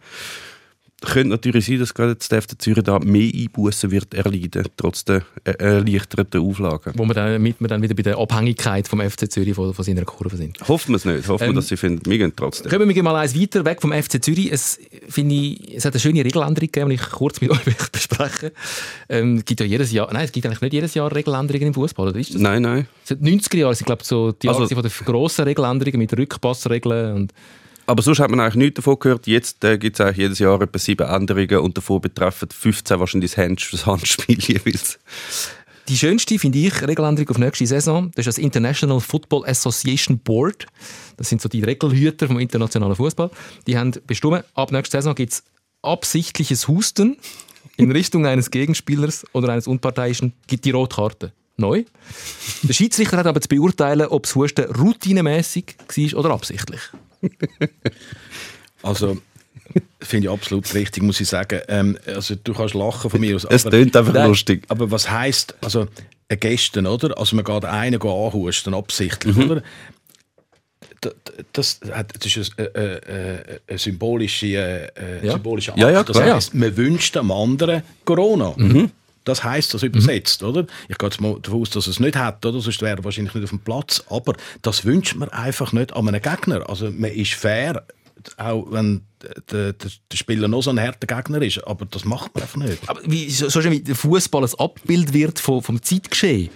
Könnte 1.04 1.28
natürlich 1.30 1.66
sein, 1.66 1.78
dass 1.78 1.94
gerade 1.94 2.12
jetzt 2.12 2.30
der 2.32 2.42
FC 2.42 2.60
Zürich 2.60 2.82
da 2.84 2.98
mehr 2.98 3.30
Einbußen 3.34 3.90
wird 3.90 4.14
erleiden, 4.14 4.64
trotz 4.76 5.04
der 5.04 5.22
äh, 5.44 5.52
erleichterten 5.52 6.40
Auflagen. 6.40 6.92
Wo 6.96 7.04
wir 7.04 7.14
dann, 7.14 7.32
damit 7.32 7.60
wir 7.60 7.68
dann 7.68 7.82
wieder 7.82 7.94
bei 7.94 8.02
der 8.02 8.18
Abhängigkeit 8.18 8.88
vom 8.88 9.00
FC 9.00 9.30
Zürich 9.30 9.54
von, 9.54 9.72
von 9.74 9.84
seiner 9.84 10.04
Kurve 10.04 10.36
sind. 10.36 10.58
Hoffen 10.68 10.90
wir 10.92 10.96
es 10.96 11.04
nicht. 11.04 11.28
Hoffen 11.28 11.42
wir, 11.44 11.48
Ähm, 11.50 11.54
dass 11.56 11.68
sie 11.68 11.76
finden. 11.76 12.10
Wir 12.10 12.18
gehen 12.18 12.32
trotzdem. 12.34 12.70
Kommen 12.70 12.88
wir 12.94 13.02
mal 13.02 13.16
eins 13.16 13.38
weiter, 13.38 13.64
weg 13.64 13.80
vom 13.80 13.92
FC 13.92 14.22
Zürich. 14.22 14.50
Es, 14.52 14.78
finde 15.08 15.34
ich, 15.34 15.74
es 15.76 15.84
hat 15.84 15.92
eine 15.94 16.00
schöne 16.00 16.24
Regeländerung 16.24 16.68
gegeben, 16.70 16.88
die 16.90 16.96
ich 16.96 17.02
kurz 17.10 17.40
mit 17.40 17.50
euch 17.52 17.60
besprechen 17.92 18.50
ähm, 19.08 19.36
Es 19.38 19.44
gibt 19.44 19.60
ja 19.60 19.66
jedes 19.66 19.92
Jahr, 19.92 20.12
nein, 20.12 20.24
es 20.24 20.32
gibt 20.32 20.46
eigentlich 20.46 20.60
nicht 20.60 20.72
jedes 20.72 20.94
Jahr 20.94 21.14
Regeländerungen 21.14 21.68
im 21.68 21.74
Fußball, 21.74 22.08
oder 22.08 22.18
ist 22.18 22.34
das? 22.34 22.40
Nein, 22.40 22.62
nein. 22.62 22.86
Seit 23.04 23.20
90er 23.20 23.56
Jahren 23.56 23.74
sind, 23.74 23.86
glaube 23.86 24.02
ich, 24.02 24.08
so 24.08 24.32
die 24.32 24.48
Also- 24.48 24.62
Jahre 24.62 24.74
von 24.74 24.82
der 24.82 24.92
grossen 25.04 25.44
Regeländerungen 25.44 25.98
mit 25.98 26.16
Rückpassregeln 26.16 27.14
und 27.14 27.32
Aber 27.86 28.02
sonst 28.02 28.18
hat 28.20 28.30
man 28.30 28.40
eigentlich 28.40 28.54
nichts 28.54 28.76
davon 28.76 28.98
gehört. 28.98 29.26
Jetzt 29.26 29.62
äh, 29.64 29.76
gibt 29.76 29.98
es 29.98 30.00
eigentlich 30.00 30.18
jedes 30.18 30.38
Jahr 30.38 30.60
etwa 30.60 30.78
sieben 30.78 31.06
Änderungen 31.06 31.58
und 31.58 31.76
davon 31.76 32.00
betreffen 32.00 32.48
15 32.50 32.98
wahrscheinlich 32.98 33.32
das, 33.32 33.38
Hand, 33.38 33.68
das 33.72 33.86
Handspiel 33.86 34.40
jeweils. 34.40 34.98
Die 35.88 35.98
schönste, 35.98 36.38
finde 36.38 36.58
ich, 36.60 36.80
Regeländerung 36.80 37.28
auf 37.28 37.38
nächste 37.38 37.66
Saison, 37.66 38.10
das 38.14 38.26
ist 38.26 38.38
das 38.38 38.42
International 38.42 39.00
Football 39.00 39.44
Association 39.46 40.18
Board. 40.18 40.66
Das 41.18 41.28
sind 41.28 41.42
so 41.42 41.48
die 41.48 41.62
Regelhüter 41.62 42.26
vom 42.26 42.38
internationalen 42.38 42.96
Fußball. 42.96 43.30
Die 43.66 43.76
haben 43.76 43.92
bestimmt, 44.06 44.44
ab 44.54 44.72
nächster 44.72 44.98
Saison 44.98 45.14
gibt 45.14 45.32
es 45.32 45.44
absichtliches 45.82 46.68
Husten 46.68 47.18
in 47.76 47.90
Richtung 47.90 48.24
eines 48.24 48.50
Gegenspielers 48.50 49.26
oder 49.34 49.50
eines 49.50 49.66
Unparteiischen, 49.66 50.32
gibt 50.46 50.64
die 50.64 50.70
Rotkarte. 50.70 51.32
Neu. 51.56 51.84
Der 52.62 52.72
Schiedsrichter 52.72 53.18
hat 53.18 53.26
aber 53.26 53.40
zu 53.40 53.48
beurteilen, 53.48 54.08
ob 54.08 54.24
das 54.24 54.34
Husten 54.34 54.64
routinemäßig 54.74 55.76
war 55.78 56.18
oder 56.18 56.30
absichtlich. 56.30 56.80
Also, 58.82 59.16
finde 60.00 60.26
ich 60.26 60.30
absolut 60.32 60.72
richtig, 60.74 61.02
muss 61.02 61.18
ich 61.20 61.28
sagen. 61.28 61.60
Ähm, 61.68 61.96
also, 62.06 62.34
du 62.34 62.52
kannst 62.52 62.74
lachen 62.74 63.08
von 63.10 63.18
mir 63.20 63.34
aus. 63.36 63.44
Es 63.48 63.64
tönt 63.64 63.96
einfach 63.96 64.12
Nein, 64.12 64.28
lustig. 64.28 64.62
Aber 64.68 64.90
was 64.90 65.10
heisst, 65.10 65.54
also, 65.62 65.86
ein 66.28 66.38
Gästen, 66.40 66.86
oder? 66.86 67.16
Also, 67.18 67.34
man 67.34 67.44
geht 67.46 67.64
einen 67.64 68.00
anhusten, 68.00 68.74
absichtlich, 68.74 69.36
Mhm. 69.36 69.50
oder? 69.50 69.62
Da- 71.00 71.10
da- 71.24 71.32
Das, 71.54 71.80
das 71.80 72.36
ist 72.36 72.58
ein, 72.58 72.66
äh, 72.74 72.94
äh, 72.96 73.60
ein 73.68 73.78
symbolischer, 73.78 74.96
äh, 74.98 75.26
Ja. 75.26 75.32
symbolischer 75.32 75.72
Akt. 75.72 75.80
Ja, 75.80 75.90
ja, 75.90 76.02
das 76.04 76.14
klar. 76.16 76.28
Mhm. 76.28 76.34
heisst, 76.34 76.54
man 76.54 76.76
wünscht 76.76 77.14
dem 77.16 77.30
anderen 77.30 77.82
Corona. 78.04 78.54
Das 79.24 79.42
heisst 79.42 79.74
das 79.74 79.82
übersetzt, 79.82 80.42
oder? 80.42 80.66
Ich 80.88 80.98
gehe 80.98 81.08
jetzt 81.08 81.20
mal 81.20 81.38
davon 81.40 81.62
aus, 81.62 81.70
dass 81.70 81.86
es 81.86 81.98
nicht 81.98 82.16
hat, 82.16 82.44
oder? 82.44 82.60
Sonst 82.60 82.82
wäre 82.82 82.98
er 82.98 83.04
wahrscheinlich 83.04 83.34
nicht 83.34 83.44
auf 83.44 83.50
dem 83.50 83.60
Platz. 83.60 84.04
Aber 84.08 84.34
das 84.62 84.84
wünscht 84.84 85.16
man 85.16 85.30
einfach 85.30 85.72
nicht 85.72 85.94
an 85.94 86.08
einem 86.08 86.20
Gegner. 86.20 86.68
Also 86.68 86.90
man 86.90 87.10
ist 87.10 87.34
fair, 87.34 87.84
auch 88.38 88.66
wenn 88.70 89.02
der, 89.50 89.72
der, 89.72 89.90
der 90.12 90.16
Spieler 90.16 90.48
noch 90.48 90.62
so 90.62 90.70
ein 90.70 90.80
harter 90.80 91.06
Gegner 91.06 91.40
ist. 91.42 91.66
Aber 91.66 91.86
das 91.86 92.04
macht 92.04 92.34
man 92.34 92.42
einfach 92.42 92.56
nicht. 92.58 92.78
Aber 92.88 93.00
wie, 93.04 93.30
so, 93.30 93.48
so 93.48 93.62
schön 93.62 93.72
wie 93.72 93.80
der 93.80 93.94
Fußball 93.94 94.44
ein 94.44 94.50
Abbild 94.58 95.12
wird 95.12 95.38
vom, 95.38 95.62
vom 95.62 95.82
Zeitgeschehen. 95.82 96.50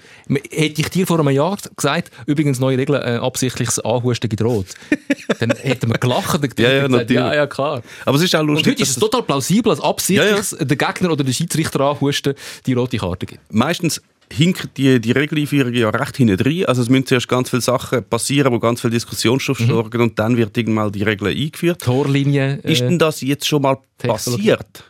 Hätte 0.50 0.80
ich 0.82 0.88
dir 0.90 1.06
vor 1.06 1.18
einem 1.18 1.30
Jahr 1.30 1.56
gesagt, 1.76 2.10
übrigens 2.26 2.58
neue 2.58 2.76
Regeln, 2.78 3.00
äh, 3.02 3.16
absichtliches 3.18 3.78
Anhusten 3.78 4.28
gedroht, 4.28 4.66
dann 5.40 5.50
hätten 5.52 5.88
wir 5.90 5.98
gelacht. 5.98 6.42
Hätten 6.42 6.62
Ja, 6.62 6.70
ja, 6.72 6.86
gesagt. 6.86 7.10
Ja, 7.10 7.34
ja, 7.34 7.46
klar. 7.46 7.82
Aber 8.04 8.16
es 8.16 8.22
ist 8.22 8.34
auch 8.36 8.40
Und 8.40 8.48
lustig, 8.48 8.72
heute 8.72 8.82
ist 8.82 8.90
es 8.90 8.96
total 8.96 9.22
plausibel, 9.22 9.70
dass 9.70 9.80
absichtlich 9.80 10.50
Ja, 10.52 10.64
der 10.64 10.76
Gegner 10.76 11.10
oder 11.12 11.24
der 11.24 11.32
Schiedsrichter 11.32 11.80
anhusten 11.80 12.34
die 12.66 12.74
rote 12.74 12.98
Karte 12.98 13.26
gibt. 13.26 13.52
meistens 13.52 14.02
hinkt 14.32 14.76
die, 14.76 15.00
die 15.00 15.12
Regeleinführung 15.12 15.72
ja 15.72 15.88
recht 15.90 16.16
hinten 16.16 16.40
rein. 16.40 16.66
Also 16.66 16.82
es 16.82 16.88
müssen 16.88 17.06
zuerst 17.06 17.28
ganz 17.28 17.50
viele 17.50 17.62
Sachen 17.62 18.04
passieren, 18.04 18.52
wo 18.52 18.58
ganz 18.58 18.80
viel 18.80 18.90
Diskussionsstoff 18.90 19.60
Mhm. 19.60 19.66
sorgen 19.68 20.00
und 20.02 20.18
dann 20.18 20.36
wird 20.36 20.56
irgendwann 20.56 20.92
die 20.92 21.02
Regel 21.02 21.28
eingeführt. 21.28 21.82
Torlinie, 21.82 22.58
Ist 22.62 22.82
äh, 22.82 22.88
denn 22.88 22.98
das 22.98 23.20
jetzt 23.20 23.46
schon 23.46 23.62
mal 23.62 23.78
passiert? 23.98 24.84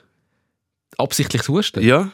absichtliches 0.96 1.48
Husten. 1.48 1.82
Ja? 1.82 2.10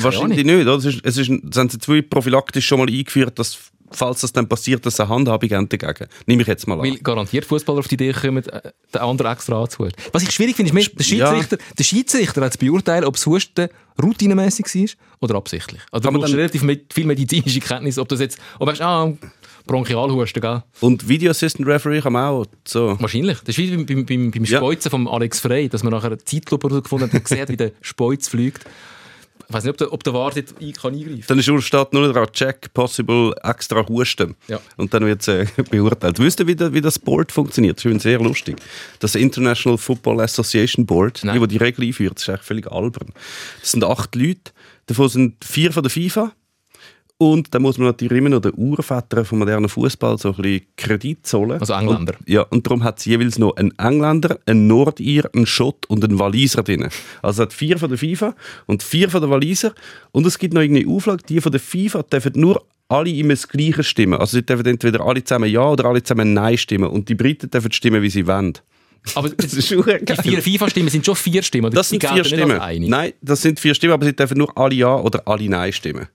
Wahrscheinlich 0.00 0.44
nicht. 0.44 0.60
Oder? 0.62 0.74
Es 0.76 0.84
ist, 0.84 1.00
es 1.04 1.16
ist, 1.16 1.28
haben 1.28 1.68
sie 1.68 1.78
zwei 1.78 2.02
prophylaktisch 2.02 2.66
schon 2.66 2.78
mal 2.78 2.88
eingeführt, 2.88 3.38
dass 3.38 3.58
falls 3.90 4.20
das 4.22 4.32
dann 4.32 4.48
passiert, 4.48 4.84
dass 4.86 4.98
eine 5.00 5.08
Handhabung 5.08 5.68
dagegen. 5.68 6.08
Nehme 6.26 6.42
ich 6.42 6.48
jetzt 6.48 6.66
mal 6.66 6.74
an. 6.74 6.80
Weil 6.80 6.96
garantiert 6.98 7.44
Fußballer 7.44 7.78
auf 7.80 7.88
die 7.88 7.94
Idee 7.94 8.12
kommen, 8.12 8.44
äh, 8.46 8.72
den 8.92 9.00
anderen 9.00 9.32
extra 9.32 9.62
anzuhusten. 9.62 10.02
Was 10.12 10.22
ich 10.22 10.30
schwierig 10.30 10.56
finde, 10.56 10.78
ist, 10.78 10.98
der 10.98 11.04
Schiedsrichter, 11.04 11.58
der 11.78 11.84
Schiedsrichter 11.84 12.40
hat 12.42 12.52
zu 12.52 12.58
beurteilen, 12.58 13.04
ob 13.04 13.14
das 13.14 13.26
Husten 13.26 13.68
routinemäßig 14.02 14.66
war 14.74 14.96
oder 15.20 15.34
absichtlich. 15.36 15.80
Also 15.90 16.08
du 16.08 16.18
brauchst 16.18 16.32
dann- 16.32 16.38
relativ 16.40 16.62
mit, 16.62 16.92
viel 16.92 17.06
medizinische 17.06 17.60
Kenntnis, 17.60 17.98
ob 17.98 18.08
das 18.08 18.20
jetzt, 18.20 18.38
ob 18.58 18.72
du 18.74 18.84
ah, 18.84 19.12
Bronchialhusten, 19.66 20.42
gell? 20.42 20.62
Und 20.80 21.08
Video 21.08 21.30
Assistant 21.30 21.66
Referee 21.66 22.00
kann 22.00 22.12
man 22.12 22.24
auch 22.28 22.46
so. 22.66 23.00
Wahrscheinlich. 23.00 23.38
Das 23.40 23.56
ist 23.56 23.58
wie 23.58 23.70
beim, 23.76 23.86
beim, 23.86 24.04
beim, 24.04 24.30
beim 24.30 24.44
Ja. 24.44 24.58
Speuzen 24.58 24.90
von 24.90 25.08
Alex 25.08 25.40
Frey, 25.40 25.68
dass 25.68 25.82
man 25.82 25.92
nachher 25.92 26.08
eine 26.08 26.18
Zeitlupe 26.18 26.82
gefunden 26.82 27.06
hat 27.06 27.14
und 27.14 27.28
sieht, 27.28 27.48
wie 27.48 27.56
der 27.56 27.72
Speuz 27.80 28.28
fliegt. 28.28 28.64
Ich 29.48 29.54
weiß 29.54 29.64
nicht, 29.64 29.70
ob 29.72 29.76
der, 29.78 29.92
ob 29.92 30.02
der 30.04 30.12
Wart 30.14 30.36
jetzt 30.36 30.54
ein- 30.60 30.72
kann 30.72 30.94
eingreifen 30.94 31.24
Dann 31.26 31.38
ist 31.38 31.48
nur 31.48 31.60
steht 31.62 31.92
nur 31.92 32.12
dran, 32.12 32.26
check, 32.32 32.72
possible, 32.74 33.32
extra 33.42 33.86
Husten. 33.88 34.34
Ja. 34.48 34.58
Und 34.76 34.92
dann 34.94 35.04
wird 35.06 35.20
es 35.22 35.28
äh, 35.28 35.46
beurteilt. 35.70 36.18
Wisst 36.18 36.40
ihr, 36.40 36.46
wie, 36.46 36.56
der- 36.56 36.72
wie 36.72 36.80
das 36.80 36.98
Board 36.98 37.30
funktioniert? 37.32 37.76
Das 37.78 37.84
ist 37.84 38.02
sehr 38.02 38.18
lustig. 38.18 38.56
Das 39.00 39.14
International 39.14 39.78
Football 39.78 40.20
Association 40.20 40.86
Board, 40.86 41.20
Nein. 41.24 41.40
die, 41.40 41.46
die 41.48 41.58
die 41.58 41.64
Regel 41.64 41.84
einführt, 41.86 42.14
das 42.16 42.22
ist 42.24 42.28
eigentlich 42.30 42.44
völlig 42.46 42.72
albern. 42.72 43.12
Das 43.60 43.70
sind 43.72 43.84
acht 43.84 44.14
Leute, 44.14 44.52
davon 44.86 45.08
sind 45.08 45.44
vier 45.44 45.72
von 45.72 45.82
der 45.82 45.90
FIFA. 45.90 46.32
Und 47.16 47.54
dann 47.54 47.62
muss 47.62 47.78
man 47.78 47.86
natürlich 47.86 48.18
immer 48.18 48.28
noch 48.30 48.40
den 48.40 48.54
Urvätern 48.56 49.24
vom 49.24 49.38
modernen 49.38 49.68
Fußball 49.68 50.18
so 50.18 50.30
ein 50.30 50.34
bisschen 50.36 50.66
Kredit 50.76 51.24
zollen. 51.26 51.60
Also 51.60 51.72
Engländer. 51.74 52.14
Und, 52.18 52.28
ja, 52.28 52.42
und 52.42 52.66
darum 52.66 52.82
hat 52.82 52.98
es 52.98 53.04
jeweils 53.04 53.38
noch 53.38 53.56
einen 53.56 53.72
Engländer, 53.78 54.38
einen 54.46 54.66
Nordir, 54.66 55.30
einen 55.32 55.46
Schott 55.46 55.86
und 55.86 56.04
einen 56.04 56.18
Waliser 56.18 56.64
drin. 56.64 56.88
Also 57.22 57.42
es 57.42 57.46
hat 57.46 57.52
vier 57.52 57.78
von 57.78 57.88
der 57.88 57.98
FIFA 57.98 58.34
und 58.66 58.82
vier 58.82 59.08
von 59.08 59.20
der 59.20 59.30
Waliser. 59.30 59.74
Und 60.10 60.26
es 60.26 60.38
gibt 60.38 60.54
noch 60.54 60.60
irgendeine 60.60 60.90
Auflage, 60.92 61.22
die 61.28 61.40
von 61.40 61.52
der 61.52 61.60
FIFA 61.60 62.02
dürfen 62.02 62.32
nur 62.34 62.64
alle 62.88 63.10
immer 63.10 63.30
das 63.34 63.48
Gleiche 63.48 63.84
stimmen. 63.84 64.18
Also 64.18 64.36
sie 64.36 64.44
dürfen 64.44 64.66
entweder 64.66 65.00
alle 65.00 65.22
zusammen 65.22 65.48
Ja 65.48 65.68
oder 65.68 65.84
alle 65.86 66.02
zusammen 66.02 66.34
Nein 66.34 66.58
stimmen. 66.58 66.90
Und 66.90 67.08
die 67.08 67.14
Briten 67.14 67.48
dürfen 67.48 67.70
stimmen, 67.70 68.02
wie 68.02 68.10
sie 68.10 68.26
wollen. 68.26 68.54
Aber 69.14 69.28
Das 69.36 69.52
ist 69.54 69.68
schon 69.68 69.84
die 69.84 70.14
vier 70.16 70.42
FIFA-Stimmen 70.42 70.88
sind 70.88 71.06
schon 71.06 71.16
vier 71.16 71.42
Stimmen. 71.42 71.66
oder? 71.66 71.76
Das 71.76 71.88
sind 71.90 72.04
vier 72.04 72.24
Stimmen. 72.24 72.58
Nein, 72.88 73.12
das 73.22 73.42
sind 73.42 73.60
vier 73.60 73.74
Stimmen, 73.74 73.92
aber 73.92 74.04
sie 74.04 74.16
dürfen 74.16 74.38
nur 74.38 74.56
alle 74.58 74.74
Ja 74.74 74.96
oder 74.96 75.22
alle 75.26 75.48
Nein 75.48 75.72
stimmen. 75.72 76.08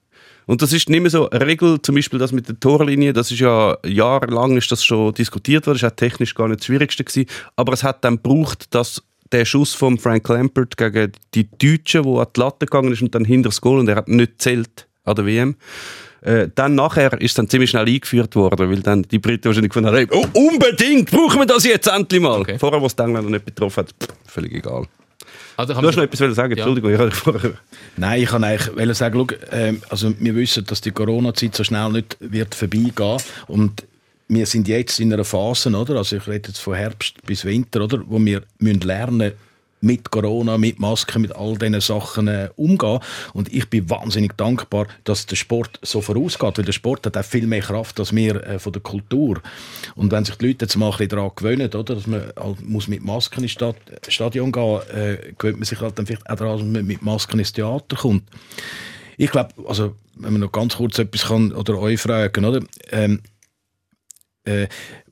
Und 0.50 0.64
das 0.64 0.74
ist 0.74 0.90
nicht 0.90 1.02
mehr 1.02 1.12
so 1.12 1.30
eine 1.30 1.46
Regel, 1.46 1.80
zum 1.80 1.94
Beispiel 1.94 2.18
das 2.18 2.32
mit 2.32 2.48
der 2.48 2.60
Torlinie, 2.60 3.14
das 3.14 3.30
ist 3.30 3.40
ja 3.40 3.78
jahrelang 3.86 4.58
ist 4.58 4.72
das 4.72 4.84
schon 4.84 5.14
diskutiert 5.14 5.68
worden, 5.68 5.76
das 5.76 5.84
war 5.84 5.92
auch 5.92 5.96
technisch 5.96 6.34
gar 6.34 6.48
nicht 6.48 6.62
das 6.62 6.66
Schwierigste 6.66 7.04
gewesen, 7.04 7.30
aber 7.56 7.74
es 7.74 7.84
hat 7.84 8.04
dann 8.04 8.16
gebraucht, 8.16 8.74
dass 8.74 9.04
der 9.32 9.46
Schuss 9.46 9.76
von 9.76 10.00
Frank 10.00 10.28
Lampert 10.28 10.76
gegen 10.76 11.12
die 11.36 11.48
Deutschen, 11.48 12.04
wo 12.04 12.18
an 12.18 12.26
die 12.36 12.40
Latte 12.40 12.66
gegangen 12.66 12.92
ist 12.92 13.04
und 13.04 13.14
dann 13.14 13.26
hinter 13.26 13.50
das 13.50 13.62
Goal 13.62 13.78
und 13.78 13.90
er 13.90 13.98
hat 13.98 14.08
nicht 14.08 14.42
zählt 14.42 14.88
an 15.04 15.18
der 15.18 15.28
WM. 15.28 15.56
Äh, 16.22 16.48
dann 16.56 16.74
nachher 16.74 17.14
ist 17.22 17.30
es 17.30 17.34
dann 17.36 17.48
ziemlich 17.48 17.70
schnell 17.70 17.86
eingeführt 17.86 18.36
worden, 18.36 18.72
weil 18.72 18.80
dann 18.80 19.04
die 19.04 19.20
Briten 19.20 19.46
wahrscheinlich 19.46 19.72
gefunden 19.72 19.96
haben, 19.96 20.08
oh, 20.12 20.26
unbedingt, 20.34 21.12
brauchen 21.12 21.42
wir 21.42 21.46
das 21.46 21.64
jetzt 21.64 21.86
endlich 21.86 22.22
mal. 22.22 22.42
Okay. 22.42 22.58
Vorher, 22.58 22.82
was 22.82 22.96
die 22.96 23.04
Engländer 23.04 23.30
nicht 23.30 23.46
betroffen 23.46 23.82
hat, 23.82 23.92
pff, 23.92 24.16
völlig 24.26 24.56
egal. 24.56 24.88
Also, 25.60 25.74
Du 25.74 25.86
hast 25.86 25.98
noch 25.98 26.04
etwas 26.04 26.36
sagen, 26.38 26.54
Entschuldigung, 26.54 27.10
ich. 27.10 27.52
Nein, 27.98 28.22
ich 28.22 28.30
kann 28.30 28.46
eigentlich 28.46 28.78
wollte 28.78 28.94
sagen, 28.94 29.28
schau, 29.30 29.36
ähm, 29.52 29.82
also 29.90 30.14
wir 30.18 30.34
wissen, 30.34 30.64
dass 30.66 30.80
die 30.80 30.92
Corona-Zeit 30.92 31.54
so 31.54 31.66
schnell 31.66 31.92
nicht 31.92 32.16
wird 32.22 32.56
vorbeigehen 32.56 33.18
und 33.48 33.84
wir 34.30 34.46
sind 34.46 34.70
jetzt 34.70 35.02
in 35.02 35.12
einer 35.12 35.26
Phase, 35.26 35.70
oder? 35.72 35.98
Also 35.98 36.16
ich 36.16 36.26
rede 36.28 36.48
jetzt 36.48 36.60
von 36.60 36.76
Herbst 36.76 37.16
bis 37.26 37.44
Winter, 37.44 37.82
oder? 37.82 38.02
Wo 38.08 38.24
wir 38.24 38.44
müssen 38.60 38.80
lernen 38.80 39.34
mit 39.82 40.12
Corona, 40.12 40.58
mit 40.58 40.80
Masken, 40.80 41.22
mit 41.22 41.36
all 41.36 41.58
diesen 41.58 41.82
Sachen 41.82 42.28
äh, 42.28 42.50
umgehen. 42.56 43.00
Und 43.34 43.52
ich 43.54 43.70
bin 43.70 43.90
wahnsinnig 43.90 44.36
dankbar, 44.38 44.88
dass 45.04 45.26
der 45.26 45.36
Sport 45.36 45.80
so 45.82 46.02
vorausgeht, 46.02 46.58
weil 46.58 46.66
der 46.66 46.74
Sport 46.74 47.06
hat 47.06 47.18
auch 47.18 47.24
viel 47.24 47.48
mehr 47.48 47.62
Kraft 47.62 48.00
als 48.00 48.14
wir 48.14 48.44
äh, 48.46 48.60
von 48.60 48.74
der 48.74 48.82
Kultur. 48.82 49.42
Und 49.96 50.12
wenn 50.12 50.26
sich 50.26 50.36
die 50.36 50.48
Leute 50.48 50.66
jetzt 50.66 50.76
mal 50.76 50.88
ein 50.88 50.92
bisschen 50.92 51.10
daran 51.10 51.32
gewöhnen, 51.36 51.68
oder, 51.68 51.96
dass 51.96 52.08
man 52.08 52.32
halt 52.36 52.68
muss 52.68 52.88
mit 52.88 53.04
Masken 53.04 53.44
ins 53.44 53.52
Stad 53.52 53.76
Stadion 54.08 54.52
gehen 54.52 54.80
äh, 54.94 55.34
gewöhnt 55.38 55.58
man 55.58 55.66
sich 55.66 55.80
halt 55.80 55.98
dann 55.98 56.06
vielleicht 56.06 56.30
auch 56.30 56.36
daran, 56.36 56.58
dass 56.58 56.68
man 56.68 56.86
mit 56.86 57.02
Masken 57.02 57.40
ins 57.40 57.54
Theater 57.54 57.96
kommt. 57.96 58.24
Ich 59.18 59.32
glaube, 59.32 59.50
also, 59.68 59.96
wenn 60.16 60.34
man 60.34 60.42
noch 60.42 60.52
ganz 60.52 60.78
kurz 60.78 60.98
etwas 61.00 61.28
kann, 61.28 61.52
oder 61.52 61.78
euch 61.78 62.00
fragen, 62.00 62.46
oder? 62.46 62.62
Ähm, 62.92 63.22
äh, 64.46 64.68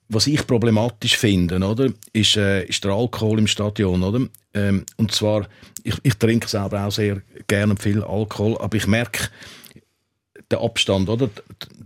was 0.09 0.27
ich 0.27 0.47
problematisch 0.47 1.17
finde, 1.17 1.57
oder, 1.57 1.89
ist, 2.13 2.37
äh, 2.37 2.63
ist 2.65 2.83
der 2.83 2.91
Alkohol 2.91 3.39
im 3.39 3.47
Stadion, 3.47 4.03
oder? 4.03 4.21
Ähm, 4.53 4.85
und 4.95 5.11
zwar, 5.11 5.47
ich, 5.83 5.95
ich 6.03 6.15
trinke 6.15 6.47
selber 6.47 6.85
auch 6.85 6.91
sehr 6.91 7.21
gerne 7.47 7.75
viel 7.77 8.03
Alkohol, 8.03 8.57
aber 8.59 8.77
ich 8.77 8.87
merke 8.87 9.29
den 10.51 10.59
Abstand, 10.59 11.09
oder? 11.09 11.29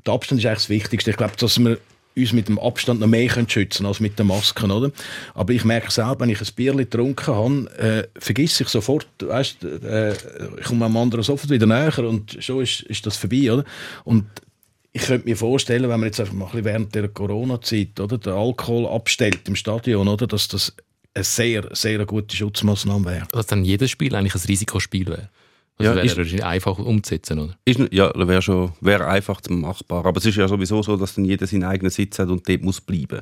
Der 0.06 0.14
Abstand 0.14 0.40
ist 0.40 0.46
eigentlich 0.46 0.60
das 0.60 0.70
Wichtigste. 0.70 1.12
Ich 1.12 1.18
glaube, 1.18 1.36
dass 1.38 1.60
wir 1.60 1.78
uns 2.16 2.34
mit 2.34 2.48
dem 2.48 2.60
Abstand 2.60 3.00
noch 3.00 3.08
mehr 3.08 3.28
können 3.28 3.50
schützen 3.50 3.86
als 3.86 4.00
mit 4.00 4.20
den 4.20 4.28
Masken, 4.28 4.70
oder? 4.70 4.92
Aber 5.34 5.54
ich 5.54 5.64
merke 5.64 5.92
selber, 5.92 6.20
wenn 6.20 6.30
ich 6.30 6.42
ein 6.42 6.48
Bier 6.56 6.74
getrunken 6.74 7.28
habe, 7.28 7.78
äh, 7.78 8.20
vergesse 8.20 8.64
ich 8.64 8.70
sofort, 8.70 9.08
weißt, 9.20 9.64
äh, 9.64 10.14
ich 10.60 10.66
komme 10.66 10.86
am 10.86 10.98
anderen 10.98 11.24
sofort 11.24 11.50
wieder 11.50 11.66
näher 11.66 11.98
und 12.00 12.38
schon 12.40 12.62
ist, 12.62 12.82
ist 12.82 13.06
das 13.06 13.18
vorbei, 13.18 13.52
oder? 13.52 13.64
Und 14.04 14.26
ich 14.94 15.04
könnte 15.04 15.28
mir 15.28 15.38
vorstellen, 15.38 15.84
wenn 15.84 16.00
man 16.00 16.04
jetzt 16.04 16.20
einfach 16.20 16.34
mal 16.34 16.46
ein 16.46 16.52
bisschen 16.52 16.66
während 16.66 16.96
der 16.96 17.08
Corona-Zeit 17.08 18.00
oder, 18.00 18.18
den 18.18 18.34
Alkohol 18.34 18.88
abstellt 18.88 19.48
im 19.48 19.56
Stadion, 19.56 20.08
oder, 20.08 20.28
dass 20.28 20.48
das 20.48 20.76
eine 21.14 21.24
sehr, 21.24 21.70
sehr 21.74 22.06
gute 22.06 22.36
Schutzmaßnahme 22.36 23.06
wäre. 23.06 23.28
dass 23.32 23.48
dann 23.48 23.64
jedes 23.66 23.92
Spiel 23.92 24.16
eigentlich 24.16 24.36
ein 24.36 24.42
Risikospiel 24.48 25.08
wäre. 25.08 25.30
Also 25.78 25.90
Ja, 25.92 25.96
wäre 25.96 26.06
ist- 26.06 26.18
wahrscheinlich 26.18 26.44
einfach 26.44 26.78
umzusetzen, 26.78 27.40
oder? 27.40 27.56
Ist, 27.66 27.80
ja, 27.92 28.12
wäre 28.16 28.42
schon 28.42 28.74
wäre 28.82 29.08
einfach 29.08 29.42
machbar. 29.50 30.06
Aber 30.06 30.18
es 30.20 30.26
ist 30.26 30.36
ja 30.36 30.48
sowieso 30.48 30.82
so, 30.84 30.96
dass 30.98 31.16
dann 31.16 31.26
jeder 31.26 31.48
seinen 31.48 31.64
eigenen 31.64 31.90
Sitz 31.92 32.20
hat 32.20 32.30
und 32.30 32.48
dort 32.48 32.62
muss 32.62 32.82
bleiben. 32.82 33.22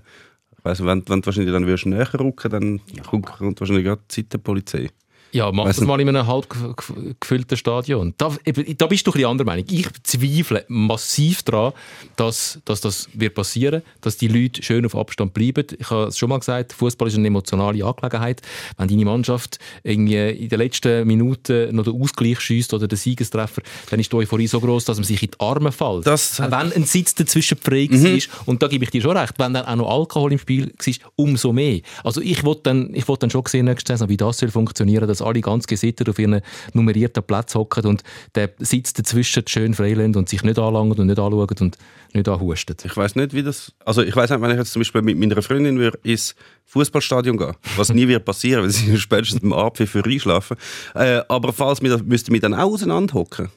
Also 0.64 0.86
wenn, 0.86 1.08
wenn 1.08 1.22
du 1.22 1.26
wahrscheinlich 1.28 1.54
dann 1.54 1.66
würdest 1.66 1.86
näher 1.86 2.14
rücken, 2.20 2.52
dann 2.52 2.82
kommt, 3.08 3.28
kommt 3.28 3.60
wahrscheinlich 3.60 3.86
gerade 3.86 4.02
die 4.12 4.16
Zeitenpolizei. 4.24 4.90
Ja, 5.32 5.52
mach 5.52 5.66
Weiss 5.66 5.76
das 5.78 5.86
mal 5.86 6.00
in 6.02 6.10
einem 6.10 6.26
halb 6.26 6.50
ge- 6.50 6.74
ge- 6.76 7.14
gefüllten 7.20 7.56
Stadion. 7.58 8.14
Da, 8.18 8.36
eben, 8.46 8.78
da 8.78 8.88
bist 8.88 9.06
du 9.06 9.12
ein 9.12 9.14
bisschen 9.14 9.30
anderer 9.30 9.46
Meinung. 9.46 9.66
Ich 9.70 9.88
zweifle 10.04 10.66
massiv 10.68 11.44
daran, 11.44 11.74
dass, 12.16 12.60
dass 12.66 12.82
das 12.82 13.08
wird 13.14 13.36
passieren 13.36 13.82
dass 14.02 14.18
die 14.18 14.28
Leute 14.28 14.64
schön 14.64 14.86
auf 14.86 14.96
Abstand 14.96 15.34
bleiben. 15.34 15.66
Ich 15.78 15.90
habe 15.90 16.06
es 16.08 16.18
schon 16.18 16.30
mal 16.30 16.40
gesagt, 16.40 16.74
Fußball 16.74 17.08
ist 17.08 17.16
eine 17.18 17.28
emotionale 17.28 17.84
Angelegenheit. 17.84 18.42
Wenn 18.78 18.88
deine 18.88 19.06
Mannschaft 19.06 19.60
irgendwie 19.84 20.16
in 20.30 20.50
den 20.50 20.60
letzten 20.60 21.06
Minuten 21.06 21.76
noch 21.76 21.84
den 21.84 22.02
Ausgleich 22.02 22.40
schießt 22.40 22.74
oder 22.74 22.88
den 22.88 22.98
Siegestreffer, 22.98 23.62
dann 23.90 24.00
ist 24.00 24.12
die 24.12 24.16
Euphorie 24.16 24.48
so 24.48 24.60
groß, 24.60 24.86
dass 24.86 24.98
man 24.98 25.04
sich 25.04 25.22
in 25.22 25.32
die 25.32 25.40
Arme 25.40 25.72
fällt. 25.72 26.08
Das- 26.08 26.40
wenn 26.40 26.54
ein 26.54 26.86
Sitz 26.86 27.14
dazwischen 27.16 27.58
frei 27.58 27.88
Mhm. 27.90 28.04
war. 28.04 28.20
Und 28.46 28.64
da 28.64 28.68
gebe 28.68 28.84
ich 28.86 28.90
dir 28.92 29.02
schon 29.02 29.16
recht, 29.18 29.34
wenn 29.38 29.54
dann 29.54 29.66
auch 29.66 29.76
noch 29.76 29.90
Alkohol 29.92 30.32
im 30.34 30.40
Spiel 30.40 30.68
war, 30.68 30.94
umso 31.16 31.54
mehr. 31.54 31.82
Also 32.04 32.22
ich 32.22 32.44
wollte 32.44 32.62
dann, 32.64 32.94
ich 32.96 33.06
dann 33.06 33.30
schon 33.30 33.44
sehen, 33.48 33.70
Saison, 33.86 34.10
wie 34.10 34.18
das 34.18 34.38
soll 34.38 34.50
funktionieren, 34.50 35.08
dass 35.20 35.28
alle 35.28 35.42
ganz 35.42 35.68
gesittet 35.68 36.10
auf 36.10 36.20
ihren 36.20 36.42
nummerierten 36.74 37.24
Platz 37.24 37.56
hocken 37.56 37.86
und 37.86 38.04
der 38.36 38.52
Sitz 38.60 38.94
dazwischen 38.94 39.44
schön 39.48 39.74
freilässt 39.74 40.16
und 40.16 40.30
sich 40.30 40.44
nicht 40.44 40.60
anlangen 40.60 40.98
und 40.98 41.08
nicht 41.08 41.20
anschauen 41.20 41.58
und 41.60 41.78
nicht 42.14 42.28
anhustet. 42.28 42.86
Ich 42.86 42.96
weiß 42.96 43.16
nicht, 43.16 43.34
wie 43.34 43.44
das. 43.44 43.72
Also 43.86 44.02
ich 44.02 44.16
weiß 44.16 44.30
nicht, 44.30 44.42
wenn 44.42 44.52
ich 44.52 44.58
jetzt 44.58 44.72
zum 44.72 44.82
Beispiel 44.82 45.02
mit 45.02 45.18
meiner 45.18 45.42
Freundin 45.42 45.80
würde 45.80 46.00
ins 46.04 46.36
Fußballstadion 46.66 47.38
gehen, 47.38 47.56
was 47.78 47.94
nie 47.94 48.08
wird 48.08 48.26
passieren, 48.26 48.64
weil 48.64 48.72
sie 48.72 48.98
spätestens 48.98 49.44
am 49.44 49.54
Abend 49.54 49.78
für 49.78 50.04
einschlafen. 50.04 50.58
Äh, 50.96 51.22
aber 51.28 51.54
falls 51.54 51.82
wir 51.82 51.90
das, 51.90 52.04
müsste 52.04 52.32
mich 52.32 52.42
dann 52.42 52.54
auch 52.54 52.74
auseinanderhocken. 52.74 53.50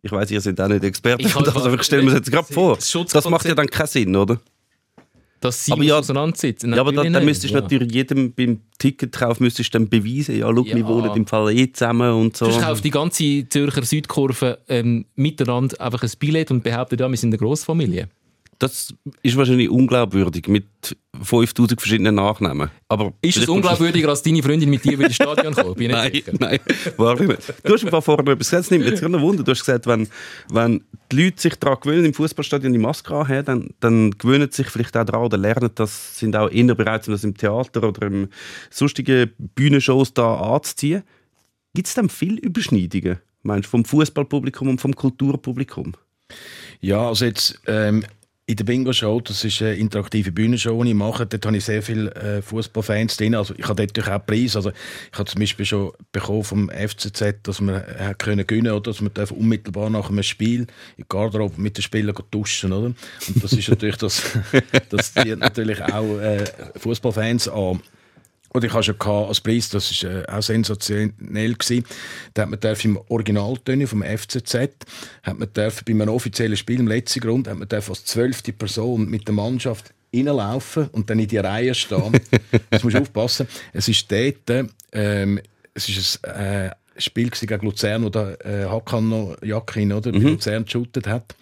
Ich 0.00 0.12
weiß, 0.12 0.30
ihr 0.30 0.40
seid 0.40 0.60
auch 0.60 0.68
nicht 0.68 0.84
Experten, 0.84 1.26
Ich 1.26 1.36
also 1.36 1.74
ich 1.74 1.82
stelle 1.82 2.02
mir 2.02 2.10
das 2.10 2.20
jetzt 2.20 2.30
gerade 2.30 2.52
vor. 2.52 2.76
Das 2.76 3.28
macht 3.28 3.46
ja 3.46 3.54
dann 3.54 3.66
keinen 3.66 3.88
Sinn, 3.88 4.16
oder? 4.16 4.40
Dass 5.40 5.64
sie 5.64 5.72
Aber 5.72 5.84
ja- 5.84 5.98
auseinandersitzen. 5.98 6.72
Ja, 6.74 6.80
aber 6.80 6.92
dann, 6.92 7.12
dann 7.12 7.24
müsstest 7.24 7.54
du 7.54 7.58
natürlich 7.60 7.92
jedem 7.92 8.32
beim 8.32 8.60
Ticketkauf 8.78 9.38
müsstest 9.38 9.72
du 9.72 9.78
dann 9.78 9.88
beweisen, 9.88 10.36
ja, 10.38 10.50
schau, 10.52 10.64
Ja. 10.64 10.74
wir 10.76 10.86
wohnen 10.86 11.14
im 11.14 11.26
Fall 11.26 11.52
eh 11.56 11.70
zusammen 11.72 12.12
und 12.12 12.36
so. 12.36 12.46
Sonst 12.50 12.60
kauft 12.64 12.84
die 12.84 12.90
ganze 12.90 13.48
Zürcher 13.48 13.82
Südkurve 13.84 14.58
ähm, 14.68 15.04
miteinander 15.14 15.80
einfach 15.80 16.02
ein 16.02 16.10
Billett 16.18 16.50
und 16.50 16.64
behauptet, 16.64 17.00
ja, 17.00 17.08
wir 17.08 17.16
sind 17.16 17.30
eine 17.30 17.38
Grossfamilie. 17.38 18.08
Das 18.58 18.92
ist 19.22 19.36
wahrscheinlich 19.36 19.70
unglaubwürdig 19.70 20.48
mit 20.48 20.66
5000 21.22 21.80
verschiedenen 21.80 22.16
Nachnamen. 22.16 22.70
Aber 22.88 23.12
Ist 23.22 23.36
es 23.36 23.48
unglaubwürdiger, 23.48 24.08
als 24.08 24.22
deine 24.22 24.42
Freundin 24.42 24.68
mit 24.68 24.84
dir 24.84 24.94
über 24.94 25.04
das 25.04 25.14
Stadion 25.14 25.54
kommt? 25.54 25.76
Bin 25.76 25.90
ich 25.90 25.96
Nein, 25.96 26.10
nicht 26.12 26.24
sicher. 26.24 26.36
nein, 26.40 26.58
wahrlich 26.96 27.28
nicht. 27.28 27.54
Du 27.62 27.74
hast 27.74 27.84
mir 27.84 28.02
vorher 28.02 28.24
noch 28.24 28.32
etwas 28.32 28.48
gesagt, 28.50 28.64
es 28.64 28.70
nimmt 28.72 28.82
mich 28.84 28.92
jetzt 28.92 29.00
gerade 29.00 29.16
ein 29.16 29.22
Wunder. 29.22 29.44
Du 29.44 29.52
hast 29.52 29.60
gesagt, 29.60 29.86
wenn, 29.86 30.08
wenn 30.50 30.82
die 31.12 31.24
Leute 31.24 31.40
sich 31.40 31.54
daran 31.54 31.78
gewöhnen, 31.80 32.06
im 32.06 32.14
Fußballstadion 32.14 32.72
die 32.72 32.78
Maske 32.80 33.14
anhaben, 33.14 33.44
dann, 33.44 33.70
dann 33.78 34.10
gewöhnen 34.18 34.48
sie 34.50 34.62
sich 34.62 34.70
vielleicht 34.72 34.96
auch 34.96 35.04
daran 35.04 35.22
oder 35.26 35.38
lernen, 35.38 35.70
das 35.76 36.18
sind 36.18 36.34
auch 36.34 36.50
eher 36.50 36.74
bereit, 36.74 37.06
um 37.06 37.12
das 37.12 37.22
im 37.22 37.36
Theater 37.36 37.84
oder 37.84 38.06
im 38.08 38.28
sonstigen 38.70 39.30
Bühnenshows 39.54 40.14
da 40.14 40.34
anzuziehen. 40.34 41.04
Gibt 41.74 41.86
es 41.86 41.94
dann 41.94 42.08
viele 42.08 42.40
Überschneidungen, 42.40 43.18
meinst 43.42 43.66
du, 43.66 43.70
vom 43.70 43.84
Fußballpublikum 43.84 44.68
und 44.68 44.80
vom 44.80 44.96
Kulturpublikum? 44.96 45.94
Ja, 46.80 47.08
also 47.08 47.24
jetzt 47.24 47.60
ähm, 47.66 48.04
in 48.48 48.56
der 48.56 48.64
Bingo-Show, 48.64 49.20
das 49.20 49.44
ist 49.44 49.60
eine 49.60 49.74
interaktive 49.74 50.32
Bühnenshow, 50.32 50.82
die 50.82 50.90
ich 50.90 50.96
mache, 50.96 51.26
dort 51.26 51.44
habe 51.44 51.58
ich 51.58 51.66
sehr 51.66 51.82
viele 51.82 52.14
äh, 52.14 52.40
Fußballfans 52.40 53.18
drin. 53.18 53.34
Also 53.34 53.52
ich 53.54 53.68
habe 53.68 53.74
dort 53.76 53.94
natürlich 53.94 54.10
auch 54.10 54.24
Preise. 54.24 54.58
Also 54.58 54.70
ich 54.70 55.18
habe 55.18 55.28
zum 55.28 55.40
Beispiel 55.40 55.66
schon 55.66 55.92
bekommen 56.12 56.44
vom 56.44 56.70
FCZ, 56.70 57.42
dass 57.42 57.60
wir 57.60 57.86
äh, 57.86 58.14
können 58.16 58.46
gewinnen 58.46 58.72
oder 58.72 58.90
dass 58.90 59.02
wir 59.02 59.36
unmittelbar 59.36 59.90
nach 59.90 60.08
einem 60.08 60.22
Spiel 60.22 60.66
in 60.96 61.04
Garderobe 61.10 61.60
mit 61.60 61.76
den 61.76 61.82
Spielern 61.82 62.14
duschen, 62.30 62.72
oder? 62.72 62.86
Und 62.86 63.44
das 63.44 63.52
ist 63.52 63.68
natürlich 63.68 63.96
das, 63.96 64.22
das 64.88 65.12
zieht 65.12 65.38
natürlich 65.38 65.82
auch 65.82 66.18
äh, 66.18 66.46
Fußballfans 66.76 67.48
an. 67.48 67.80
Und 68.50 68.64
ich 68.64 68.72
hatte 68.72 68.84
schon 68.84 68.96
als 69.00 69.40
Preis, 69.40 69.68
das 69.68 70.02
war 70.02 70.10
äh, 70.10 70.26
auch 70.26 70.42
sensationell. 70.42 71.54
Gewesen. 71.54 71.84
Da 72.34 72.42
hat 72.42 72.50
man 72.50 72.60
dürfen 72.60 72.92
im 72.92 73.00
Originaltöne 73.08 73.86
vom 73.86 74.02
FCZ, 74.02 74.54
hat 75.22 75.38
man 75.38 75.52
dürfen 75.52 75.84
bei 75.86 75.92
einem 75.92 76.08
offiziellen 76.08 76.56
Spiel 76.56 76.80
im 76.80 76.88
letzten 76.88 77.20
Grund, 77.20 77.48
hat 77.48 77.58
man 77.58 77.68
als 77.70 78.04
zwölfte 78.04 78.52
Person 78.52 79.08
mit 79.08 79.26
der 79.26 79.34
Mannschaft 79.34 79.92
reinlaufen 80.14 80.88
und 80.88 81.10
dann 81.10 81.18
in 81.18 81.28
die 81.28 81.38
Reihe 81.38 81.74
stehen. 81.74 82.12
Jetzt 82.72 82.84
musst 82.84 82.96
du 82.96 83.00
aufpassen. 83.00 83.48
Es 83.72 83.88
ist 83.88 84.10
dort, 84.10 84.68
ähm, 84.92 85.40
es 85.74 85.88
ist 85.88 86.24
ein 86.24 86.70
äh, 86.70 86.70
Spiel 86.96 87.30
gegen 87.30 87.64
Luzern, 87.64 88.04
wo 88.04 88.08
der 88.08 88.44
äh, 88.44 88.64
Hakan 88.64 89.08
noch 89.08 89.36
Jakin 89.42 89.92
oder, 89.92 90.10
bei 90.12 90.18
Luzern 90.18 90.64
geshootet 90.64 91.06
hat 91.06 91.34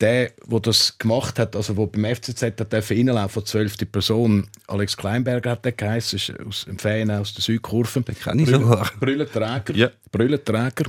der, 0.00 0.30
der 0.46 0.60
das 0.60 0.96
gemacht 0.98 1.38
hat, 1.38 1.56
also 1.56 1.74
der 1.74 1.86
beim 1.86 2.14
FCZ 2.14 2.42
hat 2.42 2.72
dürfen 2.72 2.96
reinlaufen, 2.96 3.44
zwölfte 3.44 3.86
Person, 3.86 4.46
Alex 4.68 4.96
Kleinberger 4.96 5.50
hat 5.50 5.64
der 5.64 5.72
geheißen, 5.72 6.16
ist 6.16 6.40
aus 6.46 6.64
dem 6.66 6.78
Fan 6.78 7.10
aus 7.10 7.34
der 7.34 7.42
Südkurve. 7.42 8.00
Den 8.02 8.18
kenn 8.18 8.38
ich 8.38 8.48
sogar. 8.48 8.90
Brüllenträger. 9.00 9.74
Ja. 9.74 9.90
Brüllenträger. 10.12 10.84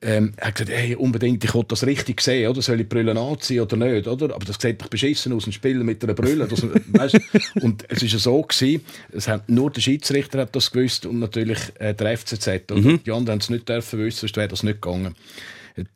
Ähm, 0.00 0.32
er 0.36 0.48
hat 0.48 0.54
gesagt, 0.54 0.70
hey, 0.70 0.94
unbedingt, 0.94 1.42
ich 1.42 1.52
wollte 1.54 1.70
das 1.70 1.84
richtig 1.84 2.20
sehen, 2.20 2.48
oder? 2.48 2.62
Soll 2.62 2.80
ich 2.80 2.88
Brüllen 2.88 3.18
anziehen 3.18 3.62
oder 3.62 3.76
nicht, 3.76 4.06
oder? 4.06 4.32
Aber 4.32 4.44
das 4.44 4.56
sieht 4.60 4.80
doch 4.80 4.86
beschissen 4.86 5.32
aus, 5.32 5.46
ein 5.46 5.52
Spieler 5.52 5.82
mit 5.82 6.04
einer 6.04 6.14
Brille. 6.14 6.46
Das, 6.46 6.62
weißt? 6.86 7.18
Und 7.60 7.84
es 7.88 8.02
war 8.02 8.08
ja 8.08 8.18
so, 8.18 8.42
gewesen, 8.42 8.84
es 9.10 9.26
hat 9.26 9.48
nur 9.48 9.72
der 9.72 9.80
Schiedsrichter 9.80 10.42
hat 10.42 10.54
das 10.54 10.70
gewusst 10.70 11.04
und 11.04 11.18
natürlich 11.18 11.58
äh, 11.80 11.94
der 11.94 12.16
FCZ. 12.16 12.70
Oder? 12.70 12.98
Die 12.98 13.10
anderen 13.10 13.32
haben 13.32 13.38
es 13.40 13.50
nicht 13.50 13.68
dürfen 13.68 13.98
wissen, 13.98 14.20
sonst 14.20 14.36
wäre 14.36 14.46
das 14.46 14.62
nicht 14.62 14.80
gegangen. 14.80 15.16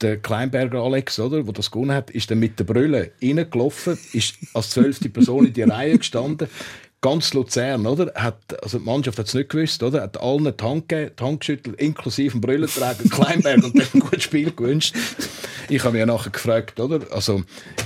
Der 0.00 0.18
Kleinberger 0.18 0.80
Alex, 0.82 1.18
oder, 1.18 1.42
der 1.42 1.52
das 1.52 1.70
gewonnen 1.70 1.92
hat, 1.92 2.10
ist 2.10 2.30
dann 2.30 2.38
mit 2.38 2.58
der 2.58 2.64
Brille 2.64 3.12
reingelaufen, 3.22 3.98
ist 4.12 4.36
als 4.54 4.70
zwölfte 4.70 5.08
Person 5.08 5.46
in 5.46 5.52
die 5.52 5.62
Reihe 5.62 5.98
gestanden, 5.98 6.48
ganz 7.00 7.34
Luzern, 7.34 7.86
oder? 7.86 8.12
Hat, 8.14 8.62
also 8.62 8.78
die 8.78 8.84
Mannschaft 8.84 9.18
hat 9.18 9.26
es 9.26 9.34
nicht 9.34 9.50
gewusst, 9.50 9.82
oder? 9.82 10.02
Hat 10.02 10.20
allen 10.20 10.44
die 10.56 10.64
Hand, 10.64 10.90
die 10.90 11.38
geschüttelt, 11.38 11.80
inklusive 11.80 12.32
dem 12.32 12.40
Brillenträger 12.40 13.08
Kleinberg 13.10 13.64
und 13.64 13.78
dann 13.78 13.86
ein 13.92 14.00
gutes 14.00 14.22
Spiel 14.22 14.52
gewünscht. 14.52 14.94
Ich 15.68 15.84
habe 15.84 15.98
mich 15.98 16.06
nachher 16.06 16.30
gefragt, 16.30 16.78
oder? 16.80 17.00
Also, 17.10 17.42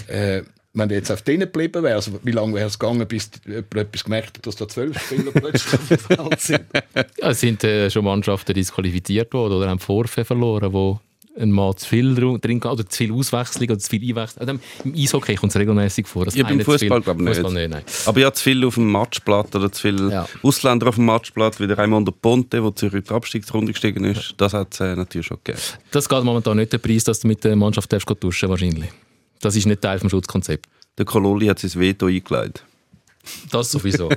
äh, 0.07 0.43
wenn 0.75 0.91
jetzt 0.91 1.11
auf 1.11 1.23
denen 1.23 1.41
geblieben 1.41 1.83
wäre, 1.83 1.95
also 1.95 2.13
wie 2.23 2.33
lange 2.33 2.55
wäre 2.55 2.67
es 2.67 2.79
gegangen, 2.79 3.09
bis 3.09 3.31
jemand 3.47 3.75
etwas 3.75 4.05
gemerkt 4.05 4.37
hat, 4.37 4.47
dass 4.47 4.57
da 4.57 4.69
zwölf 4.69 5.01
Spieler 5.01 5.33
plötzlich 5.33 5.75
auf 5.75 5.89
dem 5.89 5.99
Feld 5.99 6.41
sind? 6.41 6.65
Ja, 7.23 7.33
sind 7.33 7.65
äh, 7.65 7.91
schon 7.91 8.05
Mannschaften 8.05 8.53
disqualifiziert 8.53 9.33
worden 9.33 9.55
oder 9.55 9.71
haben 9.71 9.79
Vorfälle 9.79 10.27
verloren, 10.27 10.73
wo 10.75 11.01
ein 11.39 11.51
Mann 11.51 11.77
zu 11.77 11.87
viel 11.87 12.15
drin 12.15 12.63
oder 12.63 12.87
zu 12.89 12.97
viel 12.97 13.13
Auswechslung 13.13 13.69
oder 13.69 13.79
zu 13.79 13.91
viel 13.91 14.03
Einwechslung. 14.11 14.49
Also 14.49 14.61
Im 14.85 14.95
Eishockey 14.95 15.35
kommt 15.35 15.53
es 15.55 15.59
regelmäßig 15.59 16.07
vor. 16.07 16.27
Ja, 16.29 16.45
beim 16.45 16.57
viel- 16.57 16.65
Fußball 16.65 17.01
glaube 17.03 17.23
ich 17.23 17.29
Fußball 17.37 17.53
nicht. 17.53 17.63
nicht. 17.69 17.71
Nein. 17.71 17.83
Aber 18.07 18.21
ja, 18.21 18.33
zu 18.33 18.43
viel 18.43 18.65
auf 18.65 18.75
dem 18.75 18.91
Matchblatt 18.91 19.55
oder 19.55 19.71
zu 19.71 19.83
viele 19.83 20.11
Ja. 20.11 20.29
Ausländer 20.43 20.89
auf 20.89 20.95
dem 20.95 21.05
Matchblatt, 21.05 21.61
wie 21.61 21.67
der 21.67 21.77
Raimundo 21.79 22.11
Ponte, 22.13 22.61
der 22.61 22.75
Zürich 22.75 22.95
in 22.95 23.05
die 23.05 23.11
Abstiegsrunde 23.15 23.73
gestiegen 23.73 24.05
ist, 24.05 24.35
das 24.39 24.53
hat 24.55 24.73
es 24.75 24.81
äh, 24.81 24.97
natürlich 24.97 25.27
schon 25.27 25.39
gegeben. 25.45 25.63
Das 25.91 26.09
geht 26.09 26.25
momentan 26.25 26.57
nicht 26.57 26.73
der 26.73 26.79
Preis, 26.79 27.05
dass 27.05 27.21
du 27.21 27.29
mit 27.29 27.45
der 27.45 27.55
Mannschaft 27.57 27.93
darfst 27.93 28.09
duschen 28.21 28.49
wahrscheinlich. 28.49 28.91
Das 29.41 29.55
ist 29.57 29.67
nicht 29.67 29.83
Teil 29.83 29.99
des 29.99 30.11
Schutzkonzepts. 30.11 30.69
Der 30.97 31.05
Kololi 31.05 31.47
hat 31.47 31.59
sein 31.59 31.75
Veto 31.75 32.07
eingeleitet. 32.07 32.65
Das 33.51 33.71
sowieso. 33.71 34.09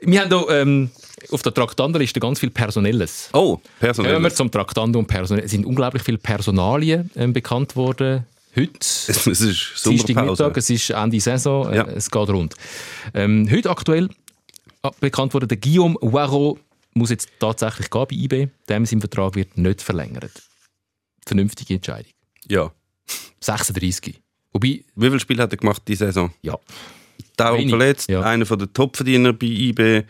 Wir 0.00 0.20
haben 0.22 0.28
hier 0.30 0.48
ähm, 0.50 0.90
auf 1.30 1.42
der 1.42 1.52
Traktandenliste 1.54 2.20
ganz 2.20 2.38
viel 2.40 2.50
Personelles. 2.50 3.28
Oh, 3.32 3.56
Kommen 3.56 3.62
personell. 3.78 4.22
wir 4.22 4.30
zum 4.34 4.50
Traktandum 4.50 5.06
Personell. 5.06 5.44
Es 5.44 5.50
sind 5.50 5.64
unglaublich 5.66 6.02
viele 6.02 6.18
Personalien 6.18 7.10
ähm, 7.16 7.32
bekannt 7.32 7.76
worden 7.76 8.26
heute. 8.56 8.70
Es 8.80 9.26
ist 9.26 9.76
Sommerpause. 9.82 10.52
es 10.56 10.70
ist 10.70 10.90
Ende 10.90 11.20
Saison, 11.20 11.72
äh, 11.72 11.76
Ja. 11.76 11.84
es 11.86 12.10
geht 12.10 12.28
rund. 12.28 12.54
Ähm, 13.14 13.48
heute 13.50 13.70
aktuell 13.70 14.08
äh, 14.82 14.90
bekannt 15.00 15.34
wurde, 15.34 15.46
der 15.46 15.58
Guillaume 15.58 15.96
Waro 16.00 16.58
muss 16.94 17.10
jetzt 17.10 17.28
tatsächlich 17.38 17.88
gehen 17.90 18.06
bei 18.08 18.16
IB. 18.16 18.48
Dem 18.68 18.86
sein 18.86 19.00
Vertrag 19.00 19.34
wird 19.36 19.56
nicht 19.56 19.82
verlängert. 19.82 20.32
Vernünftige 21.24 21.74
Entscheidung. 21.74 22.10
Ja. 22.48 22.72
36. 23.40 24.20
Wobei, 24.52 24.84
Wie 24.96 25.06
viele 25.06 25.20
Spiele 25.20 25.42
hat 25.44 25.52
er 25.52 25.56
gemacht 25.58 25.82
diese 25.86 26.06
Saison? 26.06 26.32
ja, 26.42 26.56
Dauer 27.36 27.60
verletzt, 27.68 28.08
ja. 28.10 28.20
einer 28.22 28.44
der 28.44 28.72
Topverdiener 28.72 29.32
bei 29.32 29.46
IB. 29.46 30.02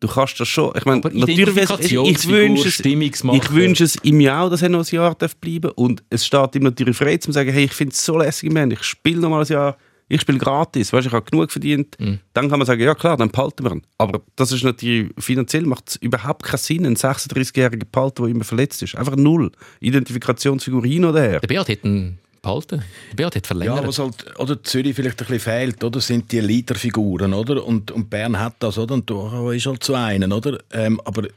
Du 0.00 0.08
kannst 0.08 0.40
das 0.40 0.48
schon. 0.48 0.72
Ich 0.76 0.86
meine, 0.86 1.00
natürlich 1.00 1.56
ich, 1.56 1.92
ich 1.92 2.28
wünsche 2.28 2.68
es, 2.68 2.80
ich 2.80 3.52
wünsche 3.52 3.84
es 3.84 4.02
ihm 4.02 4.20
ja 4.20 4.42
auch, 4.42 4.50
dass 4.50 4.62
er 4.62 4.70
noch 4.70 4.80
ein 4.80 4.94
Jahr 4.94 5.14
darf 5.14 5.36
bleiben 5.36 5.70
Und 5.72 6.02
es 6.08 6.24
steht 6.24 6.56
ihm 6.56 6.62
natürlich 6.62 6.96
frei, 6.96 7.18
zu 7.18 7.30
sagen, 7.32 7.52
hey, 7.52 7.64
ich 7.64 7.72
finde 7.72 7.92
es 7.92 8.04
so 8.04 8.16
lässig, 8.16 8.50
man. 8.50 8.70
Ich 8.70 8.82
spiele 8.82 9.20
noch 9.20 9.28
mal 9.28 9.42
ein 9.42 9.46
Jahr. 9.46 9.76
Ich 10.08 10.22
spiele 10.22 10.38
gratis, 10.38 10.92
weißt, 10.92 11.06
ich 11.06 11.12
habe 11.12 11.30
genug 11.30 11.52
verdient. 11.52 11.96
Mhm. 12.00 12.18
Dann 12.32 12.48
kann 12.48 12.58
man 12.58 12.66
sagen, 12.66 12.80
ja 12.80 12.96
klar, 12.96 13.16
dann 13.16 13.30
behalten 13.30 13.62
wir 13.62 13.70
ihn. 13.72 13.82
Aber 13.96 14.22
das 14.34 14.50
ist 14.50 14.64
natürlich, 14.64 15.12
finanziell 15.18 15.62
macht 15.62 15.90
es 15.90 15.96
überhaupt 15.96 16.42
keinen 16.42 16.58
Sinn, 16.58 16.86
einen 16.86 16.96
36-jährigen 16.96 17.88
behalten, 17.92 18.22
der 18.22 18.32
immer 18.32 18.42
verletzt 18.42 18.82
ist. 18.82 18.96
Einfach 18.96 19.14
null. 19.14 19.52
Identifikationsfigur 19.78 20.84
hin 20.84 21.04
oder 21.04 21.20
her. 21.20 21.40
der 21.40 21.46
Beat 21.46 21.68
hat 21.68 21.84
ihn 21.84 22.18
behalten. 22.42 22.82
Beat 23.16 23.26
hat 23.26 23.34
Ja, 23.36 23.42
verlängert. 23.46 23.86
was 23.86 23.98
halt, 23.98 24.38
oder 24.38 24.62
Zürich 24.62 24.94
vielleicht 24.94 25.20
ein 25.20 25.26
bisschen 25.26 25.40
fehlt, 25.40 25.82
oder, 25.84 26.00
sind 26.00 26.30
die 26.32 26.40
Leaderfiguren, 26.40 27.34
oder? 27.34 27.64
Und, 27.64 27.90
und 27.90 28.08
Bern 28.10 28.38
hat 28.38 28.54
das, 28.60 28.78
oder? 28.78 28.94
Und 28.94 29.10
da 29.10 29.52
ist 29.52 29.66
halt 29.66 29.82
zu 29.84 29.94
einen, 29.94 30.32
oder? 30.32 30.58
Ähm, 30.72 31.00
aber 31.04 31.28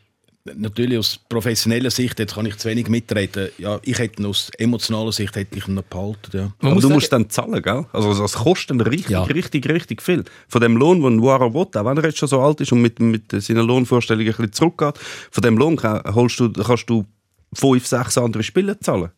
natürlich 0.56 0.98
aus 0.98 1.20
professioneller 1.30 1.90
Sicht, 1.90 2.20
jetzt 2.20 2.36
kann 2.36 2.46
ich 2.46 2.58
zu 2.58 2.68
wenig 2.68 2.90
mitreden, 2.90 3.50
ja, 3.58 3.80
ich 3.82 3.98
hätte 3.98 4.28
aus 4.28 4.50
emotionaler 4.58 5.14
Sicht 5.14 5.36
hätte 5.38 5.58
ich 5.58 5.68
ihn 5.70 5.76
noch 5.76 5.84
behalten, 5.84 6.18
ja. 6.34 6.42
Man 6.42 6.54
Aber 6.60 6.74
muss 6.76 6.82
du 6.84 6.90
musst 6.90 7.14
dann 7.14 7.30
zahlen, 7.30 7.62
gell? 7.62 7.86
Also 7.94 8.14
das 8.14 8.34
kostet 8.34 8.86
richtig, 8.86 9.12
Ja. 9.12 9.24
richtig, 9.24 9.70
richtig 9.70 10.02
viel. 10.02 10.26
Von 10.50 10.60
dem 10.62 10.76
Lohn, 10.76 11.02
den 11.02 11.22
Wara 11.22 11.54
will, 11.54 11.62
auch 11.74 11.86
wenn 11.86 11.98
er 11.98 12.04
jetzt 12.04 12.18
schon 12.18 12.28
so 12.28 12.42
alt 12.42 12.60
ist 12.60 12.72
und 12.74 12.82
mit, 12.82 13.00
mit 13.00 13.32
seiner 13.42 13.64
Lohnvorstellung 13.64 14.26
ein 14.26 14.28
bisschen 14.32 14.52
zurückgeht, 14.52 14.96
von 15.32 15.42
dem 15.44 15.58
Lohn 15.58 15.82
holst 15.82 16.40
du, 16.42 16.52
kannst 16.52 16.90
du 16.90 17.06
fünf, 17.54 17.88
sechs 17.88 18.18
andere 18.18 18.44
Spiele 18.44 18.78
zahlen. 18.80 19.12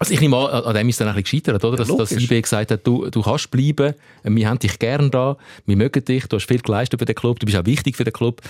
Also 0.00 0.14
ich 0.14 0.20
nehme 0.20 0.36
an, 0.36 0.62
an 0.64 0.74
dem 0.74 0.88
ist 0.88 1.00
dann 1.00 1.08
ein 1.08 1.14
bisschen 1.14 1.40
gescheitert, 1.42 1.64
oder? 1.64 1.76
Dass, 1.76 1.88
dass 1.88 2.10
logisch. 2.10 2.24
IB 2.24 2.42
gesagt 2.42 2.70
hat, 2.70 2.86
du, 2.86 3.10
du 3.10 3.22
kannst 3.22 3.50
bleiben, 3.50 3.94
wir 4.22 4.48
haben 4.48 4.58
dich 4.58 4.78
gern 4.78 5.10
da, 5.10 5.36
wir 5.66 5.76
mögen 5.76 6.04
dich, 6.04 6.26
du 6.26 6.36
hast 6.36 6.46
viel 6.46 6.60
geleistet 6.60 7.00
für 7.00 7.04
den 7.04 7.16
Club, 7.16 7.40
du 7.40 7.46
bist 7.46 7.58
auch 7.58 7.66
wichtig 7.66 7.96
für 7.96 8.04
den 8.04 8.12
Club. 8.12 8.40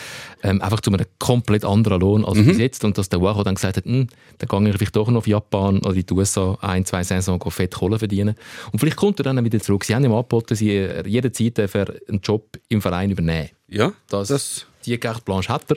Ähm, 0.42 0.60
einfach 0.60 0.80
zu 0.80 0.92
einem 0.92 1.06
komplett 1.18 1.64
anderen 1.64 2.00
Lohn 2.00 2.24
als 2.24 2.38
bis 2.38 2.58
jetzt. 2.58 2.84
Und 2.84 2.98
dass 2.98 3.08
der 3.08 3.20
Uacho 3.20 3.44
dann 3.44 3.54
gesagt 3.54 3.78
hat, 3.78 3.84
hm, 3.84 4.08
dann 4.38 4.64
gehe 4.64 4.70
ich 4.70 4.76
vielleicht 4.76 4.96
doch 4.96 5.08
noch 5.08 5.18
auf 5.18 5.26
Japan 5.26 5.78
oder 5.78 5.94
in 5.94 6.04
die 6.04 6.12
USA 6.14 6.58
ein, 6.60 6.84
zwei 6.84 7.02
Saison 7.02 7.38
go 7.38 7.48
fett 7.50 7.74
Kohle 7.74 7.98
verdienen. 7.98 8.34
Und 8.70 8.78
vielleicht 8.78 8.96
kommt 8.96 9.18
er 9.20 9.24
dann 9.24 9.42
wieder 9.42 9.60
zurück. 9.60 9.84
Sie 9.84 9.94
haben 9.94 10.04
ihm 10.04 10.12
angeboten, 10.12 10.54
sie 10.54 10.70
äh, 10.76 11.08
jederzeit 11.08 11.58
er 11.58 11.94
einen 12.08 12.20
Job 12.22 12.58
im 12.68 12.82
Verein 12.82 13.10
übernehmen. 13.10 13.48
Ja, 13.68 13.92
Das, 14.08 14.28
das 14.28 14.66
die 14.88 14.98
carte 14.98 15.22
blanche 15.24 15.48
hat 15.48 15.64
er. 15.70 15.76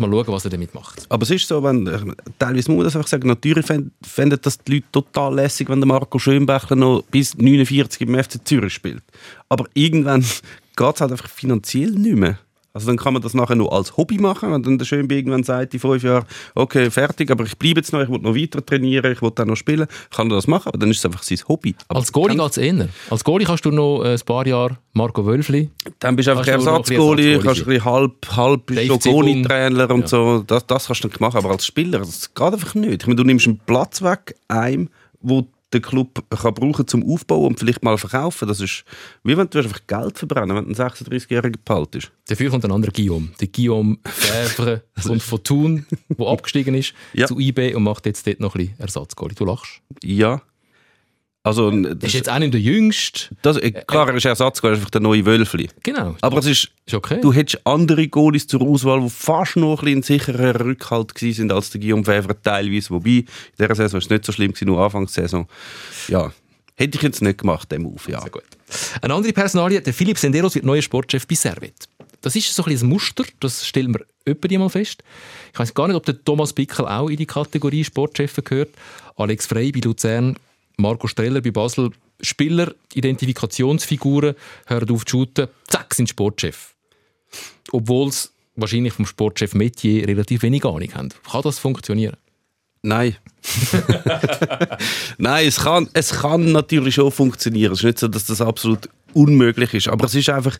Mal 0.00 0.10
schauen, 0.10 0.26
was 0.28 0.44
er 0.44 0.50
damit 0.50 0.74
macht. 0.74 1.06
Aber 1.08 1.22
es 1.22 1.30
ist 1.30 1.46
so, 1.48 1.62
wenn, 1.62 1.84
meine, 1.84 2.14
teilweise 2.38 2.70
muss 2.70 2.76
man 2.78 2.84
das 2.84 2.96
einfach 2.96 3.08
sagen, 3.08 3.28
natürlich 3.28 3.66
fänd- 3.66 3.90
fänden 4.02 4.38
das 4.42 4.58
die 4.58 4.74
Leute 4.74 4.86
total 4.92 5.34
lässig, 5.34 5.68
wenn 5.68 5.80
der 5.80 5.86
Marco 5.88 6.18
Schönbächler 6.18 6.76
noch 6.76 7.02
bis 7.10 7.36
49 7.36 8.00
im 8.02 8.14
FC 8.22 8.46
Zürich 8.46 8.72
spielt. 8.74 9.02
Aber 9.48 9.66
irgendwann 9.74 10.20
geht 10.76 10.94
es 10.94 11.00
halt 11.00 11.12
einfach 11.12 11.28
finanziell 11.28 11.90
nicht 11.90 12.16
mehr. 12.16 12.38
Also 12.74 12.86
dann 12.86 12.96
kann 12.96 13.12
man 13.12 13.20
das 13.22 13.34
nachher 13.34 13.54
nur 13.54 13.72
als 13.72 13.96
Hobby 13.96 14.18
machen, 14.18 14.50
wenn 14.52 14.62
dann 14.62 14.78
der 14.78 14.86
Schönbe 14.86 15.14
irgendwann 15.14 15.42
sagt, 15.44 15.74
in 15.74 15.80
fünf 15.80 16.02
Jahren, 16.02 16.24
okay, 16.54 16.90
fertig, 16.90 17.30
aber 17.30 17.44
ich 17.44 17.56
bleibe 17.58 17.80
jetzt 17.80 17.92
noch, 17.92 18.00
ich 18.00 18.08
will 18.08 18.18
noch 18.20 18.34
weiter 18.34 18.64
trainieren, 18.64 19.12
ich 19.12 19.20
will 19.20 19.30
dann 19.34 19.48
noch 19.48 19.56
spielen, 19.56 19.86
kann 20.10 20.30
er 20.30 20.36
das 20.36 20.46
machen, 20.46 20.68
aber 20.68 20.78
dann 20.78 20.90
ist 20.90 20.98
es 20.98 21.04
einfach 21.04 21.22
sein 21.22 21.38
Hobby. 21.48 21.74
Aber 21.88 22.00
Als 22.00 22.12
Goalie 22.12 22.36
geht 22.36 22.50
es 22.50 22.56
eher. 22.56 22.88
Als 23.10 23.24
Goalie 23.24 23.46
kannst 23.46 23.64
du 23.66 23.70
noch 23.70 24.02
äh, 24.04 24.14
ein 24.14 24.20
paar 24.24 24.46
Jahre 24.46 24.78
Marco 24.94 25.24
Wölfli 25.26 25.70
Dann 25.98 26.16
bist 26.16 26.28
du 26.28 26.32
einfach 26.32 26.46
Ersatzgoalie, 26.46 27.38
kannst 27.40 27.62
ein 27.62 27.66
bisschen 27.66 27.84
halb, 27.84 28.36
halb 28.36 28.66
Goalie-Trainer 28.66 29.90
und 29.90 30.00
Ja. 30.02 30.06
so. 30.06 30.44
Das, 30.46 30.66
das 30.66 30.86
kannst 30.86 31.04
du 31.04 31.08
nicht 31.08 31.20
machen. 31.20 31.36
Aber 31.38 31.50
als 31.50 31.66
Spieler, 31.66 31.98
das 32.00 32.32
geht 32.34 32.52
einfach 32.52 32.74
nicht. 32.74 33.02
Ich 33.02 33.06
meine, 33.06 33.16
du 33.16 33.24
nimmst 33.24 33.46
einen 33.46 33.58
Platz 33.58 34.02
weg, 34.02 34.34
einem, 34.48 34.88
wo 35.20 35.46
der 35.72 35.80
Club 35.80 36.24
kann 36.30 36.54
brauchen 36.54 36.86
zum 36.86 37.04
Aufbauen 37.08 37.48
und 37.48 37.58
vielleicht 37.58 37.82
mal 37.82 37.96
verkaufen. 37.98 38.46
Das 38.48 38.60
ist 38.60 38.84
wie 39.24 39.36
wenn 39.36 39.48
du 39.50 39.58
einfach 39.58 39.80
Geld 39.86 40.18
verbrennen, 40.18 40.56
wenn 40.56 40.72
du 40.72 40.80
einen 40.80 40.90
36-jährigen 40.90 41.60
behaltest. 41.64 42.10
Dafür 42.28 42.50
kommt 42.50 42.64
ein 42.64 42.72
anderer 42.72 42.92
Guillaume. 42.92 43.28
Der 43.40 43.48
Guillaume 43.48 43.98
Fävre 44.04 44.82
kommt 45.06 45.22
von 45.22 45.42
Thun, 45.42 45.86
der 46.08 46.26
abgestiegen 46.28 46.74
ist, 46.74 46.94
Ja. 47.12 47.26
zu 47.26 47.38
IB 47.38 47.74
und 47.74 47.82
macht 47.84 48.06
jetzt 48.06 48.26
dort 48.26 48.40
noch 48.40 48.54
ein 48.54 48.66
bisschen 48.66 48.80
Ersatzgoalie. 48.80 49.34
Du 49.34 49.44
lachst. 49.44 49.80
Ja. 50.02 50.42
Also, 51.44 51.70
das, 51.70 52.08
ist 52.08 52.14
jetzt 52.14 52.30
auch 52.30 52.38
nicht 52.38 52.54
der 52.54 52.60
Jüngste. 52.60 53.34
das, 53.42 53.56
äh, 53.56 53.72
klar, 53.72 54.08
er 54.08 54.14
ist 54.14 54.24
Ersatzgoalie, 54.24 54.74
er 54.74 54.78
ist 54.78 54.80
einfach 54.82 54.90
der 54.90 55.00
neue 55.00 55.26
Wölfli. 55.26 55.68
Genau. 55.82 56.14
Aber 56.20 56.38
es 56.38 56.46
ist, 56.46 56.68
ist 56.86 56.94
okay. 56.94 57.18
du 57.20 57.32
hättest 57.32 57.66
andere 57.66 58.06
Goalies 58.06 58.46
zur 58.46 58.62
Auswahl, 58.62 59.00
die 59.00 59.10
fast 59.10 59.56
noch 59.56 59.82
ein 59.82 60.04
sicherer 60.04 60.64
Rückhalt 60.64 61.18
sind 61.18 61.50
als 61.50 61.70
der 61.70 61.80
Guillaume 61.80 62.04
Fävre 62.04 62.40
teilweise. 62.40 62.90
Wobei, 62.90 63.10
in 63.10 63.26
dieser 63.58 63.74
Saison 63.74 63.94
war 63.94 63.98
es 63.98 64.10
nicht 64.10 64.24
so 64.24 64.30
schlimm, 64.30 64.52
gewesen, 64.52 64.66
nur 64.66 64.80
Anfangssaison. 64.80 65.48
Ja, 66.06 66.32
hätte 66.76 66.96
ich 66.96 67.02
jetzt 67.02 67.22
nicht 67.22 67.38
gemacht, 67.38 67.72
den 67.72 67.82
Move, 67.82 68.00
ja. 68.06 68.20
Sehr 68.20 68.30
gut. 68.30 68.44
Eine 69.00 69.14
andere 69.14 69.32
Personalie, 69.32 69.80
der 69.80 69.92
Philipp 69.92 70.18
Senderos 70.18 70.54
wird 70.54 70.64
neuer 70.64 70.82
Sportchef 70.82 71.26
bei 71.26 71.34
Servet. 71.34 71.88
Das 72.20 72.36
ist 72.36 72.54
so 72.54 72.64
ein, 72.64 72.78
ein 72.78 72.86
Muster, 72.86 73.24
das 73.40 73.66
stellen 73.66 73.92
wir 73.92 74.06
öppe 74.26 74.56
mal 74.58 74.68
fest. 74.68 75.02
Ich 75.52 75.58
weiß 75.58 75.74
gar 75.74 75.88
nicht, 75.88 75.96
ob 75.96 76.06
der 76.06 76.22
Thomas 76.24 76.52
Pickel 76.52 76.86
auch 76.86 77.08
in 77.08 77.16
die 77.16 77.26
Kategorie 77.26 77.82
Sportchef 77.82 78.36
gehört. 78.44 78.70
Alex 79.16 79.46
Frey 79.46 79.72
bei 79.72 79.80
Luzern, 79.80 80.36
Marco 80.76 81.06
Streller 81.06 81.40
bei 81.40 81.50
Basel. 81.50 81.90
Spieler, 82.20 82.74
Identifikationsfiguren, 82.94 84.36
hören 84.66 84.90
auf 84.90 85.04
zu 85.04 85.18
shooten, 85.18 85.48
zack, 85.66 85.92
sind 85.92 86.08
Sportchef. 86.08 86.74
Obwohl 87.72 88.12
sie 88.12 88.28
wahrscheinlich 88.54 88.92
vom 88.92 89.06
Sportchef 89.06 89.54
Metier 89.54 90.06
relativ 90.06 90.42
wenig 90.42 90.64
Ahnung 90.64 90.94
haben. 90.94 91.08
Kann 91.28 91.42
das 91.42 91.58
funktionieren? 91.58 92.16
Nein. 92.82 93.16
Nein, 95.18 95.46
es 95.46 95.60
kann, 95.60 95.88
es 95.92 96.10
kann 96.10 96.52
natürlich 96.52 96.96
schon 96.96 97.12
funktionieren. 97.12 97.72
Es 97.72 97.78
ist 97.78 97.84
nicht 97.84 97.98
so, 97.98 98.08
dass 98.08 98.26
das 98.26 98.40
absolut 98.40 98.88
unmöglich 99.14 99.74
ist. 99.74 99.88
Aber 99.88 100.06
es 100.06 100.14
ist 100.14 100.28
einfach, 100.28 100.58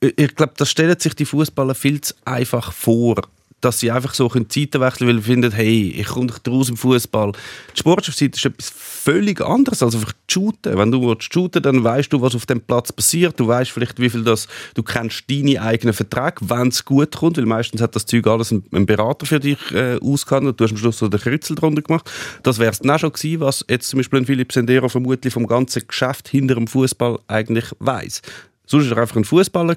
ich 0.00 0.34
glaube, 0.34 0.54
das 0.56 0.70
stellen 0.70 0.98
sich 0.98 1.14
die 1.14 1.26
Fußballer 1.26 1.74
viel 1.74 2.00
zu 2.00 2.14
einfach 2.24 2.72
vor. 2.72 3.22
Dass 3.60 3.80
sie 3.80 3.90
einfach 3.90 4.14
so 4.14 4.28
können 4.28 4.48
Zeiten 4.48 4.80
wechseln 4.80 5.08
weil 5.08 5.16
sie 5.16 5.22
finden, 5.22 5.52
hey, 5.52 5.94
ich 5.96 6.06
komme 6.06 6.28
doch 6.28 6.52
raus 6.52 6.68
im 6.68 6.76
Fußball. 6.76 7.32
Die 7.74 7.78
Sportchefseite 7.78 8.36
ist 8.36 8.44
etwas 8.44 8.70
völlig 8.70 9.40
anderes 9.40 9.82
als 9.82 9.94
einfach 9.94 10.12
Shooten. 10.30 10.78
Wenn 10.78 10.90
du 10.90 11.14
shooten 11.18 11.62
dann 11.62 11.82
weißt 11.82 12.12
du, 12.12 12.20
was 12.20 12.34
auf 12.34 12.46
dem 12.46 12.60
Platz 12.60 12.92
passiert. 12.92 13.38
Du 13.38 13.46
weißt 13.46 13.70
vielleicht, 13.70 14.00
wie 14.00 14.10
viel 14.10 14.22
das, 14.22 14.46
du 14.74 14.82
kennst 14.82 15.24
deine 15.30 15.60
eigenen 15.60 15.94
Verträge, 15.94 16.36
wenn 16.42 16.68
es 16.68 16.84
gut 16.84 17.16
kommt, 17.16 17.36
weil 17.36 17.46
meistens 17.46 17.80
hat 17.80 17.96
das 17.96 18.06
Zeug 18.06 18.26
alles 18.26 18.50
ein, 18.50 18.86
Berater 18.86 19.26
für 19.26 19.40
dich 19.40 19.58
äh, 19.72 19.98
ausgehandelt. 20.00 20.58
Du 20.58 20.64
hast 20.64 20.72
am 20.72 20.76
Schluss 20.76 20.98
so 20.98 21.08
den 21.08 21.20
Kreuzel 21.20 21.54
drunter 21.54 21.82
gemacht. 21.82 22.10
Das 22.42 22.58
wäre 22.58 22.70
es 22.70 22.78
dann 22.78 22.98
schon 22.98 23.12
gewesen, 23.12 23.40
was 23.40 23.64
jetzt 23.68 23.88
zum 23.88 23.98
Beispiel 23.98 24.20
ein 24.20 24.26
Philipp 24.26 24.52
Sendero 24.52 24.88
vermutlich 24.88 25.32
vom 25.32 25.46
ganzen 25.46 25.86
Geschäft 25.86 26.28
hinter 26.28 26.54
dem 26.54 26.66
Fußball 26.66 27.18
eigentlich 27.28 27.66
weiß. 27.78 28.22
Sonst 28.66 28.88
war 28.90 28.98
er 28.98 29.02
einfach 29.02 29.16
ein 29.16 29.24
Fußballer. 29.24 29.76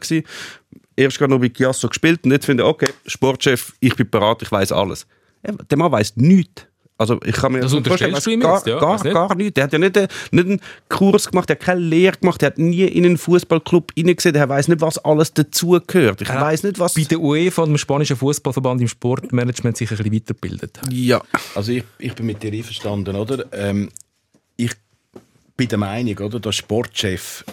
Erst 0.96 1.18
gerade 1.18 1.32
noch 1.34 1.40
bei 1.40 1.50
Chiasso 1.50 1.88
gespielt 1.88 2.22
und 2.24 2.32
jetzt 2.32 2.46
finde 2.46 2.64
ich, 2.64 2.70
okay, 2.70 2.90
Sportchef, 3.06 3.74
ich 3.80 3.96
bin 3.96 4.10
bereit, 4.10 4.42
ich 4.42 4.52
weiß 4.52 4.72
alles. 4.72 5.08
Der 5.70 5.78
Mann 5.78 5.92
weiß 5.92 6.18
nichts. 6.18 6.68
Also 6.98 7.20
ich 7.26 7.36
kann 7.36 7.52
mir 7.52 7.60
Das 7.60 7.74
nicht 7.74 7.88
vorstellen, 7.88 8.14
unterstellst 8.14 8.28
du 8.28 8.32
ihm 8.32 8.40
gar, 8.40 8.58
jetzt, 8.58 8.68
ja? 8.68 8.80
gar, 8.80 9.04
nicht. 9.04 9.14
gar 9.14 9.36
nicht. 9.36 9.58
Der 9.58 9.64
hat 9.66 9.74
ja 9.74 9.80
nicht, 9.80 9.98
äh, 9.98 10.08
nicht 10.32 10.46
einen 10.46 10.62
Kurs 10.90 11.28
gemacht, 11.28 11.50
der 11.50 11.56
hat 11.56 11.64
keine 11.64 11.82
Lehre 11.82 12.18
gemacht, 12.18 12.42
der 12.42 12.48
hat 12.48 12.60
nie 12.60 12.84
in 12.84 13.06
einen 13.06 13.18
Fußballclub 13.18 13.92
hineingesehen, 13.96 14.34
der 14.34 14.48
weiß 14.48 14.68
nicht, 14.68 14.80
was 14.80 15.00
alles 15.00 15.34
dazugehört. 15.34 16.22
Ich 16.22 16.30
weiß 16.30 16.64
nicht, 16.64 16.80
was... 16.80 16.94
Bei 16.94 17.04
der 17.04 17.20
UEFA, 17.20 17.66
dem 17.66 17.78
spanischen 17.78 18.16
Fußballverband 18.16 18.80
im 18.82 18.88
Sportmanagement, 18.88 19.76
sich 19.76 19.90
ein 19.90 19.98
bisschen 19.98 20.14
weitergebildet 20.14 20.82
hat. 20.82 20.94
Ja, 20.94 21.22
Also 21.56 21.72
ich, 21.72 21.84
ich 21.98 22.14
bin 22.14 22.28
mit 22.28 22.44
dir 22.44 22.54
einverstanden, 22.54 23.16
oder? 23.16 23.46
Ähm, 23.52 23.90
ich 24.56 24.72
bin 25.58 25.68
der 25.68 25.80
Meinung, 25.80 26.18
oder, 26.20 26.40
dass 26.40 26.56
Sportchef 26.56 27.44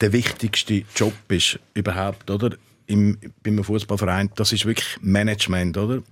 der 0.00 0.12
wichtigste 0.12 0.82
Job 0.96 1.14
ist 1.28 1.58
überhaupt, 1.74 2.30
oder? 2.30 2.56
Im, 2.92 3.18
bei 3.42 3.50
einem 3.50 3.64
Fußballverein. 3.64 4.30
Das 4.36 4.52
ist 4.52 4.66
wirklich 4.66 4.96
Management, 5.00 5.76
oder? 5.78 6.02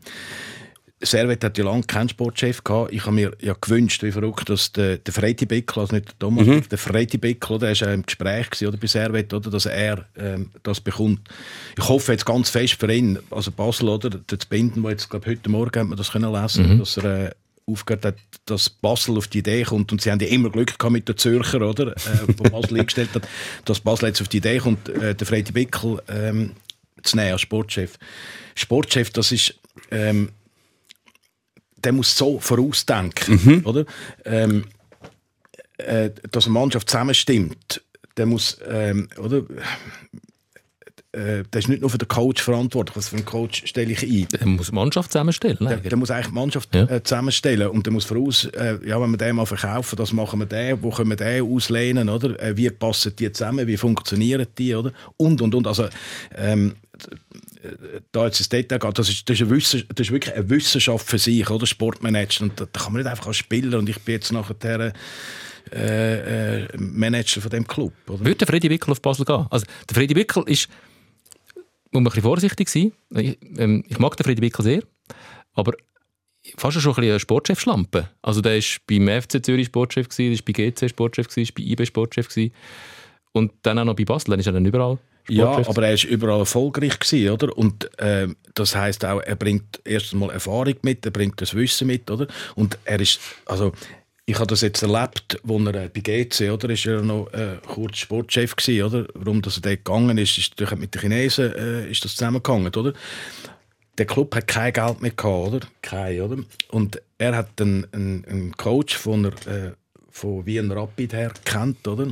Servet 1.03 1.43
hat 1.45 1.57
ja 1.57 1.65
lange 1.65 1.85
keinen 1.85 2.11
Sportchef 2.11 2.63
gehabt. 2.63 2.93
Ich 2.93 3.07
habe 3.07 3.15
mir 3.15 3.33
ja 3.41 3.55
gewünscht, 3.59 4.03
wie 4.03 4.13
verrückt, 4.13 4.51
dass 4.51 4.71
der, 4.73 4.99
der 4.99 5.15
Freiti 5.15 5.47
Bickel, 5.47 5.81
also 5.81 5.95
nicht 5.95 6.09
der 6.09 6.19
Thomas, 6.19 6.47
Mhm. 6.47 6.69
der 6.69 6.77
Freiti 6.77 7.17
Bickel, 7.17 7.59
der 7.59 7.73
ist 7.73 7.81
ja 7.81 7.91
im 7.93 8.03
Gespräch 8.05 8.51
gewesen, 8.51 8.69
oder, 8.69 8.77
bei 8.77 8.87
Servet, 8.87 9.33
oder, 9.33 9.51
dass 9.51 9.65
er 9.65 10.05
ähm, 10.19 10.51
das 10.63 10.79
bekommt. 10.81 11.21
Ich 11.79 11.89
hoffe 11.89 12.13
jetzt 12.13 12.27
ganz 12.27 12.51
fest 12.51 12.75
für 12.79 12.93
ihn, 12.93 13.19
also 13.31 13.51
Basel, 13.51 13.89
oder, 13.89 14.11
der 14.11 14.39
Binden, 14.51 14.83
der 14.83 14.91
jetzt, 14.91 15.09
glaube 15.09 15.31
heute 15.31 15.49
Morgen 15.49 15.81
hat 15.81 15.89
man 15.89 15.97
das 15.97 16.13
können 16.13 16.33
lesen, 16.35 16.79
dass 16.79 16.99
er 16.99 17.29
äh, 17.29 17.31
aufgehört 17.65 18.05
hat, 18.05 18.17
dass 18.45 18.69
Basel 18.69 19.17
auf 19.17 19.29
die 19.29 19.39
Idee 19.39 19.63
kommt 19.63 19.93
und 19.93 20.03
sie 20.03 20.11
haben 20.11 20.21
ja 20.21 20.27
immer 20.29 20.51
Glück 20.51 20.79
gehabt 20.79 20.93
mit 20.93 21.09
den 21.09 21.17
Zürcher, 21.17 21.63
oder, 21.63 21.93
äh, 21.97 21.97
wo 22.37 22.43
Basel 22.43 22.79
eingestellt 22.81 23.11
hat, 23.15 23.27
dass 23.65 23.81
Basel 23.81 24.09
jetzt 24.09 24.21
auf 24.21 24.29
die 24.29 24.37
Idee 24.39 24.59
kommt, 24.59 24.87
äh, 24.91 25.15
den 25.15 25.27
Freiti 25.27 25.53
Bickel 25.53 26.03
ähm, 26.09 26.51
zu 27.03 27.17
nehmen 27.17 27.33
als 27.33 27.41
Sportchef. 27.41 27.99
Sportchef, 28.55 29.11
das 29.11 29.33
ist 29.33 29.55
ähm, 29.91 30.31
der 31.85 31.93
muss 31.93 32.17
so 32.17 32.39
vorausdenken, 32.39 33.65
oder? 33.65 33.85
Ähm, 34.25 34.65
äh, 35.79 36.11
dass 36.31 36.45
eine 36.45 36.53
Mannschaft 36.55 36.91
zusammenstimmt. 36.91 37.83
Der 38.17 38.27
muss, 38.27 38.59
ähm, 38.69 39.09
oder? 39.19 39.45
Äh, 41.13 41.43
der 41.53 41.59
ist 41.59 41.69
nicht 41.69 41.81
nur 41.81 41.91
für 41.91 41.99
den 41.99 42.07
Coach 42.07 42.43
verantwortlich. 42.43 42.95
Also 42.97 43.11
für 43.11 43.17
den 43.17 43.25
Coach 43.25 43.67
stelle 43.67 43.91
ich 43.93 44.03
ein. 44.03 44.29
Er 44.39 44.47
muss 44.47 44.71
Mannschaft 44.71 45.11
zusammenstellen. 45.11 45.59
Der, 45.61 45.79
der 45.79 45.97
muss 45.97 46.11
eigentlich 46.11 46.33
Mannschaft 46.33 46.73
Ja. 46.75 46.85
äh, 46.85 47.03
zusammenstellen 47.03 47.69
und 47.69 47.85
der 47.87 47.93
muss 47.93 48.05
voraus, 48.05 48.45
äh, 48.45 48.79
ja, 48.87 49.01
wenn 49.01 49.11
wir 49.11 49.17
den 49.17 49.37
mal 49.37 49.47
verkaufen, 49.47 49.97
das 49.97 50.13
machen 50.13 50.39
wir 50.39 50.47
den, 50.47 50.83
wo 50.83 50.91
können 50.91 51.11
wir 51.11 51.17
den 51.17 51.43
auslehnen, 51.43 52.09
oder? 52.09 52.39
Äh, 52.41 52.57
wie 52.57 52.71
passen 52.71 53.17
die 53.17 53.33
zusammen, 53.33 53.67
wie 53.67 53.77
funktionieren 53.77 54.47
die, 54.57 54.75
oder? 54.75 54.93
Und, 55.17 55.41
und, 55.41 55.55
und. 55.55 55.67
Also, 55.67 55.89
ähm, 56.37 56.77
da 58.13 58.27
jetzt 58.27 58.41
ins 58.41 58.49
Detail 58.49 58.79
geht, 58.79 58.99
das 58.99 59.09
ist, 59.09 59.29
das, 59.29 59.41
ist 59.41 59.87
das 59.89 60.07
ist 60.07 60.11
wirklich 60.11 60.35
eine 60.35 60.49
Wissenschaft 60.49 61.07
für 61.07 61.19
sich, 61.19 61.49
oder? 61.49 61.67
Sportmanager. 61.67 62.45
Und 62.45 62.61
da, 62.61 62.67
da 62.71 62.81
kann 62.81 62.93
man 62.93 63.03
nicht 63.03 63.11
einfach 63.11 63.27
als 63.27 63.37
Spieler 63.37 63.79
und 63.79 63.89
ich 63.89 63.99
bin 64.01 64.15
jetzt 64.15 64.33
nachher 64.33 64.93
äh, 65.73 66.63
äh, 66.63 66.69
Manager 66.77 67.41
von 67.41 67.51
dem 67.51 67.67
Club, 67.67 67.93
oder? 68.09 68.21
Würde 68.21 68.37
der 68.37 68.47
Freddy 68.47 68.71
Wickel 68.71 68.91
auf 68.91 69.03
Basel 69.03 69.25
gehen? 69.25 69.47
Also, 69.51 69.67
der 69.89 69.95
Freddy 69.95 70.17
Wickel 70.17 70.43
ist, 70.47 70.69
muss 71.55 71.65
man 71.93 72.03
ein 72.03 72.05
bisschen 72.05 72.23
vorsichtig 72.23 72.69
sein. 72.69 72.93
Ich, 73.11 73.39
ähm, 73.59 73.85
ich 73.89 73.99
mag 73.99 74.17
den 74.17 74.25
Freddy 74.25 74.43
Wickel 74.43 74.65
sehr, 74.65 74.83
aber 75.55 75.75
fast 76.57 76.81
schon 76.81 76.93
ein 76.93 77.01
bisschen 77.01 77.21
Sportchef-Schlampe. 77.21 78.09
Also 78.23 78.41
der 78.41 78.57
ist 78.57 78.81
beim 78.87 79.09
FC 79.09 79.45
Zürich 79.45 79.67
Sportchef 79.67 80.09
der 80.09 80.33
ist 80.33 80.45
bei 80.45 80.53
GC 80.53 80.89
Sportchef 80.89 81.29
gewesen, 81.29 81.43
ist 81.43 81.55
bei 81.55 81.63
IB 81.63 81.85
Sportchef 81.85 82.29
und 83.33 83.53
dann 83.63 83.79
auch 83.79 83.85
noch 83.85 83.95
bei 83.95 84.05
Basel, 84.05 84.31
dann 84.31 84.41
ist 84.41 84.47
er 84.47 84.53
dann 84.53 84.67
überall 84.67 84.99
Ja, 85.31 85.67
aber 85.67 85.87
er 85.87 85.95
ist 85.95 86.05
überall 86.05 86.41
erfolgreich 86.41 86.99
gewesen, 86.99 87.31
oder? 87.31 87.57
Und 87.57 87.91
ähm, 87.99 88.37
das 88.55 88.75
heißt 88.75 89.05
auch, 89.05 89.21
er 89.21 89.37
bringt 89.37 89.81
erst 89.85 90.13
einmal 90.13 90.31
Erfahrung 90.31 90.75
mit, 90.83 91.05
er 91.05 91.13
bringt 91.13 91.41
das 91.41 91.55
Wissen 91.55 91.87
mit, 91.87 92.11
oder? 92.11 92.27
Und 92.55 92.79
er 92.85 93.01
ist, 93.01 93.21
also 93.47 93.73
ich 94.27 94.37
habe 94.37 94.47
das 94.47 94.61
jetzt 94.61 94.83
erlebt, 94.83 95.41
wo 95.43 95.59
er 95.59 95.75
äh, 95.75 95.89
bei 95.89 96.01
GC, 96.01 96.51
oder? 96.51 96.71
Ist 96.71 96.87
er 96.87 97.03
noch 97.03 97.33
äh, 97.33 97.59
kurz 97.67 97.99
Sportchef 97.99 98.57
gewesen, 98.57 98.85
oder? 98.85 99.07
Warum 99.15 99.43
dass 99.43 99.57
er 99.57 99.63
dort 99.63 99.85
gegangen 99.85 100.19
ist, 100.19 100.39
ist 100.39 100.51
natürlich 100.51 100.79
mit 100.79 100.95
den 100.95 101.01
Chinesen 101.01 101.55
äh, 101.55 101.91
ist 101.91 102.05
das 102.05 102.15
zusammengegangen, 102.17 102.75
oder? 102.75 102.93
Der 103.99 104.07
Club 104.07 104.35
hat 104.35 104.47
kein 104.47 104.73
Geld 104.73 105.03
mehr 105.03 105.11
gehabt, 105.11 105.49
oder? 105.49 105.61
Kein, 105.83 106.21
oder? 106.21 106.37
Und 106.69 107.03
er 107.19 107.37
hat 107.37 107.61
einen, 107.61 107.87
einen, 107.93 108.25
einen 108.25 108.57
Coach 108.57 108.97
von 108.97 109.25
er, 109.25 109.47
äh, 109.47 109.73
von 110.11 110.45
Wien 110.47 110.71
Rapid 110.71 111.13
her 111.13 111.33
kennt, 111.45 111.87
oder? 111.87 112.09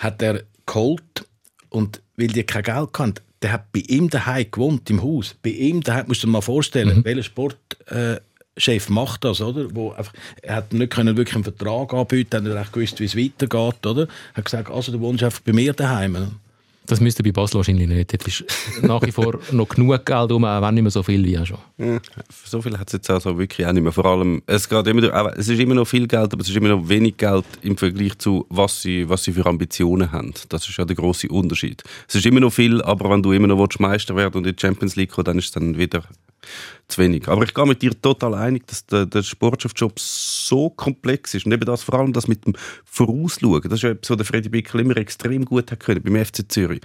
hat 0.00 0.22
er 0.22 0.42
geholt 0.66 1.26
und 1.70 2.02
weil 2.16 2.28
die 2.28 2.42
kein 2.42 2.62
Geld 2.62 2.98
hatten, 2.98 3.14
der 3.42 3.52
hat 3.52 3.72
bei 3.72 3.80
ihm 3.80 4.10
daheim 4.10 4.46
gewohnt, 4.50 4.90
im 4.90 5.02
Haus. 5.02 5.34
Bei 5.42 5.50
ihm 5.50 5.82
daheim, 5.82 6.06
musst 6.08 6.22
du 6.22 6.26
dir 6.26 6.32
mal 6.32 6.42
vorstellen, 6.42 7.04
welcher 7.04 7.22
Sportchef 7.22 8.88
äh, 8.88 8.92
macht 8.92 9.24
das, 9.24 9.40
oder? 9.40 9.74
Wo 9.74 9.92
einfach, 9.92 10.12
er 10.42 10.56
hat 10.56 10.72
nicht 10.72 10.92
können 10.92 11.16
wirklich 11.16 11.36
einen 11.36 11.44
Vertrag 11.44 11.94
anbieten, 11.94 12.36
hat 12.36 12.44
nicht 12.44 12.54
recht 12.54 12.72
gewusst, 12.72 13.00
wie 13.00 13.04
es 13.04 13.16
weitergeht, 13.16 13.86
oder? 13.86 14.02
Er 14.02 14.36
hat 14.36 14.44
gesagt, 14.44 14.70
also 14.70 14.92
du 14.92 15.00
wohnst 15.00 15.24
einfach 15.24 15.40
bei 15.40 15.52
mir 15.52 15.72
daheim. 15.72 16.32
Das 16.86 17.00
müsste 17.00 17.22
bei 17.22 17.30
Basel 17.30 17.56
wahrscheinlich 17.56 17.88
nicht. 17.88 18.12
Dort 18.12 18.26
ist 18.26 18.44
nach 18.82 19.02
wie 19.02 19.12
vor 19.12 19.38
noch 19.52 19.68
genug 19.68 20.04
Geld 20.04 20.32
rum, 20.32 20.44
auch 20.44 20.62
wenn 20.62 20.74
nicht 20.74 20.82
mehr 20.82 20.90
so 20.90 21.02
viel 21.02 21.24
wie 21.24 21.38
auch 21.38 21.46
schon. 21.46 21.58
Ja, 21.78 22.00
so 22.44 22.60
viel 22.60 22.76
hat 22.78 22.88
es 22.88 22.94
jetzt 22.94 23.10
also 23.10 23.38
wirklich 23.38 23.66
auch 23.66 23.72
nicht 23.72 23.82
mehr. 23.82 23.92
Vor 23.92 24.06
allem, 24.06 24.42
es, 24.46 24.66
immer, 24.66 25.32
es 25.36 25.48
ist 25.48 25.60
immer 25.60 25.74
noch 25.74 25.86
viel 25.86 26.06
Geld, 26.06 26.32
aber 26.32 26.42
es 26.42 26.48
ist 26.48 26.56
immer 26.56 26.68
noch 26.68 26.88
wenig 26.88 27.16
Geld 27.16 27.44
im 27.62 27.76
Vergleich 27.76 28.18
zu, 28.18 28.46
was 28.48 28.82
sie, 28.82 29.08
was 29.08 29.22
sie 29.24 29.32
für 29.32 29.46
Ambitionen 29.46 30.10
haben. 30.10 30.34
Das 30.48 30.68
ist 30.68 30.76
ja 30.76 30.84
der 30.84 30.96
große 30.96 31.28
Unterschied. 31.28 31.82
Es 32.08 32.16
ist 32.16 32.26
immer 32.26 32.40
noch 32.40 32.52
viel, 32.52 32.82
aber 32.82 33.10
wenn 33.10 33.22
du 33.22 33.32
immer 33.32 33.46
noch 33.46 33.60
Meister 33.78 34.16
werden 34.16 34.38
und 34.38 34.46
in 34.46 34.56
die 34.56 34.60
Champions 34.60 34.96
League 34.96 35.10
kommen, 35.10 35.26
dann 35.26 35.38
ist 35.38 35.46
es 35.46 35.50
dann 35.52 35.78
wieder 35.78 36.02
zu 36.88 37.00
wenig. 37.00 37.28
Aber 37.28 37.44
ich 37.44 37.54
gehe 37.54 37.66
mit 37.66 37.82
dir 37.82 37.92
total 38.00 38.34
einig, 38.34 38.66
dass 38.66 38.86
der, 38.86 39.06
der 39.06 39.22
Sportchefjob 39.22 39.98
so 39.98 40.70
komplex 40.70 41.34
ist. 41.34 41.46
Und 41.46 41.52
eben 41.52 41.64
das, 41.64 41.82
vor 41.82 41.94
allem 41.94 42.12
das 42.12 42.28
mit 42.28 42.46
dem 42.46 42.54
Vorausschauen, 42.84 43.62
das 43.62 43.82
ist 43.82 43.84
etwas, 43.84 44.10
was 44.10 44.16
der 44.16 44.26
Freddy 44.26 44.48
Bickel 44.48 44.80
immer 44.80 44.96
extrem 44.96 45.44
gut 45.44 45.70
hat 45.70 45.80
können 45.80 46.02
beim 46.02 46.24
FC 46.24 46.50
Zürich 46.50 46.80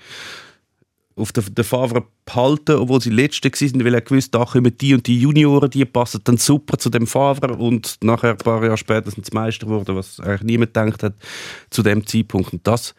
auf 1.15 1.31
den, 1.31 1.55
den 1.55 1.63
Favre 1.63 2.03
behalten, 2.25 2.75
obwohl 2.75 3.01
sie 3.01 3.09
Letzte 3.09 3.49
waren, 3.49 3.85
weil 3.85 3.93
er 3.93 4.01
gewusst, 4.01 4.35
da 4.35 4.43
kommen 4.45 4.77
die 4.77 4.93
und 4.93 5.07
die 5.07 5.19
Junioren, 5.19 5.69
die 5.69 5.85
passen 5.85 6.21
dann 6.23 6.37
super 6.37 6.77
zu 6.77 6.89
dem 6.89 7.07
Favre 7.07 7.55
und 7.55 7.97
nachher 8.03 8.31
ein 8.31 8.37
paar 8.37 8.61
Jahre 8.63 8.77
später 8.77 9.09
sind 9.11 9.25
sie 9.25 9.33
Meister 9.33 9.65
geworden, 9.65 9.95
was 9.95 10.19
eigentlich 10.19 10.43
niemand 10.43 10.73
gedacht 10.73 11.03
hat 11.03 11.13
zu 11.69 11.83
dem 11.83 12.05
Zeitpunkt. 12.05 12.51
Und 12.51 12.67
das, 12.67 12.95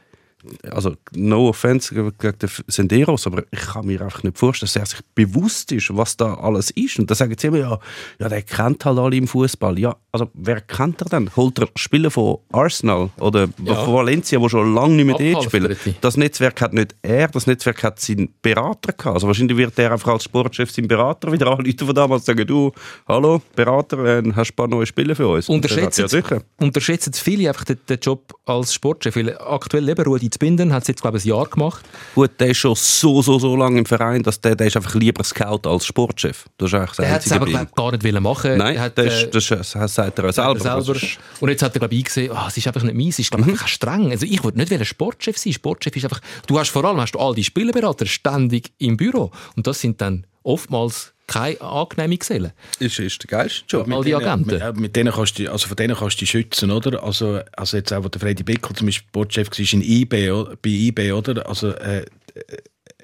also 0.70 0.94
no 1.14 1.48
offense 1.48 1.94
gegen 1.94 2.38
den 2.38 2.50
Senderos, 2.66 3.26
aber 3.26 3.44
ich 3.50 3.60
kann 3.60 3.86
mir 3.86 4.00
einfach 4.02 4.22
nicht 4.22 4.38
vorstellen, 4.38 4.70
dass 4.72 4.76
er 4.76 4.86
sich 4.86 5.00
bewusst 5.14 5.72
ist, 5.72 5.94
was 5.96 6.16
da 6.16 6.34
alles 6.34 6.70
ist. 6.72 6.98
Und 6.98 7.10
da 7.10 7.14
sagen 7.14 7.34
sie 7.38 7.46
immer, 7.48 7.58
ja, 7.58 7.78
ja 8.18 8.28
der 8.28 8.42
kennt 8.42 8.84
halt 8.84 8.98
alle 8.98 9.16
im 9.16 9.28
Fußball. 9.28 9.78
Ja, 9.78 9.96
also 10.12 10.30
wer 10.34 10.60
kennt 10.60 11.00
er 11.02 11.08
denn? 11.08 11.30
Holt 11.36 11.58
er 11.58 11.68
Spieler 11.76 12.10
von 12.10 12.38
Arsenal 12.52 13.10
oder 13.18 13.48
von 13.48 13.94
Valencia, 13.94 14.38
die 14.38 14.48
schon 14.48 14.74
lange 14.74 14.94
nicht 14.94 15.06
mehr 15.06 15.32
dort 15.32 15.44
spielen? 15.44 15.76
Das 16.00 16.16
Netzwerk 16.16 16.60
hat 16.60 16.72
nicht 16.72 16.94
er, 17.02 17.28
das 17.28 17.46
Netzwerk 17.46 17.82
hat 17.82 18.00
sein 18.00 18.28
Berater 18.42 18.92
gehabt. 18.92 19.14
Also 19.14 19.26
wahrscheinlich 19.26 19.56
wird 19.56 19.78
er 19.78 19.92
einfach 19.92 20.12
als 20.12 20.24
Sportchef 20.24 20.70
seinen 20.70 20.88
Berater 20.88 21.32
wieder 21.32 21.46
anrufen 21.48 21.78
von 21.78 21.94
damals 21.94 22.22
und 22.22 22.26
sagen, 22.26 22.46
du, 22.46 22.72
hallo, 23.08 23.42
Berater, 23.54 23.98
äh, 24.04 24.22
hast 24.34 24.50
du 24.50 24.52
ein 24.52 24.56
paar 24.56 24.68
neue 24.68 24.86
Spiele 24.86 25.14
für 25.14 25.28
uns? 25.28 25.48
Unterschätzen, 25.48 26.02
Ja, 26.02 26.08
sicher. 26.08 26.42
unterschätzen 26.58 27.12
viele 27.12 27.48
einfach 27.48 27.64
den, 27.64 27.78
den 27.88 27.98
Job 28.00 28.32
als 28.44 28.74
Sportchef. 28.74 29.16
Weil 29.16 29.36
aktuell 29.38 29.88
eben 29.88 30.04
Rudi 30.04 30.30
Zbinden 30.36 30.72
hat 30.72 30.82
es 30.82 30.88
jetzt, 30.88 31.00
glaube 31.00 31.16
ich, 31.16 31.24
ein 31.24 31.28
Jahr 31.28 31.46
gemacht. 31.46 31.84
Gut, 32.14 32.32
der 32.38 32.48
ist 32.48 32.58
schon 32.58 32.74
so, 32.74 33.22
so, 33.22 33.38
so 33.38 33.56
lange 33.56 33.78
im 33.78 33.86
Verein, 33.86 34.22
dass 34.22 34.40
der, 34.40 34.54
der 34.54 34.66
ist 34.66 34.76
einfach 34.76 34.94
lieber 34.94 35.24
Scout 35.24 35.60
als 35.64 35.86
Sportchef. 35.86 36.44
Das 36.58 36.72
ist 36.72 36.74
das 36.74 36.96
Der 36.96 37.10
hat 37.10 37.24
es 37.24 37.32
aber 37.32 37.46
glaub, 37.46 37.74
gar 37.74 37.92
nicht 37.92 38.04
wollen 38.04 38.22
machen. 38.22 38.58
Nein, 38.58 38.76
er 38.76 38.82
hat, 38.82 38.98
das, 38.98 39.22
äh, 39.22 39.30
das, 39.30 39.50
ist, 39.50 39.74
das 39.74 39.94
sagt 39.94 40.18
er 40.18 40.28
auch 40.28 40.32
selber. 40.32 40.60
selber. 40.60 40.94
Das 40.94 41.18
Und 41.40 41.48
jetzt 41.48 41.62
hat 41.62 41.74
er, 41.74 41.78
glaube 41.78 41.94
ich, 41.94 42.00
eingesehen, 42.00 42.32
ah, 42.32 42.46
es 42.48 42.56
ist 42.56 42.66
einfach 42.66 42.82
nicht 42.82 42.94
meins, 42.94 43.14
es 43.14 43.20
ist, 43.20 43.30
glaube 43.30 43.44
ich, 43.44 43.50
einfach 43.50 43.68
streng. 43.68 44.10
Also 44.10 44.26
ich 44.26 44.44
würde 44.44 44.58
nicht 44.58 44.70
wollen 44.70 44.84
Sportchef 44.84 45.38
sein. 45.38 45.52
Sportchef 45.52 45.96
ist 45.96 46.04
einfach, 46.04 46.20
du 46.46 46.58
hast 46.58 46.70
vor 46.70 46.84
allem 46.84 47.00
hast 47.00 47.12
du 47.12 47.18
all 47.18 47.34
die 47.34 47.44
Spielerberater 47.44 48.06
ständig 48.06 48.72
im 48.78 48.96
Büro. 48.96 49.30
Und 49.56 49.66
das 49.66 49.80
sind 49.80 50.00
dann 50.00 50.26
oftmals 50.42 51.14
keine 51.26 51.60
angenehmen 51.60 52.18
Gesellen. 52.18 52.52
ist, 52.78 52.98
ist 52.98 53.22
der 53.22 53.38
geilste 53.38 53.64
Job. 53.68 53.90
All 53.90 54.04
die 54.04 54.10
denen- 54.10 54.22
Agenten. 54.24 54.50
Mit, 54.52 54.62
äh, 54.62 54.72
mit 54.72 54.96
denen 54.96 55.12
kannst 55.12 55.38
du, 55.38 55.50
also 55.50 55.66
von 55.68 55.76
denen 55.76 55.96
kannst 55.96 56.16
du 56.16 56.20
dich 56.20 56.30
schützen, 56.30 56.70
oder? 56.70 57.02
Also, 57.02 57.40
also 57.56 57.76
jetzt 57.76 57.92
auch, 57.92 58.04
wo 58.04 58.08
der 58.08 58.20
Freddy 58.20 58.42
Bickel 58.44 58.74
zum 58.76 58.86
Beispiel 58.86 59.08
Sportchef 59.08 59.48
war 59.50 59.80
in 59.80 60.32
o- 60.32 60.48
bei 60.62 60.68
IB, 60.70 61.12
oder? 61.12 61.48
Also, 61.48 61.70
äh, 61.70 62.04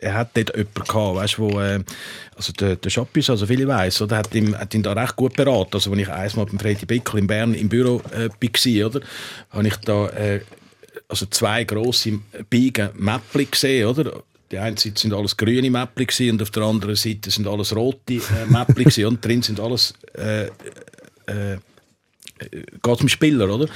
er 0.00 0.14
hat 0.14 0.30
dort 0.36 0.56
jemanden 0.56 0.82
gehabt, 0.84 1.16
weißt, 1.16 1.38
wo, 1.38 1.60
äh, 1.60 1.80
also 2.36 2.52
der, 2.52 2.76
der 2.76 2.90
Schappis, 2.90 3.30
also 3.30 3.46
viele 3.46 3.66
weiss, 3.68 4.00
oder? 4.02 4.16
Hat 4.18 4.34
ihn, 4.34 4.56
hat 4.58 4.74
ihn 4.74 4.82
da 4.82 4.92
recht 4.92 5.14
gut 5.16 5.34
beraten. 5.36 5.70
Also, 5.74 5.90
als 5.92 6.00
ich 6.00 6.08
einmal 6.08 6.46
beim 6.46 6.58
Freddy 6.58 6.86
Bickel 6.86 7.18
in 7.20 7.26
Bern 7.26 7.54
im 7.54 7.68
Büro 7.68 8.02
äh, 8.12 8.28
war, 8.28 8.86
oder? 8.86 9.00
Habe 9.50 9.66
ich 9.68 9.76
da, 9.76 10.08
äh, 10.08 10.40
also 11.08 11.26
zwei 11.26 11.64
grosse 11.64 12.18
Biegen 12.50 12.90
Mäppli 12.94 13.44
gesehen, 13.46 13.86
oder? 13.86 14.22
Die 14.52 14.58
eine 14.58 14.78
Seite 14.78 15.00
sind 15.00 15.14
alles 15.14 15.36
grüne 15.36 15.70
Mäppli 15.70 16.30
und 16.30 16.42
auf 16.42 16.50
der 16.50 16.62
anderen 16.64 16.94
Seite 16.94 17.30
sind 17.30 17.48
alles 17.48 17.74
rote 17.74 18.14
äh, 18.14 18.20
Mäppli 18.48 19.04
und 19.06 19.24
drin 19.24 19.42
sind 19.42 19.58
alles 19.58 19.94
äh, 20.14 20.46
äh, 21.26 21.58
geht 22.82 22.98
zum 22.98 23.08
Spieler, 23.08 23.48
oder? 23.48 23.66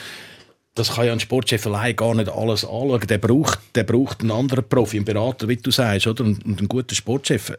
Das 0.76 0.94
kann 0.94 1.06
ja 1.06 1.12
ein 1.12 1.20
Sportchef 1.20 1.66
allein 1.66 1.96
gar 1.96 2.14
nicht 2.14 2.28
alles 2.28 2.64
anschauen. 2.64 3.00
Der 3.00 3.18
braucht, 3.18 3.58
der 3.74 3.84
braucht 3.84 4.20
einen 4.20 4.30
anderen 4.30 4.68
Profi, 4.68 4.98
einen 4.98 5.04
Berater, 5.04 5.48
wie 5.48 5.56
du 5.56 5.70
sagst. 5.70 6.06
Oder? 6.06 6.24
Und 6.24 6.44
und 6.44 6.62
ein 6.62 6.68
guter 6.68 6.94
Sportchef, 6.94 7.52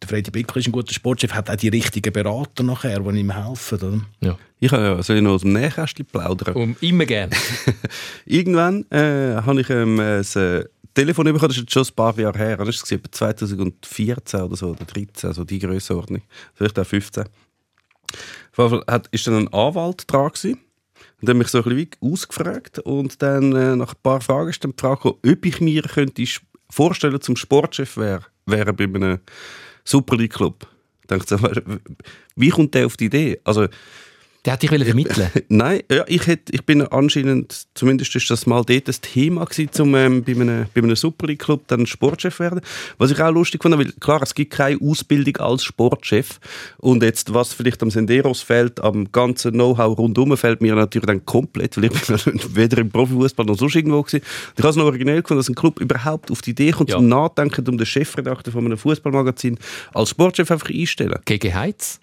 der 0.00 0.08
Freddy 0.08 0.30
Bickel 0.30 0.58
ist 0.58 0.68
ein 0.68 0.72
guter 0.72 0.92
Sportchef, 0.92 1.32
hat 1.32 1.50
auch 1.50 1.56
die 1.56 1.68
richtigen 1.68 2.12
Berater 2.12 2.62
nachher, 2.62 3.00
die 3.00 3.20
ihm 3.20 3.30
helfen. 3.30 3.78
Oder? 3.78 4.00
Ja. 4.20 4.38
Ich 4.58 4.72
habe 4.72 4.82
ja, 4.82 5.02
soll 5.02 5.16
ich 5.16 5.22
noch 5.22 5.32
aus 5.32 5.42
dem 5.42 5.52
Nähkästchen 5.52 6.06
plaudern? 6.06 6.54
Um, 6.54 6.76
immer 6.80 7.06
gerne. 7.06 7.34
Irgendwann 8.24 8.84
äh, 8.90 9.36
habe 9.36 9.60
ich 9.60 9.70
ähm, 9.70 9.98
ein 9.98 10.20
äh, 10.20 10.64
Telefon 10.94 11.24
bekommen, 11.24 11.48
das 11.48 11.58
ist 11.58 11.72
schon 11.72 11.84
ein 11.84 11.94
paar 11.94 12.18
Jahre 12.18 12.38
her. 12.38 12.56
Das 12.56 12.82
war 12.82 12.92
etwa 12.92 13.12
2014 13.12 14.40
oder 14.40 14.56
so, 14.56 14.68
oder 14.70 14.84
13, 14.84 15.28
also 15.28 15.44
die 15.44 15.58
Grössenordnung. 15.58 16.22
Vielleicht 16.54 16.78
auch 16.78 16.86
15. 16.86 17.24
Auf 17.24 18.58
jeden 18.58 18.70
Fall 18.70 18.84
hat, 18.88 19.08
ist 19.10 19.26
dann 19.26 19.36
ein 19.36 19.52
Anwalt 19.52 20.04
dran 20.06 20.28
gewesen. 20.28 20.58
Und 21.20 21.28
hat 21.28 21.36
mich 21.36 21.48
so 21.48 21.58
ein 21.58 21.64
bisschen 21.64 21.90
ausgefragt. 22.00 22.78
Und 22.80 23.20
dann 23.22 23.54
äh, 23.54 23.76
nach 23.76 23.94
ein 23.94 24.02
paar 24.02 24.20
Fragen 24.20 24.50
ist 24.50 24.64
dann 24.64 24.72
die 24.72 24.80
Frage 24.80 25.10
ob 25.10 25.46
ich 25.46 25.60
mir 25.60 25.82
könnte 25.82 26.24
vorstellen 26.70 27.20
zum 27.20 27.36
Sportchef 27.36 27.96
wäre, 27.96 28.24
wäre 28.46 28.72
bei 28.72 28.84
einem 28.84 29.18
Super 29.84 30.16
League 30.16 30.34
Club. 30.34 30.66
Ich 31.02 31.08
dachte 31.08 31.38
wie 32.36 32.50
kommt 32.50 32.74
der 32.74 32.86
auf 32.86 32.96
die 32.96 33.06
Idee? 33.06 33.40
Also, 33.44 33.66
Der 34.46 34.54
hat 34.54 34.62
dich 34.62 34.70
wollen 34.70 34.84
vermitteln. 34.86 35.28
Nein, 35.48 35.82
ja, 35.90 36.04
ich, 36.06 36.26
hätte, 36.26 36.54
ich 36.54 36.64
bin 36.64 36.80
anscheinend, 36.82 37.66
zumindest 37.74 38.16
ist 38.16 38.30
das 38.30 38.46
mal 38.46 38.64
dort 38.64 38.88
das 38.88 39.00
Thema 39.02 39.44
gewesen, 39.44 39.68
um 39.82 39.94
ähm, 39.94 40.24
bei 40.24 40.32
einem, 40.32 40.66
bei 40.72 40.80
einem 40.80 40.96
Super 40.96 41.26
League 41.26 41.40
Club 41.40 41.64
dann 41.66 41.84
Sportchef 41.86 42.40
werden. 42.40 42.60
Was 42.96 43.10
ich 43.10 43.20
auch 43.20 43.30
lustig 43.32 43.62
fand, 43.62 43.76
weil 43.76 43.92
klar, 44.00 44.22
es 44.22 44.34
gibt 44.34 44.52
keine 44.54 44.80
Ausbildung 44.80 45.36
als 45.36 45.62
Sportchef 45.64 46.40
und 46.78 47.02
jetzt, 47.02 47.34
was 47.34 47.52
vielleicht 47.52 47.82
am 47.82 47.90
Senderos 47.90 48.40
fehlt, 48.40 48.80
am 48.80 49.12
ganzen 49.12 49.52
Know-how 49.52 49.98
rundum, 49.98 50.34
fehlt 50.38 50.62
mir 50.62 50.74
natürlich 50.74 51.06
dann 51.06 51.24
komplett, 51.26 51.76
weil 51.76 51.84
ich 51.84 51.92
bin 51.92 52.40
weder 52.54 52.78
im 52.78 52.90
Profifußball 52.90 53.44
noch 53.44 53.58
sonst 53.58 53.76
irgendwo 53.76 54.02
gewesen. 54.02 54.22
Und 54.22 54.54
ich 54.58 54.62
habe 54.62 54.70
es 54.70 54.76
noch 54.76 54.84
originell 54.84 55.20
gefunden, 55.20 55.40
dass 55.40 55.48
ein 55.50 55.54
Club 55.54 55.80
überhaupt 55.80 56.30
auf 56.30 56.40
die 56.40 56.50
Idee 56.52 56.70
kommt, 56.70 56.88
Ja. 56.88 56.96
zum 56.96 57.08
Nachdenken, 57.08 57.68
um 57.68 57.76
den 57.76 57.86
Chefredakteur 57.86 58.52
von 58.54 58.64
einem 58.64 58.78
Fußballmagazin 58.78 59.58
als 59.92 60.10
Sportchef 60.10 60.50
einfach 60.50 60.70
einstellen. 60.70 61.18
Gegen 61.26 61.54
Heiz 61.54 62.00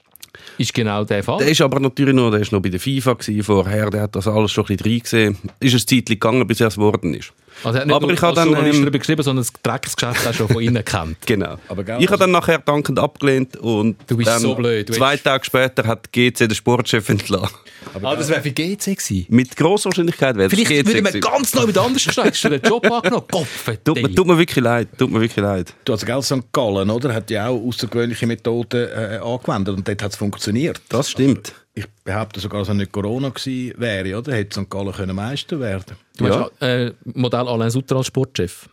ist 0.57 0.73
genau 0.73 1.03
der 1.03 1.23
Fall. 1.23 1.39
Der 1.39 1.49
ist 1.49 1.61
aber 1.61 1.79
natürlich 1.79 2.15
noch, 2.15 2.31
der 2.31 2.41
ist 2.41 2.51
noch 2.51 2.61
bei 2.61 2.69
der 2.69 2.79
FIFA 2.79 3.17
vorher, 3.41 3.89
der 3.89 4.01
hat 4.03 4.15
das 4.15 4.27
alles 4.27 4.51
schon 4.51 4.65
ein 4.65 4.77
bisschen 4.77 4.91
reingesehen. 4.91 5.37
Ist 5.59 5.73
ein 5.73 5.79
Zeitchen 5.79 6.05
gegangen, 6.05 6.47
bis 6.47 6.61
er 6.61 6.67
es 6.67 6.75
geworden 6.75 7.13
ist. 7.13 7.33
Also 7.63 7.77
er 7.77 7.81
hat 7.81 7.87
nicht 7.87 7.95
aber 7.95 8.05
nur 8.07 8.13
ich 8.13 8.21
habe 8.21 8.27
als 8.29 8.35
dann, 8.35 8.47
Journalist 8.49 8.75
ähm, 8.77 8.81
darüber 8.83 8.99
geschrieben, 8.99 9.23
sondern 9.23 9.43
das 9.45 9.53
Drecksgeschäft 9.63 10.27
auch 10.27 10.33
schon 10.33 10.47
von 10.49 10.61
innen 10.61 10.83
kennt. 10.85 11.17
Genau. 11.25 11.57
Aber 11.67 11.83
gell, 11.83 11.97
ich 11.99 12.05
habe 12.07 12.13
also- 12.13 12.23
dann 12.23 12.31
nachher 12.31 12.59
dankend 12.59 12.99
abgelehnt 12.99 13.57
und 13.57 13.97
Du 14.07 14.17
bist 14.17 14.29
dann 14.29 14.41
so 14.41 14.55
blöd. 14.55 14.93
Zwei 14.93 15.11
hättest- 15.11 15.23
Tage 15.25 15.45
später 15.45 15.85
hat 15.85 16.11
GC 16.11 16.47
den 16.47 16.55
Sportchef 16.55 17.09
entlassen. 17.09 17.55
Ah, 18.01 18.15
das 18.15 18.29
wäre 18.29 18.41
für 18.41 18.51
GC 18.51 18.95
gewesen. 18.95 19.25
Mit 19.29 19.55
grosser 19.55 19.85
Wahrscheinlichkeit 19.89 20.35
wäre 20.35 20.47
es 20.47 20.53
Vielleicht 20.53 20.69
GC 20.69 20.87
würde 20.87 21.01
man 21.01 21.19
ganz 21.19 21.53
neu 21.55 21.65
mit 21.65 21.77
anders 21.77 22.03
gestalten. 22.03 22.31
Hast 22.31 22.43
du 22.43 22.49
den 22.49 22.61
Job 22.61 22.91
angenommen? 22.91 23.25
Tut 23.83 23.95
mir, 23.95 24.01
Kopf, 24.03 24.15
tut 24.15 24.27
mir 24.27 24.37
wirklich 24.37 24.63
leid, 24.63 24.87
tut 24.97 25.11
mir 25.11 25.21
wirklich 25.21 25.43
leid. 25.43 25.73
Du 25.85 25.93
hast 25.93 26.05
gell, 26.05 26.21
St. 26.21 26.51
Gallen, 26.51 26.89
oder? 26.89 27.13
Hat 27.13 27.29
ja 27.29 27.47
auch 27.47 27.59
außergewöhnliche 27.67 28.27
Methoden 28.27 28.87
äh, 28.89 29.19
angewendet 29.23 29.75
und 29.75 29.87
dort 29.87 30.03
hat 30.03 30.11
es 30.11 30.17
funktioniert. 30.17 30.81
Das 30.89 31.09
stimmt. 31.11 31.53
Ich 31.77 31.85
behaupte 32.03 32.39
sogar, 32.39 32.61
dass 32.61 32.69
es 32.69 32.73
nicht 32.75 32.91
Corona 32.91 33.29
gewesen 33.29 33.73
wäre, 33.77 34.17
oder? 34.17 34.33
Hätte 34.33 34.61
St. 34.61 34.67
Gallen 34.67 34.91
können 34.91 35.15
Meister 35.15 35.59
werden 35.59 35.95
Du 36.17 36.25
Ja. 36.25 36.49
hast 36.49 36.61
äh, 36.63 36.91
Modell 37.13 37.47
Alain 37.47 37.69
Sutter 37.69 37.97
als 37.97 38.07
Sportchef. 38.07 38.67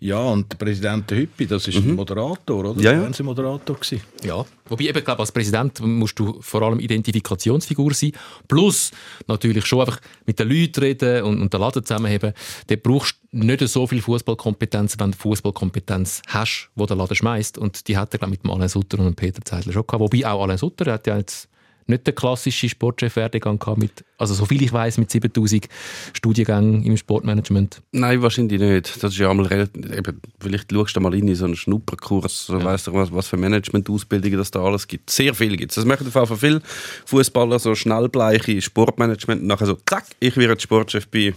Ja, 0.00 0.18
und 0.18 0.50
der 0.50 0.56
Präsident 0.56 1.08
Hüppi, 1.08 1.46
das 1.46 1.68
ist 1.68 1.76
ein 1.76 1.94
Moderator, 1.94 2.58
oder? 2.64 2.74
Mhm. 2.74 2.80
Ja, 2.80 2.92
ja. 2.94 3.00
Fernsehmoderator 3.02 3.76
gewesen. 3.76 4.00
Ja. 4.24 4.44
Wobei, 4.68 4.84
eben, 4.86 5.04
glaube 5.04 5.20
als 5.20 5.30
Präsident 5.30 5.78
musst 5.80 6.18
du 6.18 6.38
vor 6.40 6.62
allem 6.62 6.80
Identifikationsfigur 6.80 7.94
sein. 7.94 8.10
Plus 8.48 8.90
natürlich 9.28 9.64
schon 9.66 9.80
einfach 9.80 10.00
mit 10.26 10.40
den 10.40 10.48
Leuten 10.48 10.80
reden 10.80 11.22
und, 11.22 11.40
und 11.40 11.52
den 11.52 11.60
Laden 11.60 11.84
zusammenheben. 11.84 12.32
Dort 12.66 12.82
brauchst 12.82 13.14
du 13.30 13.38
nicht 13.46 13.68
so 13.68 13.86
viel 13.86 14.02
Fußballkompetenz, 14.02 14.96
wenn 14.98 15.12
du 15.12 15.18
Fußballkompetenz 15.18 16.22
hast, 16.26 16.70
wo 16.74 16.86
der 16.86 16.96
Laden 16.96 17.14
schmeißt. 17.14 17.56
Und 17.58 17.86
die 17.86 17.96
hat 17.96 18.12
er, 18.14 18.18
glaube 18.18 18.34
ich, 18.34 18.40
mit 18.42 18.44
dem 18.44 18.50
Alain 18.50 18.68
Sutter 18.68 18.98
und 18.98 19.04
dem 19.06 19.14
Peter 19.14 19.44
Zeidler 19.44 19.72
schon 19.72 19.86
gehabt. 19.86 20.00
Wobei 20.00 20.26
auch 20.26 20.42
Alain 20.42 20.58
Sutter 20.58 20.90
hat 20.92 21.06
ja 21.06 21.16
jetzt 21.18 21.48
nicht 21.88 22.06
den 22.06 22.14
klassischen 22.14 22.68
Sportchef-Werdegang. 22.68 23.58
Mit, 23.76 24.04
also, 24.18 24.34
soviel 24.34 24.62
ich 24.62 24.72
weiß 24.72 24.98
mit 24.98 25.10
7000 25.10 25.68
Studiengängen 26.12 26.84
im 26.84 26.96
Sportmanagement. 26.96 27.82
Nein, 27.92 28.22
wahrscheinlich 28.22 28.60
nicht. 28.60 29.02
Das 29.02 29.12
ist 29.12 29.18
ja 29.18 29.30
einmal 29.30 29.46
relativ, 29.46 29.90
eben, 29.90 30.20
vielleicht 30.40 30.72
schaust 30.72 30.96
du 30.96 31.00
mal 31.00 31.14
in 31.14 31.34
so 31.34 31.44
einen 31.44 31.56
Schnupperkurs, 31.56 32.46
so 32.46 32.62
weißt 32.62 32.88
du, 32.88 32.94
was, 32.94 33.12
was 33.12 33.28
für 33.28 33.36
Management-Ausbildungen 33.36 34.38
das 34.38 34.50
da 34.50 34.62
alles 34.62 34.86
gibt. 34.86 35.10
Sehr 35.10 35.34
viel 35.34 35.56
gibt 35.56 35.72
es. 35.72 35.76
Das 35.76 35.84
machen 35.84 36.06
auf 36.06 36.14
jeden 36.14 36.26
Fall 36.26 36.36
viele 36.36 36.62
Fußballer, 37.06 37.58
so 37.58 37.74
schnellbleiche 37.74 38.60
Sportmanagement 38.60 39.42
und 39.42 39.46
nachher 39.46 39.66
so, 39.66 39.78
zack, 39.86 40.06
ich 40.20 40.36
werde 40.36 40.60
Sportchef 40.60 41.08
bei 41.08 41.34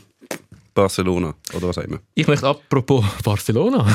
Barcelona 0.74 1.34
oder 1.54 1.68
was 1.68 1.78
auch 1.78 1.84
immer. 1.84 2.00
Ich 2.16 2.28
möchte 2.28 2.48
apropos 2.48 3.04
Barcelona. 3.24 3.86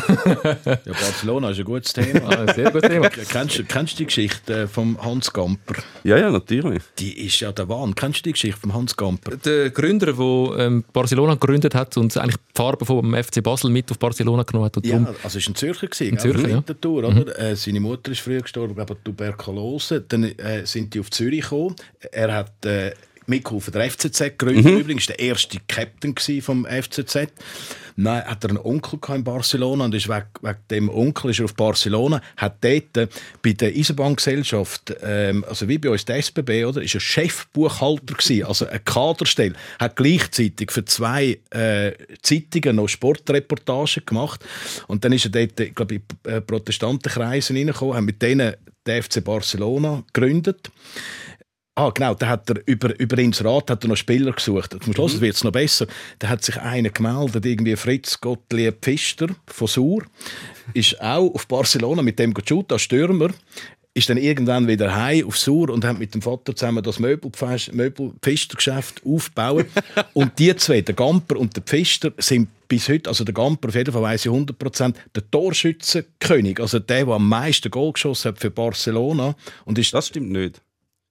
Ja, 0.64 0.78
Barcelona 0.84 1.50
ist 1.50 1.58
ein 1.58 1.64
gutes 1.64 1.92
Thema. 1.92 2.20
Ah, 2.28 2.42
ein 2.46 2.54
sehr 2.54 2.70
gutes 2.70 2.90
Thema. 2.90 3.08
kennst, 3.08 3.58
du- 3.58 3.64
kennst 3.64 3.94
du 3.94 3.96
die 3.98 4.06
Geschichte 4.06 4.62
äh, 4.62 4.66
vom 4.66 5.02
Hans 5.02 5.32
Gamper? 5.32 5.76
Ja, 6.04 6.18
ja, 6.18 6.30
natürlich. 6.30 6.82
Die 6.98 7.26
ist 7.26 7.40
ja 7.40 7.50
der 7.52 7.68
Wahn. 7.68 7.94
Kennst 7.94 8.20
du 8.20 8.22
die 8.24 8.32
Geschichte 8.32 8.60
vom 8.60 8.74
Hans 8.74 8.94
Gamper? 8.96 9.36
Der 9.38 9.70
Gründer, 9.70 10.12
der 10.12 10.58
ähm, 10.66 10.84
Barcelona 10.92 11.34
gegründet 11.34 11.74
hat 11.74 11.96
und 11.96 12.14
eigentlich 12.16 12.36
die 12.36 12.42
Farben 12.54 12.84
vom 12.84 13.14
FC 13.14 13.42
Basel 13.42 13.70
mit 13.70 13.90
auf 13.90 13.98
Barcelona 13.98 14.42
genommen 14.42 14.66
hat. 14.66 14.76
Und 14.76 14.86
Ja, 14.86 14.98
also 15.22 15.38
es 15.38 15.46
war 15.46 15.52
ein 15.52 15.54
Zürcher, 15.56 15.86
gewesen, 15.86 16.12
Ein 16.12 16.18
Zürcher, 16.18 16.48
ja. 16.48 16.90
Oder? 16.90 17.38
Äh, 17.38 17.56
seine 17.56 17.80
Mutter 17.80 18.12
ist 18.12 18.20
früh 18.20 18.40
gestorben, 18.40 18.78
an 18.78 18.86
Tuberkulose. 19.02 20.02
Dann 20.02 20.24
äh, 20.24 20.66
sind 20.66 20.92
die 20.94 21.00
auf 21.00 21.10
Zürich 21.10 21.42
gekommen. 21.42 21.74
Er 22.12 22.34
hat 22.34 22.64
äh, 22.66 22.92
mitgeholfen, 23.26 23.72
der 23.72 23.90
FCZ 23.90 24.16
zu 24.16 24.30
gründen. 24.30 24.80
Übrigens 24.80 25.06
der 25.06 25.18
erste 25.18 25.58
Captain 25.68 26.14
vom 26.40 26.66
FCZ. 26.66 27.28
Dann 27.96 28.24
hat 28.24 28.44
er 28.44 28.50
einen 28.50 28.58
Onkel 28.58 28.98
in 29.14 29.24
Barcelona 29.24 29.86
und 29.86 29.94
ist 29.94 30.08
wegen, 30.08 30.26
wegen 30.42 30.58
dem 30.70 30.88
Onkel 30.90 31.30
ist 31.30 31.38
er 31.38 31.46
auf 31.46 31.54
Barcelona, 31.54 32.20
hat 32.36 32.62
dort 32.62 32.96
äh, 32.96 33.08
bei 33.42 33.52
der 33.54 33.70
Eisenbahngesellschaft, 33.70 34.94
ähm, 35.02 35.44
also 35.48 35.66
wie 35.66 35.78
bei 35.78 35.88
uns 35.88 36.04
der 36.04 36.16
SBB, 36.16 36.66
oder, 36.66 36.82
ist 36.82 36.94
er 36.94 37.00
Chefbuchhalter 37.00 38.14
gewesen, 38.14 38.44
also 38.44 38.66
eine 38.66 38.80
Kaderstelle, 38.80 39.54
hat 39.78 39.96
gleichzeitig 39.96 40.72
für 40.72 40.84
zwei 40.84 41.38
äh, 41.50 41.92
Zeitungen 42.20 42.76
noch 42.76 42.88
Sportreportagen 42.88 44.04
gemacht 44.04 44.44
und 44.88 45.02
dann 45.04 45.12
ist 45.12 45.24
er 45.24 45.30
dort, 45.30 45.58
ich 45.58 45.74
glaube, 45.74 45.94
in 45.94 46.02
äh, 46.30 46.42
Protestantenkreise 46.42 47.54
reingekommen, 47.54 47.96
hat 47.96 48.04
mit 48.04 48.20
denen 48.20 48.56
den 48.86 49.02
FC 49.02 49.24
Barcelona 49.24 50.04
gegründet. 50.12 50.70
Ah, 51.78 51.90
genau, 51.90 52.14
da 52.14 52.28
hat 52.28 52.48
er 52.48 52.62
über, 52.64 52.98
über 52.98 53.18
ins 53.18 53.44
Rat 53.44 53.70
hat 53.70 53.84
er 53.84 53.88
noch 53.88 53.96
Spieler 53.98 54.32
gesucht. 54.32 54.74
Zum 54.82 54.94
Schluss 54.94 55.20
wird 55.20 55.34
es 55.34 55.44
noch 55.44 55.52
besser. 55.52 55.86
Da 56.18 56.28
hat 56.28 56.42
sich 56.42 56.58
einer 56.58 56.88
gemeldet, 56.88 57.44
irgendwie 57.44 57.76
Fritz 57.76 58.18
Gottlieb 58.18 58.78
Pfister 58.80 59.26
von 59.46 59.68
Sur, 59.68 60.02
ist 60.72 60.98
auch 61.02 61.34
auf 61.34 61.46
Barcelona 61.46 62.00
mit 62.00 62.18
dem 62.18 62.32
geschaut, 62.32 62.72
als 62.72 62.80
Stürmer, 62.80 63.28
ist 63.92 64.08
dann 64.08 64.16
irgendwann 64.16 64.66
wieder 64.68 64.94
heim 64.94 65.26
auf 65.26 65.36
Sur 65.36 65.68
und 65.68 65.84
hat 65.84 65.98
mit 65.98 66.14
dem 66.14 66.22
Vater 66.22 66.56
zusammen 66.56 66.82
das 66.82 66.98
Möbelpfis- 66.98 67.70
Möbelpfistergeschäft 67.74 69.02
aufgebaut. 69.04 69.66
und 70.14 70.38
die 70.38 70.56
zwei, 70.56 70.80
der 70.80 70.94
Gamper 70.94 71.36
und 71.36 71.56
der 71.56 71.62
Pfister, 71.62 72.12
sind 72.16 72.48
bis 72.68 72.88
heute, 72.88 73.10
also 73.10 73.22
der 73.22 73.34
Gamper, 73.34 73.68
auf 73.68 73.74
jeden 73.74 73.92
Fall 73.92 74.02
weiss 74.02 74.24
ich 74.24 74.32
100%, 74.32 74.94
der 75.14 75.30
Torschützenkönig, 75.30 76.58
also 76.58 76.78
der, 76.78 77.04
der 77.04 77.14
am 77.14 77.28
meisten 77.28 77.70
Goal 77.70 77.92
geschossen 77.92 78.28
hat 78.28 78.38
für 78.38 78.50
Barcelona. 78.50 79.34
Und 79.66 79.78
ist, 79.78 79.92
Das 79.92 80.08
stimmt 80.08 80.30
nicht. 80.30 80.62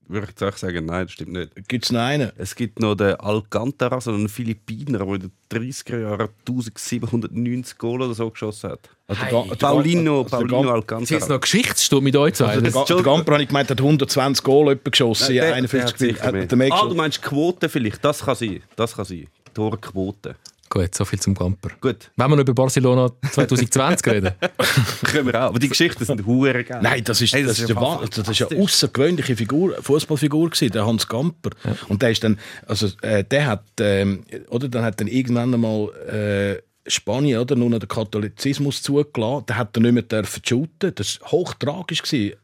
Würde 0.07 0.27
ich 0.33 0.39
jetzt 0.39 0.59
sagen, 0.59 0.85
nein, 0.85 1.05
das 1.05 1.13
stimmt 1.13 1.31
nicht. 1.33 1.67
gibt 1.67 1.85
es 1.85 1.91
noch 1.91 2.01
einen? 2.01 2.31
Es 2.37 2.55
gibt 2.55 2.79
noch 2.79 2.93
den 2.95 3.15
Alcantara, 3.15 3.99
so 3.99 4.11
einen 4.11 4.29
Philippiner, 4.29 4.99
der 4.99 5.07
in 5.07 5.19
den 5.19 5.31
30er 5.51 5.99
Jahren 5.99 6.29
1790 6.47 7.77
Goal 7.77 8.01
oder 8.03 8.13
so 8.13 8.29
geschossen 8.29 8.71
hat. 8.71 8.89
Also 9.07 9.21
der 9.23 9.31
Hey. 9.41 9.49
Der 9.49 9.55
Paulino, 9.55 10.23
Ga- 10.23 10.37
also 10.37 10.45
der 10.47 10.53
Paulino 10.53 10.69
Ga- 10.69 10.73
Alcantara. 10.75 11.03
ist 11.03 11.09
jetzt 11.09 11.29
noch 11.29 11.41
Geschichtsstunde 11.41 12.03
mit 12.03 12.15
euch 12.15 12.33
zwei. 12.35 12.45
Also 12.47 12.61
der, 12.61 12.71
der 12.95 13.03
Gamper, 13.03 13.33
habe 13.33 13.41
ich 13.43 13.47
gemeint, 13.49 13.69
hat 13.69 13.81
120 13.81 14.43
Goal 14.43 14.75
geschossen 14.75 15.29
in 15.29 15.33
Der- 15.35 15.45
der 15.47 15.55
51 15.55 15.89
hat 15.91 15.97
sicher 15.99 16.31
Minuten. 16.31 16.59
Der 16.59 16.73
Ah, 16.73 16.87
du 16.87 16.95
meinst 16.95 17.21
Quote 17.21 17.67
vielleicht? 17.69 18.05
Das 18.05 18.23
kann 18.23 18.35
sein. 18.35 18.61
Das 18.75 18.95
kann 18.95 19.05
sein. 19.05 19.27
Torquote. 19.53 20.35
Gut, 20.75 20.93
so 20.93 21.05
viel 21.05 21.17
zum 21.21 21.33
Gamper. 21.33 21.69
Gut, 21.79 22.11
Wenn 22.17 22.29
wir 22.29 22.35
noch 22.35 22.41
über 22.41 22.53
Barcelona 22.53 23.09
2020 23.31 24.07
reden. 24.11 24.31
können 25.05 25.27
wir 25.27 25.35
auch. 25.35 25.47
Aber 25.47 25.59
die 25.59 25.69
Geschichten 25.69 26.03
sind 26.03 26.25
hure 26.25 26.65
geil. 26.65 26.79
Nein, 26.83 27.01
das 27.05 27.21
ist, 27.21 27.33
Hey, 27.33 27.43
das 27.43 27.53
ist, 27.53 27.59
ja 27.61 27.67
der 27.67 27.75
Wahn- 27.77 27.99
fast 27.99 28.17
das 28.17 28.27
ist 28.27 28.51
eine 28.51 28.61
außergewöhnliche 28.61 29.37
Figur, 29.37 29.73
Fußballfigur 29.81 30.49
gewesen, 30.49 30.73
der 30.73 30.85
Hans 30.85 31.07
Gamper. 31.07 31.51
Und 31.87 32.01
der 32.01 32.11
ist 32.11 32.25
dann, 32.25 32.37
also 32.67 32.89
äh, 33.03 33.23
der 33.23 33.45
hat, 33.47 33.63
ähm, 33.79 34.25
oder 34.49 34.67
dann 34.67 34.83
hat 34.83 34.99
dann 34.99 35.07
irgendwann 35.07 35.53
einmal 35.53 35.93
äh, 36.09 36.61
Spanien 36.89 37.39
oder 37.39 37.55
nur 37.55 37.69
noch 37.69 37.79
den 37.79 37.87
Katholizismus 37.87 38.81
zugelassen. 38.81 39.45
Der 39.47 39.55
hat 39.57 39.77
dann 39.77 39.83
nicht 39.83 39.93
mehr 39.93 40.03
dürfen 40.03 40.41
shooten. 40.45 40.93
Das 40.93 41.21
war 41.21 41.31
hochtragisch 41.31 42.03
gewesen. 42.03 42.35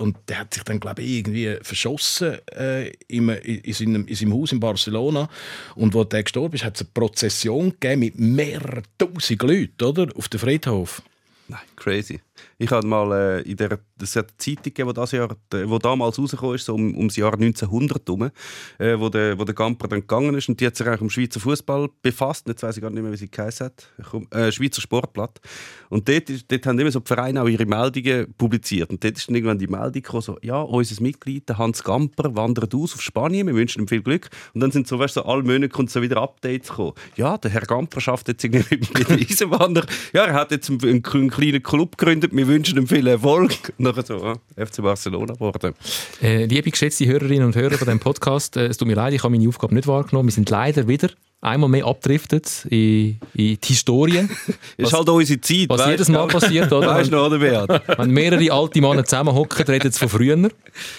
Und 0.00 0.16
der 0.28 0.38
hat 0.40 0.54
sich 0.54 0.62
dann, 0.62 0.80
glaube 0.80 1.02
ich, 1.02 1.18
irgendwie 1.18 1.58
verschossen 1.60 2.38
äh, 2.56 2.88
im, 3.08 3.28
in, 3.28 3.72
seinem, 3.72 4.06
in 4.06 4.14
seinem 4.14 4.32
Haus 4.32 4.50
in 4.50 4.58
Barcelona. 4.58 5.28
Und 5.74 5.92
wo 5.92 6.04
der 6.04 6.22
gestorben 6.22 6.54
ist, 6.54 6.64
hat 6.64 6.76
es 6.76 6.82
eine 6.82 6.90
Prozession 6.94 7.70
gegeben 7.78 8.00
mit 8.00 8.18
mehreren 8.18 8.82
tausend 8.96 9.42
Leuten, 9.42 9.84
oder? 9.84 10.08
Auf 10.16 10.28
dem 10.28 10.40
Friedhof. 10.40 11.02
Nein, 11.48 11.60
crazy. 11.76 12.20
Ich 12.62 12.70
habe 12.70 12.86
mal 12.86 13.10
äh, 13.12 13.50
in 13.50 13.56
der, 13.56 13.78
Zeitung 14.04 14.62
gegeben, 14.64 14.90
wo, 14.90 14.92
das 14.92 15.12
Jahr, 15.12 15.34
wo 15.50 15.78
damals 15.78 16.18
rausgekommen 16.18 16.56
ist, 16.56 16.66
so 16.66 16.74
um, 16.74 16.94
um 16.94 17.08
das 17.08 17.16
Jahr 17.16 17.32
1900 17.32 18.06
herum, 18.06 18.30
äh, 18.78 18.98
wo, 18.98 19.08
der, 19.08 19.38
wo 19.38 19.44
der 19.44 19.54
Gamper 19.54 19.88
dann 19.88 20.00
gegangen 20.00 20.34
ist 20.34 20.50
und 20.50 20.60
die 20.60 20.66
hat 20.66 20.76
sich 20.76 20.86
eigentlich 20.86 21.00
um 21.00 21.08
Schweizer 21.08 21.40
Fußball 21.40 21.88
befasst. 22.02 22.46
Jetzt 22.48 22.62
weiß 22.62 22.76
ich 22.76 22.82
gar 22.82 22.90
nicht 22.90 23.02
mehr, 23.02 23.12
wie 23.12 23.16
sie 23.16 23.30
geheißen 23.30 23.64
hat. 23.64 23.88
Komm, 24.10 24.26
äh, 24.30 24.52
Schweizer 24.52 24.82
Sportblatt. 24.82 25.40
Und 25.88 26.06
dort, 26.06 26.28
dort 26.52 26.66
haben 26.66 26.78
immer 26.78 26.90
so 26.90 27.00
die 27.00 27.08
Vereine 27.08 27.42
auch 27.42 27.48
ihre 27.48 27.64
Meldungen 27.64 28.34
publiziert. 28.34 28.90
Und 28.90 29.02
dort 29.02 29.16
ist 29.16 29.28
dann 29.28 29.36
irgendwann 29.36 29.58
die 29.58 29.66
Meldung 29.66 30.02
gekommen, 30.02 30.22
so, 30.22 30.36
ja, 30.42 30.60
unser 30.60 31.02
Mitglied, 31.02 31.48
der 31.48 31.56
Hans 31.56 31.82
Gamper, 31.82 32.36
wandert 32.36 32.74
aus 32.74 32.92
auf 32.92 33.00
Spanien, 33.00 33.46
wir 33.46 33.54
wünschen 33.54 33.82
ihm 33.82 33.88
viel 33.88 34.02
Glück. 34.02 34.28
Und 34.52 34.60
dann 34.60 34.70
sind 34.70 34.86
so, 34.86 34.98
weißt, 34.98 35.14
so 35.14 35.24
alle 35.24 35.42
Monate 35.42 35.70
kommt 35.70 35.90
so 35.90 36.02
wieder 36.02 36.20
Updates 36.20 36.68
gekommen. 36.68 36.92
Ja, 37.16 37.38
der 37.38 37.50
Herr 37.52 37.62
Gamper 37.62 38.02
schafft 38.02 38.28
jetzt 38.28 38.44
irgendwie 38.44 38.76
mit 38.76 39.08
den 39.08 39.18
Eisenwanderer. 39.30 39.86
Ja, 40.12 40.26
er 40.26 40.34
hat 40.34 40.50
jetzt 40.50 40.68
einen, 40.68 40.82
einen, 40.82 41.04
einen 41.04 41.30
kleinen 41.30 41.62
Club 41.62 41.96
gegründet, 41.96 42.36
wir 42.36 42.49
wünschen 42.50 42.76
ihm 42.76 42.86
viel 42.86 43.06
Erfolg. 43.06 43.72
Nachher 43.78 44.04
so, 44.04 44.18
ja, 44.18 44.34
FC 44.66 44.82
Barcelona 44.82 45.34
geworden. 45.34 45.74
Äh, 46.20 46.44
liebe 46.46 46.70
geschätzte 46.70 47.06
Hörerinnen 47.06 47.46
und 47.46 47.56
Hörer 47.56 47.78
von 47.78 47.86
diesem 47.86 48.00
Podcast, 48.00 48.56
äh, 48.56 48.66
es 48.66 48.76
tut 48.76 48.88
mir 48.88 48.94
leid, 48.94 49.14
ich 49.14 49.22
habe 49.22 49.34
meine 49.34 49.48
Aufgabe 49.48 49.74
nicht 49.74 49.86
wahrgenommen. 49.86 50.28
Wir 50.28 50.32
sind 50.32 50.50
leider 50.50 50.86
wieder 50.86 51.08
einmal 51.40 51.70
mehr 51.70 51.86
abdriftet 51.86 52.66
in, 52.68 53.18
in 53.34 53.56
die 53.56 53.58
Historie. 53.64 54.28
Das 54.76 54.88
ist 54.88 54.92
halt 54.92 55.08
unsere 55.08 55.40
Zeit. 55.40 55.68
Was 55.68 55.86
jedes 55.86 56.06
du? 56.06 56.12
Mal 56.12 56.26
passiert, 56.26 56.72
oder? 56.72 56.88
Weißt 56.88 57.10
du 57.10 57.16
noch, 57.16 57.26
oder 57.26 57.38
Beat? 57.38 57.82
Wenn 57.98 58.10
mehrere 58.10 58.52
alte 58.52 58.80
Männer 58.80 59.04
zusammenhocken, 59.04 59.64
reden 59.66 59.90
sie 59.90 59.98
von 59.98 60.08
früher. 60.08 60.50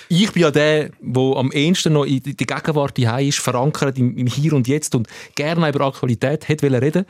Ich 0.09 0.31
bin 0.31 0.41
ja 0.41 0.51
der, 0.51 0.89
der 0.99 1.37
am 1.37 1.51
ehesten 1.51 1.93
noch 1.93 2.05
in 2.05 2.23
der 2.23 2.33
Gegenwart 2.33 2.97
hier 2.97 3.19
ist, 3.19 3.39
verankert 3.39 3.97
im, 3.97 4.17
im 4.17 4.27
Hier 4.27 4.53
und 4.53 4.67
Jetzt 4.67 4.95
und 4.95 5.07
gerne 5.35 5.69
über 5.69 5.85
Aktualität 5.85 6.47
hätte 6.47 6.71
reden. 6.71 7.05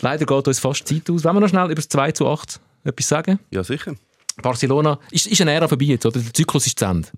Leider 0.00 0.26
geht 0.26 0.48
uns 0.48 0.58
fast 0.58 0.88
die 0.90 1.02
Zeit 1.02 1.10
aus. 1.10 1.24
Wollen 1.24 1.36
wir 1.36 1.40
noch 1.40 1.48
schnell 1.48 1.66
über 1.66 1.76
das 1.76 1.88
2 1.88 2.12
zu 2.12 2.28
8 2.28 2.60
etwas 2.88 3.08
sagen? 3.08 3.38
Ja, 3.50 3.62
sicher. 3.64 3.94
Barcelona, 4.42 4.98
ist, 5.10 5.26
ist 5.26 5.40
eine 5.40 5.52
Ära 5.52 5.68
vorbei 5.68 5.86
jetzt, 5.86 6.06
oder? 6.06 6.20
Der 6.20 6.32
Zyklus 6.32 6.66
ist 6.66 6.78
zu 6.78 6.84
Ende. 6.84 7.08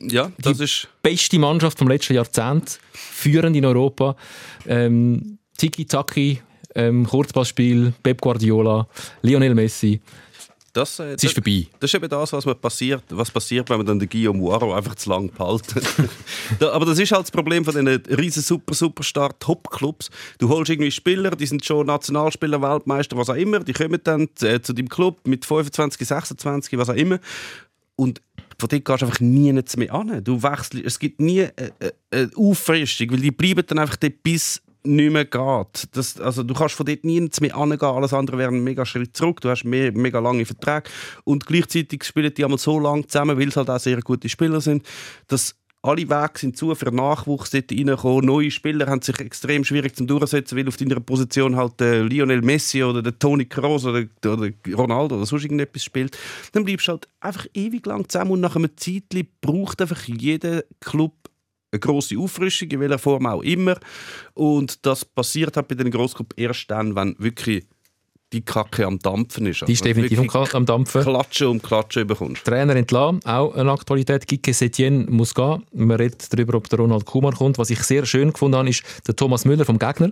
Ja, 0.00 0.32
das 0.38 0.58
ist... 0.60 0.88
Beste 1.02 1.38
Mannschaft 1.38 1.78
vom 1.78 1.88
letzten 1.88 2.14
Jahrzehnt, 2.14 2.80
führend 2.92 3.56
in 3.56 3.64
Europa. 3.64 4.16
Ähm, 4.66 5.38
Tiki-Taki, 5.56 6.42
ähm, 6.74 7.06
Kurzpassspiel, 7.06 7.92
Pep 8.02 8.20
Guardiola, 8.20 8.88
Lionel 9.22 9.54
Messi. 9.54 10.00
Das, 10.74 10.98
äh, 10.98 11.14
Es 11.14 11.22
ist 11.22 11.34
vorbei. 11.34 11.68
Das 11.78 11.88
ist 11.88 11.94
eben 11.94 12.08
das, 12.08 12.32
was, 12.32 12.44
passiert, 12.56 13.04
was 13.10 13.30
passiert, 13.30 13.70
wenn 13.70 13.76
man 13.78 13.86
dann 13.86 14.00
den 14.00 14.08
Guillaume 14.08 14.40
Moiro 14.40 14.74
einfach 14.74 14.96
zu 14.96 15.08
lang 15.08 15.30
behalten. 15.30 15.80
da, 16.58 16.72
aber 16.72 16.84
das 16.84 16.98
ist 16.98 17.12
halt 17.12 17.22
das 17.22 17.30
Problem 17.30 17.64
von 17.64 17.74
diesen 17.74 17.88
riesen 18.18 18.42
super 18.42 18.74
superstar 18.74 19.38
Top-Clubs. 19.38 20.10
Du 20.38 20.48
holst 20.48 20.70
irgendwie 20.70 20.90
Spieler, 20.90 21.30
die 21.30 21.46
sind 21.46 21.64
schon 21.64 21.86
Nationalspieler, 21.86 22.60
Weltmeister, 22.60 23.16
was 23.16 23.30
auch 23.30 23.36
immer. 23.36 23.60
Die 23.60 23.72
kommen 23.72 24.00
dann 24.02 24.28
äh, 24.42 24.60
zu 24.60 24.72
deinem 24.72 24.88
Club 24.88 25.20
mit 25.28 25.44
25, 25.44 26.08
26, 26.08 26.76
was 26.76 26.90
auch 26.90 26.94
immer. 26.94 27.20
Und 27.94 28.20
von 28.58 28.68
dort 28.68 28.84
gehst 28.84 29.02
du 29.02 29.06
einfach 29.06 29.20
nie 29.20 29.52
mehr 29.52 29.94
an. 29.94 30.24
Du 30.24 30.42
wechselst, 30.42 30.84
es 30.84 30.98
gibt 30.98 31.20
nie 31.20 31.42
eine, 31.42 31.72
eine, 31.78 31.92
eine 32.10 32.30
Auffrischung, 32.36 33.12
weil 33.12 33.20
die 33.20 33.30
bleiben 33.30 33.62
dann 33.64 33.78
einfach 33.78 33.96
dort 33.96 34.24
bis 34.24 34.60
nicht 34.86 35.12
mehr 35.12 35.24
geht. 35.24 35.88
Das, 35.92 36.20
also 36.20 36.42
du 36.42 36.54
kannst 36.54 36.74
von 36.74 36.86
dort 36.86 37.04
nie 37.04 37.28
mehr 37.40 37.56
angehen, 37.56 37.80
alles 37.82 38.12
andere 38.12 38.38
wäre 38.38 38.50
ein 38.50 38.62
mega 38.62 38.84
Schritt 38.84 39.16
zurück. 39.16 39.40
Du 39.40 39.48
hast 39.48 39.64
mehr, 39.64 39.92
mega 39.92 40.18
lange 40.18 40.44
Verträge 40.44 40.90
und 41.24 41.46
gleichzeitig 41.46 42.04
spielen 42.04 42.32
die 42.34 42.44
einmal 42.44 42.58
so 42.58 42.78
lange 42.78 43.06
zusammen, 43.06 43.38
weil 43.38 43.48
es 43.48 43.56
halt 43.56 43.70
auch 43.70 43.80
sehr 43.80 44.00
gute 44.00 44.28
Spieler 44.28 44.60
sind, 44.60 44.86
dass 45.28 45.56
alle 45.84 46.08
Wege 46.08 46.38
sind 46.38 46.56
zu 46.56 46.74
für 46.74 46.90
Nachwuchs 46.90 47.50
dort 47.50 47.70
reinkommen. 47.70 48.24
Neue 48.24 48.50
Spieler 48.50 48.86
haben 48.86 49.02
sich 49.02 49.20
extrem 49.20 49.64
schwierig 49.64 49.94
zum 49.94 50.06
Durchsetzen, 50.06 50.56
weil 50.56 50.66
auf 50.66 50.78
deiner 50.78 50.98
Position 50.98 51.56
halt 51.56 51.78
der 51.78 52.04
Lionel 52.04 52.40
Messi 52.40 52.82
oder 52.82 53.02
der 53.02 53.18
Toni 53.18 53.44
Kroos 53.44 53.84
oder, 53.84 54.04
oder 54.24 54.48
Ronaldo 54.74 55.16
oder 55.16 55.26
sonst 55.26 55.44
irgendetwas 55.44 55.84
spielt. 55.84 56.16
Dann 56.52 56.64
bleibst 56.64 56.88
du 56.88 56.92
halt 56.92 57.08
einfach 57.20 57.46
ewig 57.52 57.84
lang 57.84 58.08
zusammen 58.08 58.32
und 58.32 58.40
nach 58.40 58.56
einem 58.56 58.70
Zeitchen 58.76 59.28
braucht 59.42 59.82
einfach 59.82 60.02
jeder 60.04 60.64
Club 60.80 61.12
eine 61.74 61.80
grosse 61.80 62.18
Auffrischung, 62.18 62.70
in 62.70 62.80
welcher 62.80 62.98
Form 62.98 63.26
auch 63.26 63.42
immer. 63.42 63.78
Und 64.34 64.86
das 64.86 65.04
passiert 65.04 65.56
halt 65.56 65.68
bei 65.68 65.74
den 65.74 65.90
Grossgruppen 65.90 66.36
erst 66.36 66.70
dann, 66.70 66.96
wenn 66.96 67.16
wirklich 67.18 67.64
die 68.34 68.44
Kacke 68.44 68.84
am 68.84 68.98
Dampfen 68.98 69.46
ist. 69.46 69.66
Die 69.66 69.72
ist 69.72 69.84
definitiv 69.84 70.18
am, 70.54 70.66
Dampfen. 70.66 71.02
Klatschen 71.02 71.46
um 71.46 71.62
Klatschen 71.62 72.06
bekommst. 72.06 72.44
Trainer 72.44 72.74
entlassen, 72.74 73.24
auch 73.24 73.54
eine 73.54 73.70
Aktualität. 73.70 74.26
Gike 74.26 74.52
Setien 74.52 75.06
muss 75.08 75.34
gehen. 75.34 75.64
Man 75.72 75.96
redet 75.96 76.32
darüber, 76.32 76.56
ob 76.56 76.68
der 76.68 76.80
Ronald 76.80 77.04
Koeman 77.06 77.34
kommt. 77.34 77.58
Was 77.58 77.70
ich 77.70 77.80
sehr 77.80 78.04
schön 78.04 78.32
gefunden 78.32 78.58
habe, 78.58 78.68
ist 78.68 78.82
der 79.06 79.14
Thomas 79.14 79.44
Müller 79.44 79.64
vom 79.64 79.78
Gegner 79.78 80.10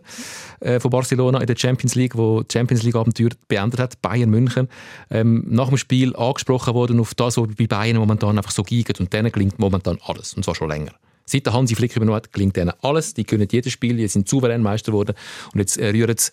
äh, 0.61 0.79
von 0.79 0.91
Barcelona 0.91 1.41
in 1.41 1.47
der 1.47 1.57
Champions 1.57 1.97
League, 1.97 2.17
wo 2.17 2.43
die 2.43 2.53
Champions 2.53 2.85
League 2.85 2.95
Abenteuer 2.95 3.31
beendet 3.49 3.81
hat, 3.81 4.01
Bayern 4.01 4.31
München. 4.31 4.69
Ähm, 5.11 5.45
nach 5.49 5.69
dem 5.69 5.77
Spiel 5.77 6.15
angesprochen 6.15 6.75
worden 6.75 7.01
auf 7.01 7.15
das, 7.15 7.37
was 7.37 7.49
bei 7.57 7.67
Bayern 7.67 7.97
momentan 7.97 8.39
einfach 8.39 8.53
so 8.53 8.63
giegt 8.63 9.01
und 9.01 9.13
denen 9.13 9.33
gelingt 9.33 9.59
momentan 9.59 9.99
alles 10.07 10.35
und 10.35 10.45
zwar 10.45 10.55
schon 10.55 10.69
länger. 10.69 10.93
Seit 11.25 11.47
der 11.47 11.53
Hansi 11.53 11.75
Flick 11.75 11.97
übernommen 11.97 12.17
hat, 12.17 12.33
gelingt 12.33 12.57
denen 12.57 12.73
alles. 12.83 13.15
Die 13.15 13.25
gewinnen 13.25 13.49
jedes 13.51 13.73
Spiel, 13.73 13.97
die 13.97 14.09
sind 14.09 14.29
souverän 14.29 14.63
Meister 14.63 14.93
geworden 14.93 15.15
und 15.53 15.61
jetzt 15.61 15.77
äh, 15.79 15.89
rühren 15.91 16.17
sie 16.17 16.31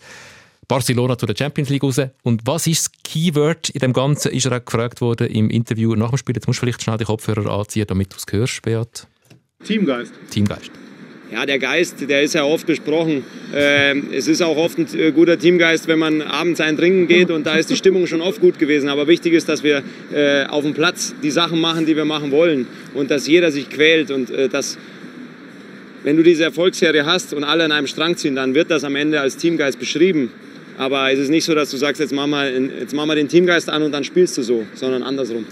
Barcelona 0.70 1.18
zu 1.18 1.26
der 1.26 1.34
Champions 1.36 1.68
League 1.68 1.82
raus. 1.82 2.00
Und 2.22 2.46
was 2.46 2.66
ist 2.68 2.86
das 2.86 3.02
Keyword 3.02 3.70
in 3.70 3.80
dem 3.80 3.92
Ganzen? 3.92 4.30
Ist 4.30 4.46
er 4.46 4.56
auch 4.56 4.64
gefragt 4.64 5.00
worden 5.00 5.26
im 5.26 5.50
Interview 5.50 5.96
nach 5.96 6.10
dem 6.10 6.18
Spiel. 6.18 6.36
Jetzt 6.36 6.46
musst 6.46 6.58
du 6.58 6.60
vielleicht 6.60 6.82
schnell 6.82 6.96
die 6.96 7.04
Kopfhörer 7.04 7.50
anziehen, 7.50 7.86
damit 7.88 8.12
du 8.12 8.16
es 8.16 8.24
hörst, 8.30 8.62
Beat. 8.62 9.08
Teamgeist. 9.64 10.12
Teamgeist. 10.30 10.70
Ja, 11.32 11.46
der 11.46 11.60
Geist, 11.60 12.08
der 12.08 12.22
ist 12.22 12.34
ja 12.34 12.42
oft 12.42 12.66
besprochen. 12.66 13.24
Ähm, 13.54 14.08
es 14.12 14.26
ist 14.26 14.42
auch 14.42 14.56
oft 14.56 14.78
ein 14.78 14.86
äh, 14.98 15.12
guter 15.12 15.38
Teamgeist, 15.38 15.86
wenn 15.86 16.00
man 16.00 16.22
abends 16.22 16.60
ein 16.60 16.76
Trinken 16.76 17.06
geht 17.06 17.30
und 17.30 17.46
da 17.46 17.54
ist 17.54 17.70
die 17.70 17.76
Stimmung 17.76 18.08
schon 18.08 18.20
oft 18.20 18.40
gut 18.40 18.58
gewesen. 18.58 18.88
Aber 18.88 19.06
wichtig 19.06 19.34
ist, 19.34 19.48
dass 19.48 19.62
wir 19.62 19.82
äh, 20.12 20.46
auf 20.46 20.64
dem 20.64 20.74
Platz 20.74 21.14
die 21.22 21.30
Sachen 21.30 21.60
machen, 21.60 21.86
die 21.86 21.94
wir 21.94 22.04
machen 22.04 22.32
wollen 22.32 22.66
und 22.94 23.12
dass 23.12 23.28
jeder 23.28 23.52
sich 23.52 23.70
quält 23.70 24.10
und 24.10 24.30
äh, 24.30 24.48
dass 24.48 24.76
wenn 26.02 26.16
du 26.16 26.24
diese 26.24 26.44
Erfolgsserie 26.44 27.06
hast 27.06 27.32
und 27.32 27.44
alle 27.44 27.64
an 27.64 27.72
einem 27.72 27.86
Strang 27.86 28.16
ziehen, 28.16 28.34
dann 28.34 28.54
wird 28.54 28.70
das 28.70 28.82
am 28.82 28.96
Ende 28.96 29.20
als 29.20 29.36
Teamgeist 29.36 29.78
beschrieben. 29.78 30.32
Aber 30.78 31.12
es 31.12 31.18
ist 31.20 31.28
nicht 31.28 31.44
so, 31.44 31.54
dass 31.54 31.70
du 31.70 31.76
sagst, 31.76 32.00
jetzt 32.00 32.12
mach 32.12 32.26
mal, 32.26 32.50
jetzt 32.80 32.94
mach 32.94 33.06
mal 33.06 33.14
den 33.14 33.28
Teamgeist 33.28 33.68
an 33.68 33.82
und 33.82 33.92
dann 33.92 34.02
spielst 34.02 34.36
du 34.38 34.42
so, 34.42 34.64
sondern 34.74 35.02
andersrum. 35.02 35.44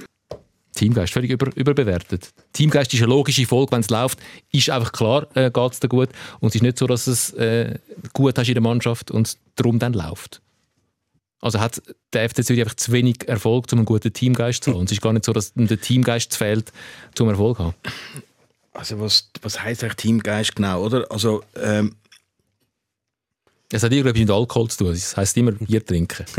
Teamgeist 0.79 1.13
völlig 1.13 1.31
über, 1.31 1.55
überbewertet. 1.57 2.31
Teamgeist 2.53 2.95
ist 2.95 3.01
eine 3.01 3.11
logische 3.11 3.47
Folge, 3.47 3.73
wenn 3.73 3.81
es 3.81 3.91
läuft, 3.91 4.19
ist 4.53 4.71
einfach 4.71 4.93
klar, 4.93 5.27
äh, 5.35 5.51
geht 5.51 5.73
es 5.73 5.81
dir 5.81 5.89
gut. 5.89 6.09
Und 6.41 6.51
es 6.51 6.55
ist 6.55 6.63
nicht 6.63 6.79
so, 6.79 6.87
dass 6.87 7.07
es 7.09 7.33
äh, 7.35 7.79
gut 8.13 8.39
hast 8.39 8.49
in 8.49 8.55
der 8.55 8.63
Mannschaft 8.63 9.11
und 9.11 9.27
es 9.27 9.39
darum 9.57 9.79
dann 9.79 9.93
läuft. 9.93 10.41
Also 11.41 11.61
hat 11.61 11.83
der 12.13 12.29
FC 12.29 12.45
Zürich 12.45 12.63
einfach 12.63 12.77
zu 12.77 12.93
wenig 12.93 13.29
Erfolg, 13.29 13.67
um 13.73 13.79
einen 13.79 13.87
guten 13.87 14.13
Teamgeist 14.13 14.65
zu 14.65 14.71
haben. 14.71 14.79
Und 14.81 14.87
es 14.87 14.93
ist 14.93 15.03
gar 15.03 15.13
nicht 15.13 15.25
so, 15.25 15.33
dass 15.33 15.53
der 15.55 15.81
Teamgeist 15.81 16.37
fehlt, 16.37 16.73
zum 17.15 17.29
Erfolg 17.29 17.57
zu 17.57 17.65
haben. 17.65 17.75
Also 18.73 19.01
was, 19.01 19.31
was 19.43 19.61
heisst 19.61 19.83
eigentlich 19.83 19.97
Teamgeist 19.97 20.57
genau, 20.57 20.85
oder? 20.85 21.11
Also 21.11 21.43
ähm, 21.57 21.97
Es 23.71 23.83
hat 23.83 23.93
irgendwie 23.93 24.21
mit 24.21 24.31
Alkohol 24.31 24.69
zu 24.69 24.79
tun. 24.79 24.89
Das 24.89 25.17
heisst 25.17 25.37
immer 25.37 25.53
Bier 25.53 25.85
trinken. 25.85 26.25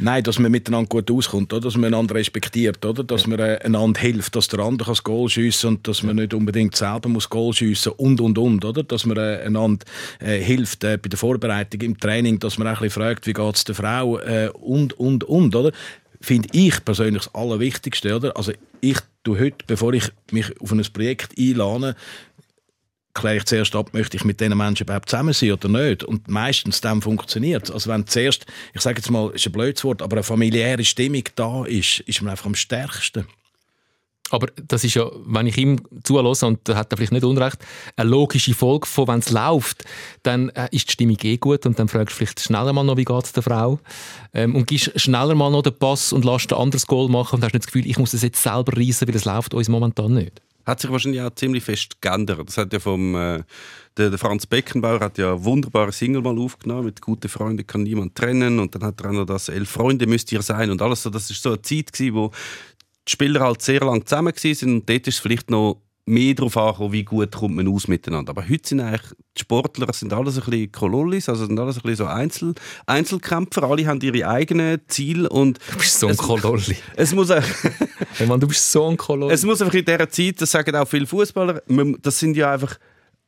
Nein, 0.00 0.22
dass 0.22 0.38
man 0.38 0.50
miteinander 0.50 0.88
gut 0.88 1.10
auskommt, 1.10 1.52
oder? 1.52 1.62
dass 1.62 1.76
man 1.76 1.92
einander 1.92 2.14
respektiert, 2.14 2.84
oder? 2.84 3.04
dass 3.04 3.26
man 3.26 3.38
äh, 3.38 3.58
einander 3.62 4.00
hilft, 4.00 4.34
dass 4.34 4.48
der 4.48 4.60
andere 4.60 4.92
das 4.92 5.04
Goal 5.04 5.28
schiessen 5.28 5.68
und 5.70 5.88
dass 5.88 6.02
man 6.02 6.16
nicht 6.16 6.32
unbedingt 6.32 6.74
selber 6.74 7.08
muss 7.08 7.28
Goal 7.28 7.52
schiessen 7.52 7.92
und 7.92 8.20
und 8.20 8.38
und, 8.38 8.64
oder? 8.64 8.82
dass 8.82 9.04
man 9.04 9.18
äh, 9.18 9.42
einander 9.44 9.84
äh, 10.18 10.38
hilft 10.38 10.84
äh, 10.84 10.96
bei 10.96 11.08
der 11.08 11.18
Vorbereitung 11.18 11.80
im 11.82 11.98
Training, 11.98 12.38
dass 12.38 12.56
man 12.56 12.66
auch 12.68 12.80
ein 12.80 12.84
bisschen 12.84 13.02
fragt, 13.02 13.26
wie 13.26 13.32
geht 13.32 13.54
es 13.54 13.64
der 13.64 13.74
Frau 13.74 14.18
äh, 14.18 14.50
und 14.54 14.94
und 14.94 15.24
und, 15.24 15.54
oder? 15.54 15.72
Finde 16.22 16.48
ich 16.52 16.84
persönlich 16.84 17.24
das 17.24 17.34
Allerwichtigste, 17.34 18.14
oder? 18.14 18.36
Also 18.36 18.52
ich 18.80 18.98
tue 19.24 19.38
heute, 19.38 19.64
bevor 19.66 19.92
ich 19.92 20.10
mich 20.30 20.60
auf 20.60 20.72
ein 20.72 20.82
Projekt 20.92 21.38
einlade, 21.38 21.94
kläre 23.20 23.36
ich 23.36 23.44
zuerst 23.44 23.74
ab, 23.76 23.90
möchte 23.92 24.16
ich 24.16 24.24
mit 24.24 24.40
diesen 24.40 24.56
Menschen 24.56 24.84
überhaupt 24.84 25.08
zusammen 25.08 25.32
sein 25.32 25.52
oder 25.52 25.68
nicht. 25.68 26.04
Und 26.04 26.28
meistens 26.28 26.80
dann 26.80 27.02
funktioniert 27.02 27.64
es. 27.64 27.70
Also 27.70 27.90
wenn 27.90 28.06
zuerst, 28.06 28.46
ich 28.74 28.80
sage 28.80 28.98
jetzt 28.98 29.10
mal, 29.10 29.30
ist 29.30 29.46
ein 29.46 29.52
blödes 29.52 29.84
Wort, 29.84 30.02
aber 30.02 30.16
eine 30.16 30.22
familiäre 30.22 30.84
Stimmung 30.84 31.24
da 31.36 31.64
ist, 31.64 32.00
ist 32.00 32.22
man 32.22 32.30
einfach 32.30 32.46
am 32.46 32.54
stärksten. 32.54 33.26
Aber 34.30 34.46
das 34.68 34.84
ist 34.84 34.94
ja, 34.94 35.10
wenn 35.26 35.46
ich 35.46 35.58
ihm 35.58 35.80
zulasse, 36.04 36.46
und 36.46 36.60
da 36.64 36.76
hat 36.76 36.92
er 36.92 36.96
vielleicht 36.96 37.12
nicht 37.12 37.24
unrecht, 37.24 37.58
eine 37.96 38.08
logische 38.08 38.54
Folge 38.54 38.86
von, 38.86 39.08
wenn 39.08 39.18
es 39.18 39.30
läuft, 39.30 39.84
dann 40.22 40.50
äh, 40.50 40.68
ist 40.70 40.88
die 40.88 40.92
Stimmung 40.92 41.18
eh 41.22 41.36
gut 41.36 41.66
und 41.66 41.78
dann 41.78 41.88
fragst 41.88 42.14
du 42.14 42.18
vielleicht 42.18 42.40
schneller 42.40 42.72
mal 42.72 42.84
noch, 42.84 42.96
wie 42.96 43.04
geht 43.04 43.24
es 43.24 43.32
der 43.32 43.42
Frau 43.42 43.80
ähm, 44.32 44.54
und 44.54 44.66
gibst 44.68 44.98
schneller 45.00 45.34
mal 45.34 45.50
noch 45.50 45.62
den 45.62 45.76
Pass 45.76 46.12
und 46.12 46.24
lässt 46.24 46.52
ein 46.52 46.58
anderes 46.58 46.86
Goal 46.86 47.08
machen 47.08 47.36
und 47.36 47.44
hast 47.44 47.52
nicht 47.52 47.64
das 47.64 47.72
Gefühl, 47.72 47.86
ich 47.86 47.98
muss 47.98 48.12
das 48.12 48.22
jetzt 48.22 48.42
selber 48.42 48.76
reissen, 48.76 49.08
weil 49.08 49.16
es 49.16 49.24
läuft 49.24 49.52
uns 49.52 49.68
momentan 49.68 50.14
nicht. 50.14 50.40
Hat 50.66 50.80
sich 50.80 50.90
wahrscheinlich 50.90 51.22
auch 51.22 51.34
ziemlich 51.34 51.64
fest 51.64 52.00
geändert. 52.00 52.48
Das 52.48 52.58
hat 52.58 52.72
ja 52.72 52.78
vom, 52.78 53.14
äh, 53.14 53.42
der, 53.96 54.10
der 54.10 54.18
Franz 54.18 54.46
Beckenbauer 54.46 55.00
hat 55.00 55.18
ja 55.18 55.42
wunderbare 55.42 55.92
Single 55.92 56.22
mal 56.22 56.38
aufgenommen 56.38 56.86
mit 56.86 57.00
«Gute 57.00 57.28
Freunde 57.28 57.64
kann 57.64 57.82
niemand 57.82 58.14
trennen» 58.14 58.58
und 58.58 58.74
dann 58.74 58.84
hat 58.84 59.00
er 59.00 59.12
noch 59.12 59.26
das 59.26 59.48
«Elf 59.48 59.70
Freunde 59.70 60.06
müsst 60.06 60.30
ihr 60.32 60.42
sein» 60.42 60.70
und 60.70 60.82
alles 60.82 61.02
so. 61.02 61.10
Das 61.10 61.30
ist 61.30 61.42
so 61.42 61.50
eine 61.50 61.62
Zeit 61.62 61.92
gewesen, 61.92 62.14
wo 62.14 62.30
die 63.08 63.12
Spieler 63.12 63.40
halt 63.40 63.62
sehr 63.62 63.80
lang 63.80 64.04
zusammen 64.06 64.34
waren 64.34 64.74
und 64.74 64.88
dort 64.88 65.06
ist 65.06 65.14
es 65.14 65.20
vielleicht 65.20 65.50
noch 65.50 65.82
mehr 66.10 66.34
darauf 66.34 66.56
ankommen, 66.56 66.92
wie 66.92 67.04
gut 67.04 67.32
kommt 67.32 67.56
man 67.56 67.68
aus 67.68 67.88
miteinander. 67.88 68.30
Aber 68.30 68.48
heute 68.48 68.68
sind 68.68 68.80
eigentlich 68.80 69.12
die 69.36 69.40
Sportler 69.40 69.86
das 69.86 70.00
sind 70.00 70.12
alles 70.12 70.36
ein 70.38 70.44
bisschen 70.50 70.72
Kolollis, 70.72 71.28
also 71.28 71.46
sind 71.46 71.58
alles 71.58 71.76
ein 71.76 71.82
bisschen 71.82 71.96
so 71.96 72.06
Einzel 72.06 72.54
Einzelkämpfer. 72.86 73.62
Alle 73.62 73.86
haben 73.86 74.00
ihre 74.00 74.28
eigenen 74.28 74.80
Ziele 74.88 75.28
und 75.28 75.58
Du 75.70 75.78
bist 75.78 75.98
so 75.98 76.08
ein 76.08 76.16
Kololli. 76.16 76.76
es 76.96 77.14
muss 77.14 77.30
Hey 78.16 78.26
Mann, 78.26 78.40
du 78.40 78.48
bist 78.48 78.70
so 78.70 78.88
ein 78.88 78.96
Kololli. 78.96 79.32
es 79.32 79.44
muss 79.44 79.62
einfach 79.62 79.74
in 79.74 79.84
dieser 79.84 80.08
Zeit, 80.08 80.40
das 80.40 80.50
sagen 80.50 80.74
auch 80.76 80.88
viele 80.88 81.06
Fußballer, 81.06 81.62
das 82.02 82.18
sind 82.18 82.36
ja 82.36 82.52
einfach 82.52 82.76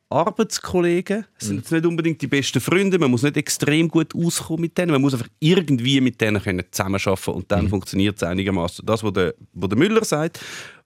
Arbeitskollegen, 0.09 1.25
es 1.39 1.47
sind 1.47 1.57
jetzt 1.57 1.71
nicht 1.71 1.85
unbedingt 1.85 2.21
die 2.21 2.27
besten 2.27 2.61
Freunde, 2.61 2.99
man 2.99 3.09
muss 3.09 3.23
nicht 3.23 3.35
extrem 3.35 3.87
gut 3.87 4.13
auskommen 4.13 4.61
mit 4.61 4.77
denen, 4.77 4.91
man 4.91 5.01
muss 5.01 5.13
einfach 5.13 5.29
irgendwie 5.39 6.01
mit 6.01 6.21
denen 6.21 6.41
können 6.41 6.63
zusammenarbeiten 6.69 7.31
und 7.31 7.51
dann 7.51 7.67
funktioniert 7.67 8.17
es 8.17 8.23
einigermaßen. 8.23 8.85
Das, 8.85 9.03
was 9.03 9.13
der, 9.13 9.33
was 9.53 9.69
der 9.69 9.77
Müller 9.77 10.05
sagt, 10.05 10.39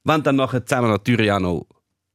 wenn 0.06 0.24
dann 0.24 0.38
nachher 0.38 0.66
zusammen 0.66 0.89
natürlich 0.89 1.30
auch 1.32 1.39
noch 1.39 1.68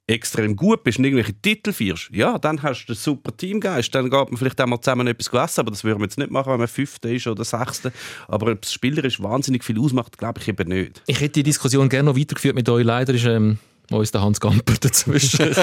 extrem 0.07 0.57
gut 0.57 0.83
bist 0.85 0.99
und 0.99 1.05
irgendwelche 1.05 1.35
Titel 1.41 1.73
feierst, 1.73 2.11
ja, 2.13 2.39
dann 2.39 2.63
hast 2.63 2.87
du 2.87 2.93
einen 2.93 2.99
super 2.99 3.37
Teamgeist, 3.37 3.95
dann 3.95 4.11
geht 4.11 4.31
man 4.31 4.37
vielleicht 4.37 4.61
auch 4.61 4.67
mal 4.67 4.81
zusammen 4.81 5.07
etwas 5.07 5.29
essen, 5.29 5.61
aber 5.61 5.71
das 5.71 5.85
würden 5.85 6.01
wir 6.01 6.05
jetzt 6.07 6.19
nicht 6.19 6.31
machen, 6.31 6.53
wenn 6.53 6.59
man 6.59 6.69
Fünfter 6.69 7.11
ist 7.11 7.27
oder 7.27 7.45
Sechster. 7.45 7.93
Aber 8.29 8.53
ob 8.53 8.63
das 8.63 8.73
spielerisch 8.73 9.23
wahnsinnig 9.23 9.65
viel 9.65 9.79
ausmacht, 9.79 10.19
glaube 10.19 10.41
ich 10.41 10.49
eben 10.49 10.69
nicht. 10.69 11.03
Ich 11.07 11.21
hätte 11.21 11.35
die 11.35 11.43
Diskussion 11.45 11.89
gerne 11.89 12.11
noch 12.11 12.19
weitergeführt 12.19 12.55
mit 12.55 12.69
euch. 12.69 12.85
Leider 12.85 13.15
ist 13.15 13.25
ähm, 13.25 13.59
uns 13.91 14.11
der 14.11 14.23
Hans 14.23 14.41
Gamper 14.41 14.75
dazwischen. 14.81 15.39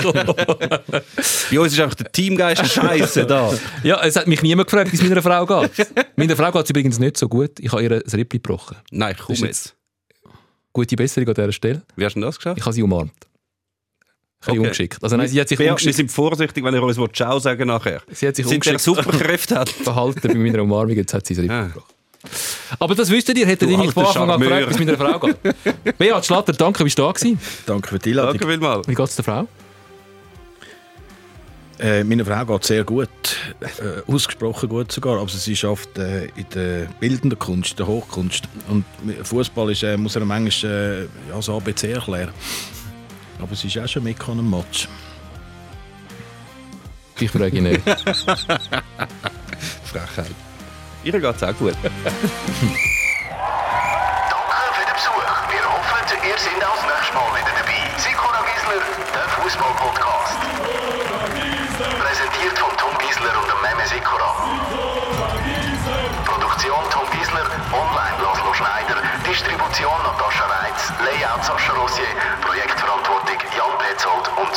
Bei 1.52 1.60
uns 1.60 1.74
ist 1.74 1.80
einfach 1.80 1.96
der 1.96 2.12
Teamgeist 2.12 2.66
scheiße 2.66 3.26
da. 3.26 3.54
ja, 3.84 4.02
es 4.04 4.16
hat 4.16 4.28
mich 4.28 4.42
niemand 4.42 4.70
gefragt, 4.70 4.92
wie 4.92 4.96
es 4.96 5.04
meiner 5.04 5.22
Frau 5.22 5.46
geht. 5.46 5.88
Meiner 6.16 6.36
Frau 6.36 6.52
geht 6.52 6.64
es 6.64 6.70
übrigens 6.70 7.00
nicht 7.00 7.18
so 7.18 7.28
gut. 7.28 7.60
Ich 7.60 7.72
habe 7.72 7.84
ihr 7.84 8.02
das 8.02 8.14
Rippli 8.14 8.40
gebrochen. 8.40 8.78
Nein, 8.92 9.16
komm 9.20 9.34
ist 9.34 9.42
jetzt. 9.42 9.76
Gute 10.72 10.96
Besserung 10.96 11.28
an 11.30 11.34
dieser 11.34 11.52
Stelle. 11.52 11.82
Wie 11.96 12.06
hast 12.06 12.16
du 12.16 12.22
das 12.22 12.38
geschafft? 12.38 12.60
Ich 12.60 12.66
habe 12.66 12.74
sie 12.74 12.84
umarmt. 12.84 13.29
Okay. 14.48 14.58
ungeschickt. 14.58 15.04
Also 15.04 15.18
nein, 15.18 15.28
sie 15.28 15.40
hat 15.42 15.50
sich 15.50 15.58
Bea, 15.58 15.76
wir 15.78 15.94
sind 15.94 16.10
vorsichtig, 16.12 16.64
wenn 16.64 16.74
ihr 16.74 16.82
uns 16.82 16.98
Ciao 17.14 17.40
sagen 17.40 17.68
nachher. 17.68 18.02
Sie 18.12 18.28
hat 18.28 18.36
sich 18.38 18.46
Sind 18.48 18.56
ungeschickt 18.66 18.80
Superkräfte 18.82 19.60
hat. 19.60 19.70
verhalten 19.84 20.28
bei 20.28 20.34
meiner 20.36 20.64
Umarmung. 20.64 20.96
Jetzt 20.96 21.14
hat 21.14 21.26
sie 21.26 21.36
Ah. 21.50 21.64
gebrochen. 21.64 21.84
Aber 22.80 22.96
das 22.96 23.10
wüsstet 23.10 23.38
ihr, 23.38 23.46
hättet 23.46 23.70
Du 23.70 23.74
ihr 23.74 23.78
mich 23.78 23.92
von 23.92 24.06
Anfang 24.06 24.30
an 24.30 24.40
gefragt, 24.42 24.72
es 24.72 24.80
meiner 24.80 24.98
Frau 24.98 25.20
geht. 25.20 25.38
Beat 25.98 26.26
Schlatter, 26.26 26.54
danke, 26.54 26.84
bist 26.84 26.98
du 27.00 27.04
da 27.04 27.12
gewesen. 27.12 27.40
Danke 27.66 27.88
für 27.90 28.00
die 28.00 28.10
Einladung. 28.12 28.34
Danke 28.38 28.48
vielmals. 28.54 28.88
Wie 28.88 28.94
geht 28.94 29.06
es 29.08 29.16
der 29.16 29.26
Frau? 29.26 29.48
Äh, 31.80 32.04
meiner 32.04 32.26
Frau 32.26 32.46
geht 32.46 32.66
sehr 32.66 32.84
gut, 32.84 33.10
äh, 33.62 34.12
ausgesprochen 34.12 34.68
gut 34.68 34.92
sogar, 34.92 35.18
aber 35.18 35.30
sie 35.30 35.56
schafft 35.56 35.98
äh, 35.98 36.26
in 36.36 36.46
der 36.54 36.88
bildenden 37.00 37.40
Kunst, 37.40 37.80
der 37.80 37.88
Hochkunst. 37.88 38.44
Und 38.68 38.84
Fußball 39.24 39.72
ist, 39.72 39.84
äh, 39.84 39.96
muss 39.96 40.16
er 40.18 40.26
manchmal 40.26 40.72
äh, 40.74 41.02
ja, 41.30 41.36
das 41.38 41.48
ABC 41.50 41.92
erklären. 41.94 42.32
Aber 43.40 43.56
sie 43.56 43.68
ist 43.68 43.78
auch 43.78 43.88
schon 43.88 44.04
mit 44.04 44.20
an 44.22 44.40
einem 44.40 44.50
Match. 44.50 44.88
Ich 47.20 47.32
frage 47.32 47.58
ihn 47.58 47.64
nicht. 47.64 47.82
Frechheit. 49.84 50.36
Ihr 51.04 51.20
geht 51.20 51.36
es 51.36 51.44
auch 51.44 51.58
gut. 51.58 51.76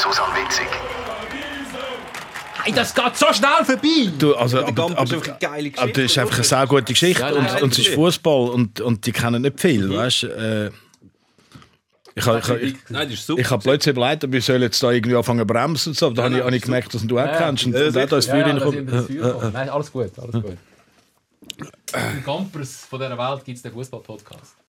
Susanne 0.02 0.34
Witzig. 0.34 0.66
Hey, 2.64 2.72
das 2.72 2.92
geht 2.92 3.16
so 3.16 3.26
schnell 3.32 3.64
vorbei! 3.64 4.10
Du, 4.18 4.34
also, 4.34 4.58
aber, 4.58 4.72
Gamper 4.72 4.98
aber, 4.98 5.04
ist 5.04 5.12
einfach 5.12 5.28
eine 5.28 5.38
geile 5.38 5.70
Geschichte. 5.70 5.80
aber 5.80 5.92
das 5.92 6.04
ist 6.04 6.18
einfach 6.18 6.34
eine 6.34 6.44
sehr 6.44 6.66
gute 6.66 6.84
Geschichte 6.84 7.22
Ja, 7.22 7.30
nein, 7.30 7.38
und, 7.38 7.44
nein, 7.44 7.62
und 7.62 7.72
es 7.72 7.78
ist. 7.78 7.94
Fußball 7.94 8.48
und, 8.50 8.80
und 8.80 9.06
die 9.06 9.12
kennen 9.12 9.42
nicht 9.42 9.60
viel, 9.60 9.94
weißt 9.94 10.24
äh, 10.24 10.70
ich 12.14 12.26
habe 12.26 12.60
ich, 12.60 12.74
ich, 12.74 13.38
ich 13.38 13.50
habe 13.50 13.62
plötzlich 13.62 13.96
überlegt, 13.96 14.30
wir 14.30 14.42
sollen 14.42 14.62
jetzt 14.62 14.82
da 14.82 14.90
irgendwie 14.90 15.16
anfangen 15.16 15.40
zu 15.40 15.46
bremsen 15.46 15.90
und 15.90 15.96
so, 15.96 16.06
aber 16.06 16.16
da 16.16 16.22
habe 16.24 16.36
ich, 16.36 16.42
habe 16.42 16.56
ich 16.56 16.62
gemerkt, 16.62 16.92
dass 16.94 17.06
du 17.06 17.18
auch 17.18 17.38
kennst 17.38 17.66
und, 17.66 17.74
und 17.74 17.96
auch 17.96 18.06
da 18.06 18.16
ist 18.16 18.28
Feuer 18.28 18.44
reingekommen. 18.44 19.52
Nein, 19.52 19.68
alles 19.68 19.92
gut, 19.92 20.10
alles 20.18 20.32
gut. 20.32 20.58
Im 21.94 22.24
Campers 22.24 22.86
von 22.90 22.98
dieser 22.98 23.16
Welt 23.16 23.44
gibt 23.44 23.56
es 23.56 23.62
den 23.62 23.72
Fußball-Podcast. 23.72 24.56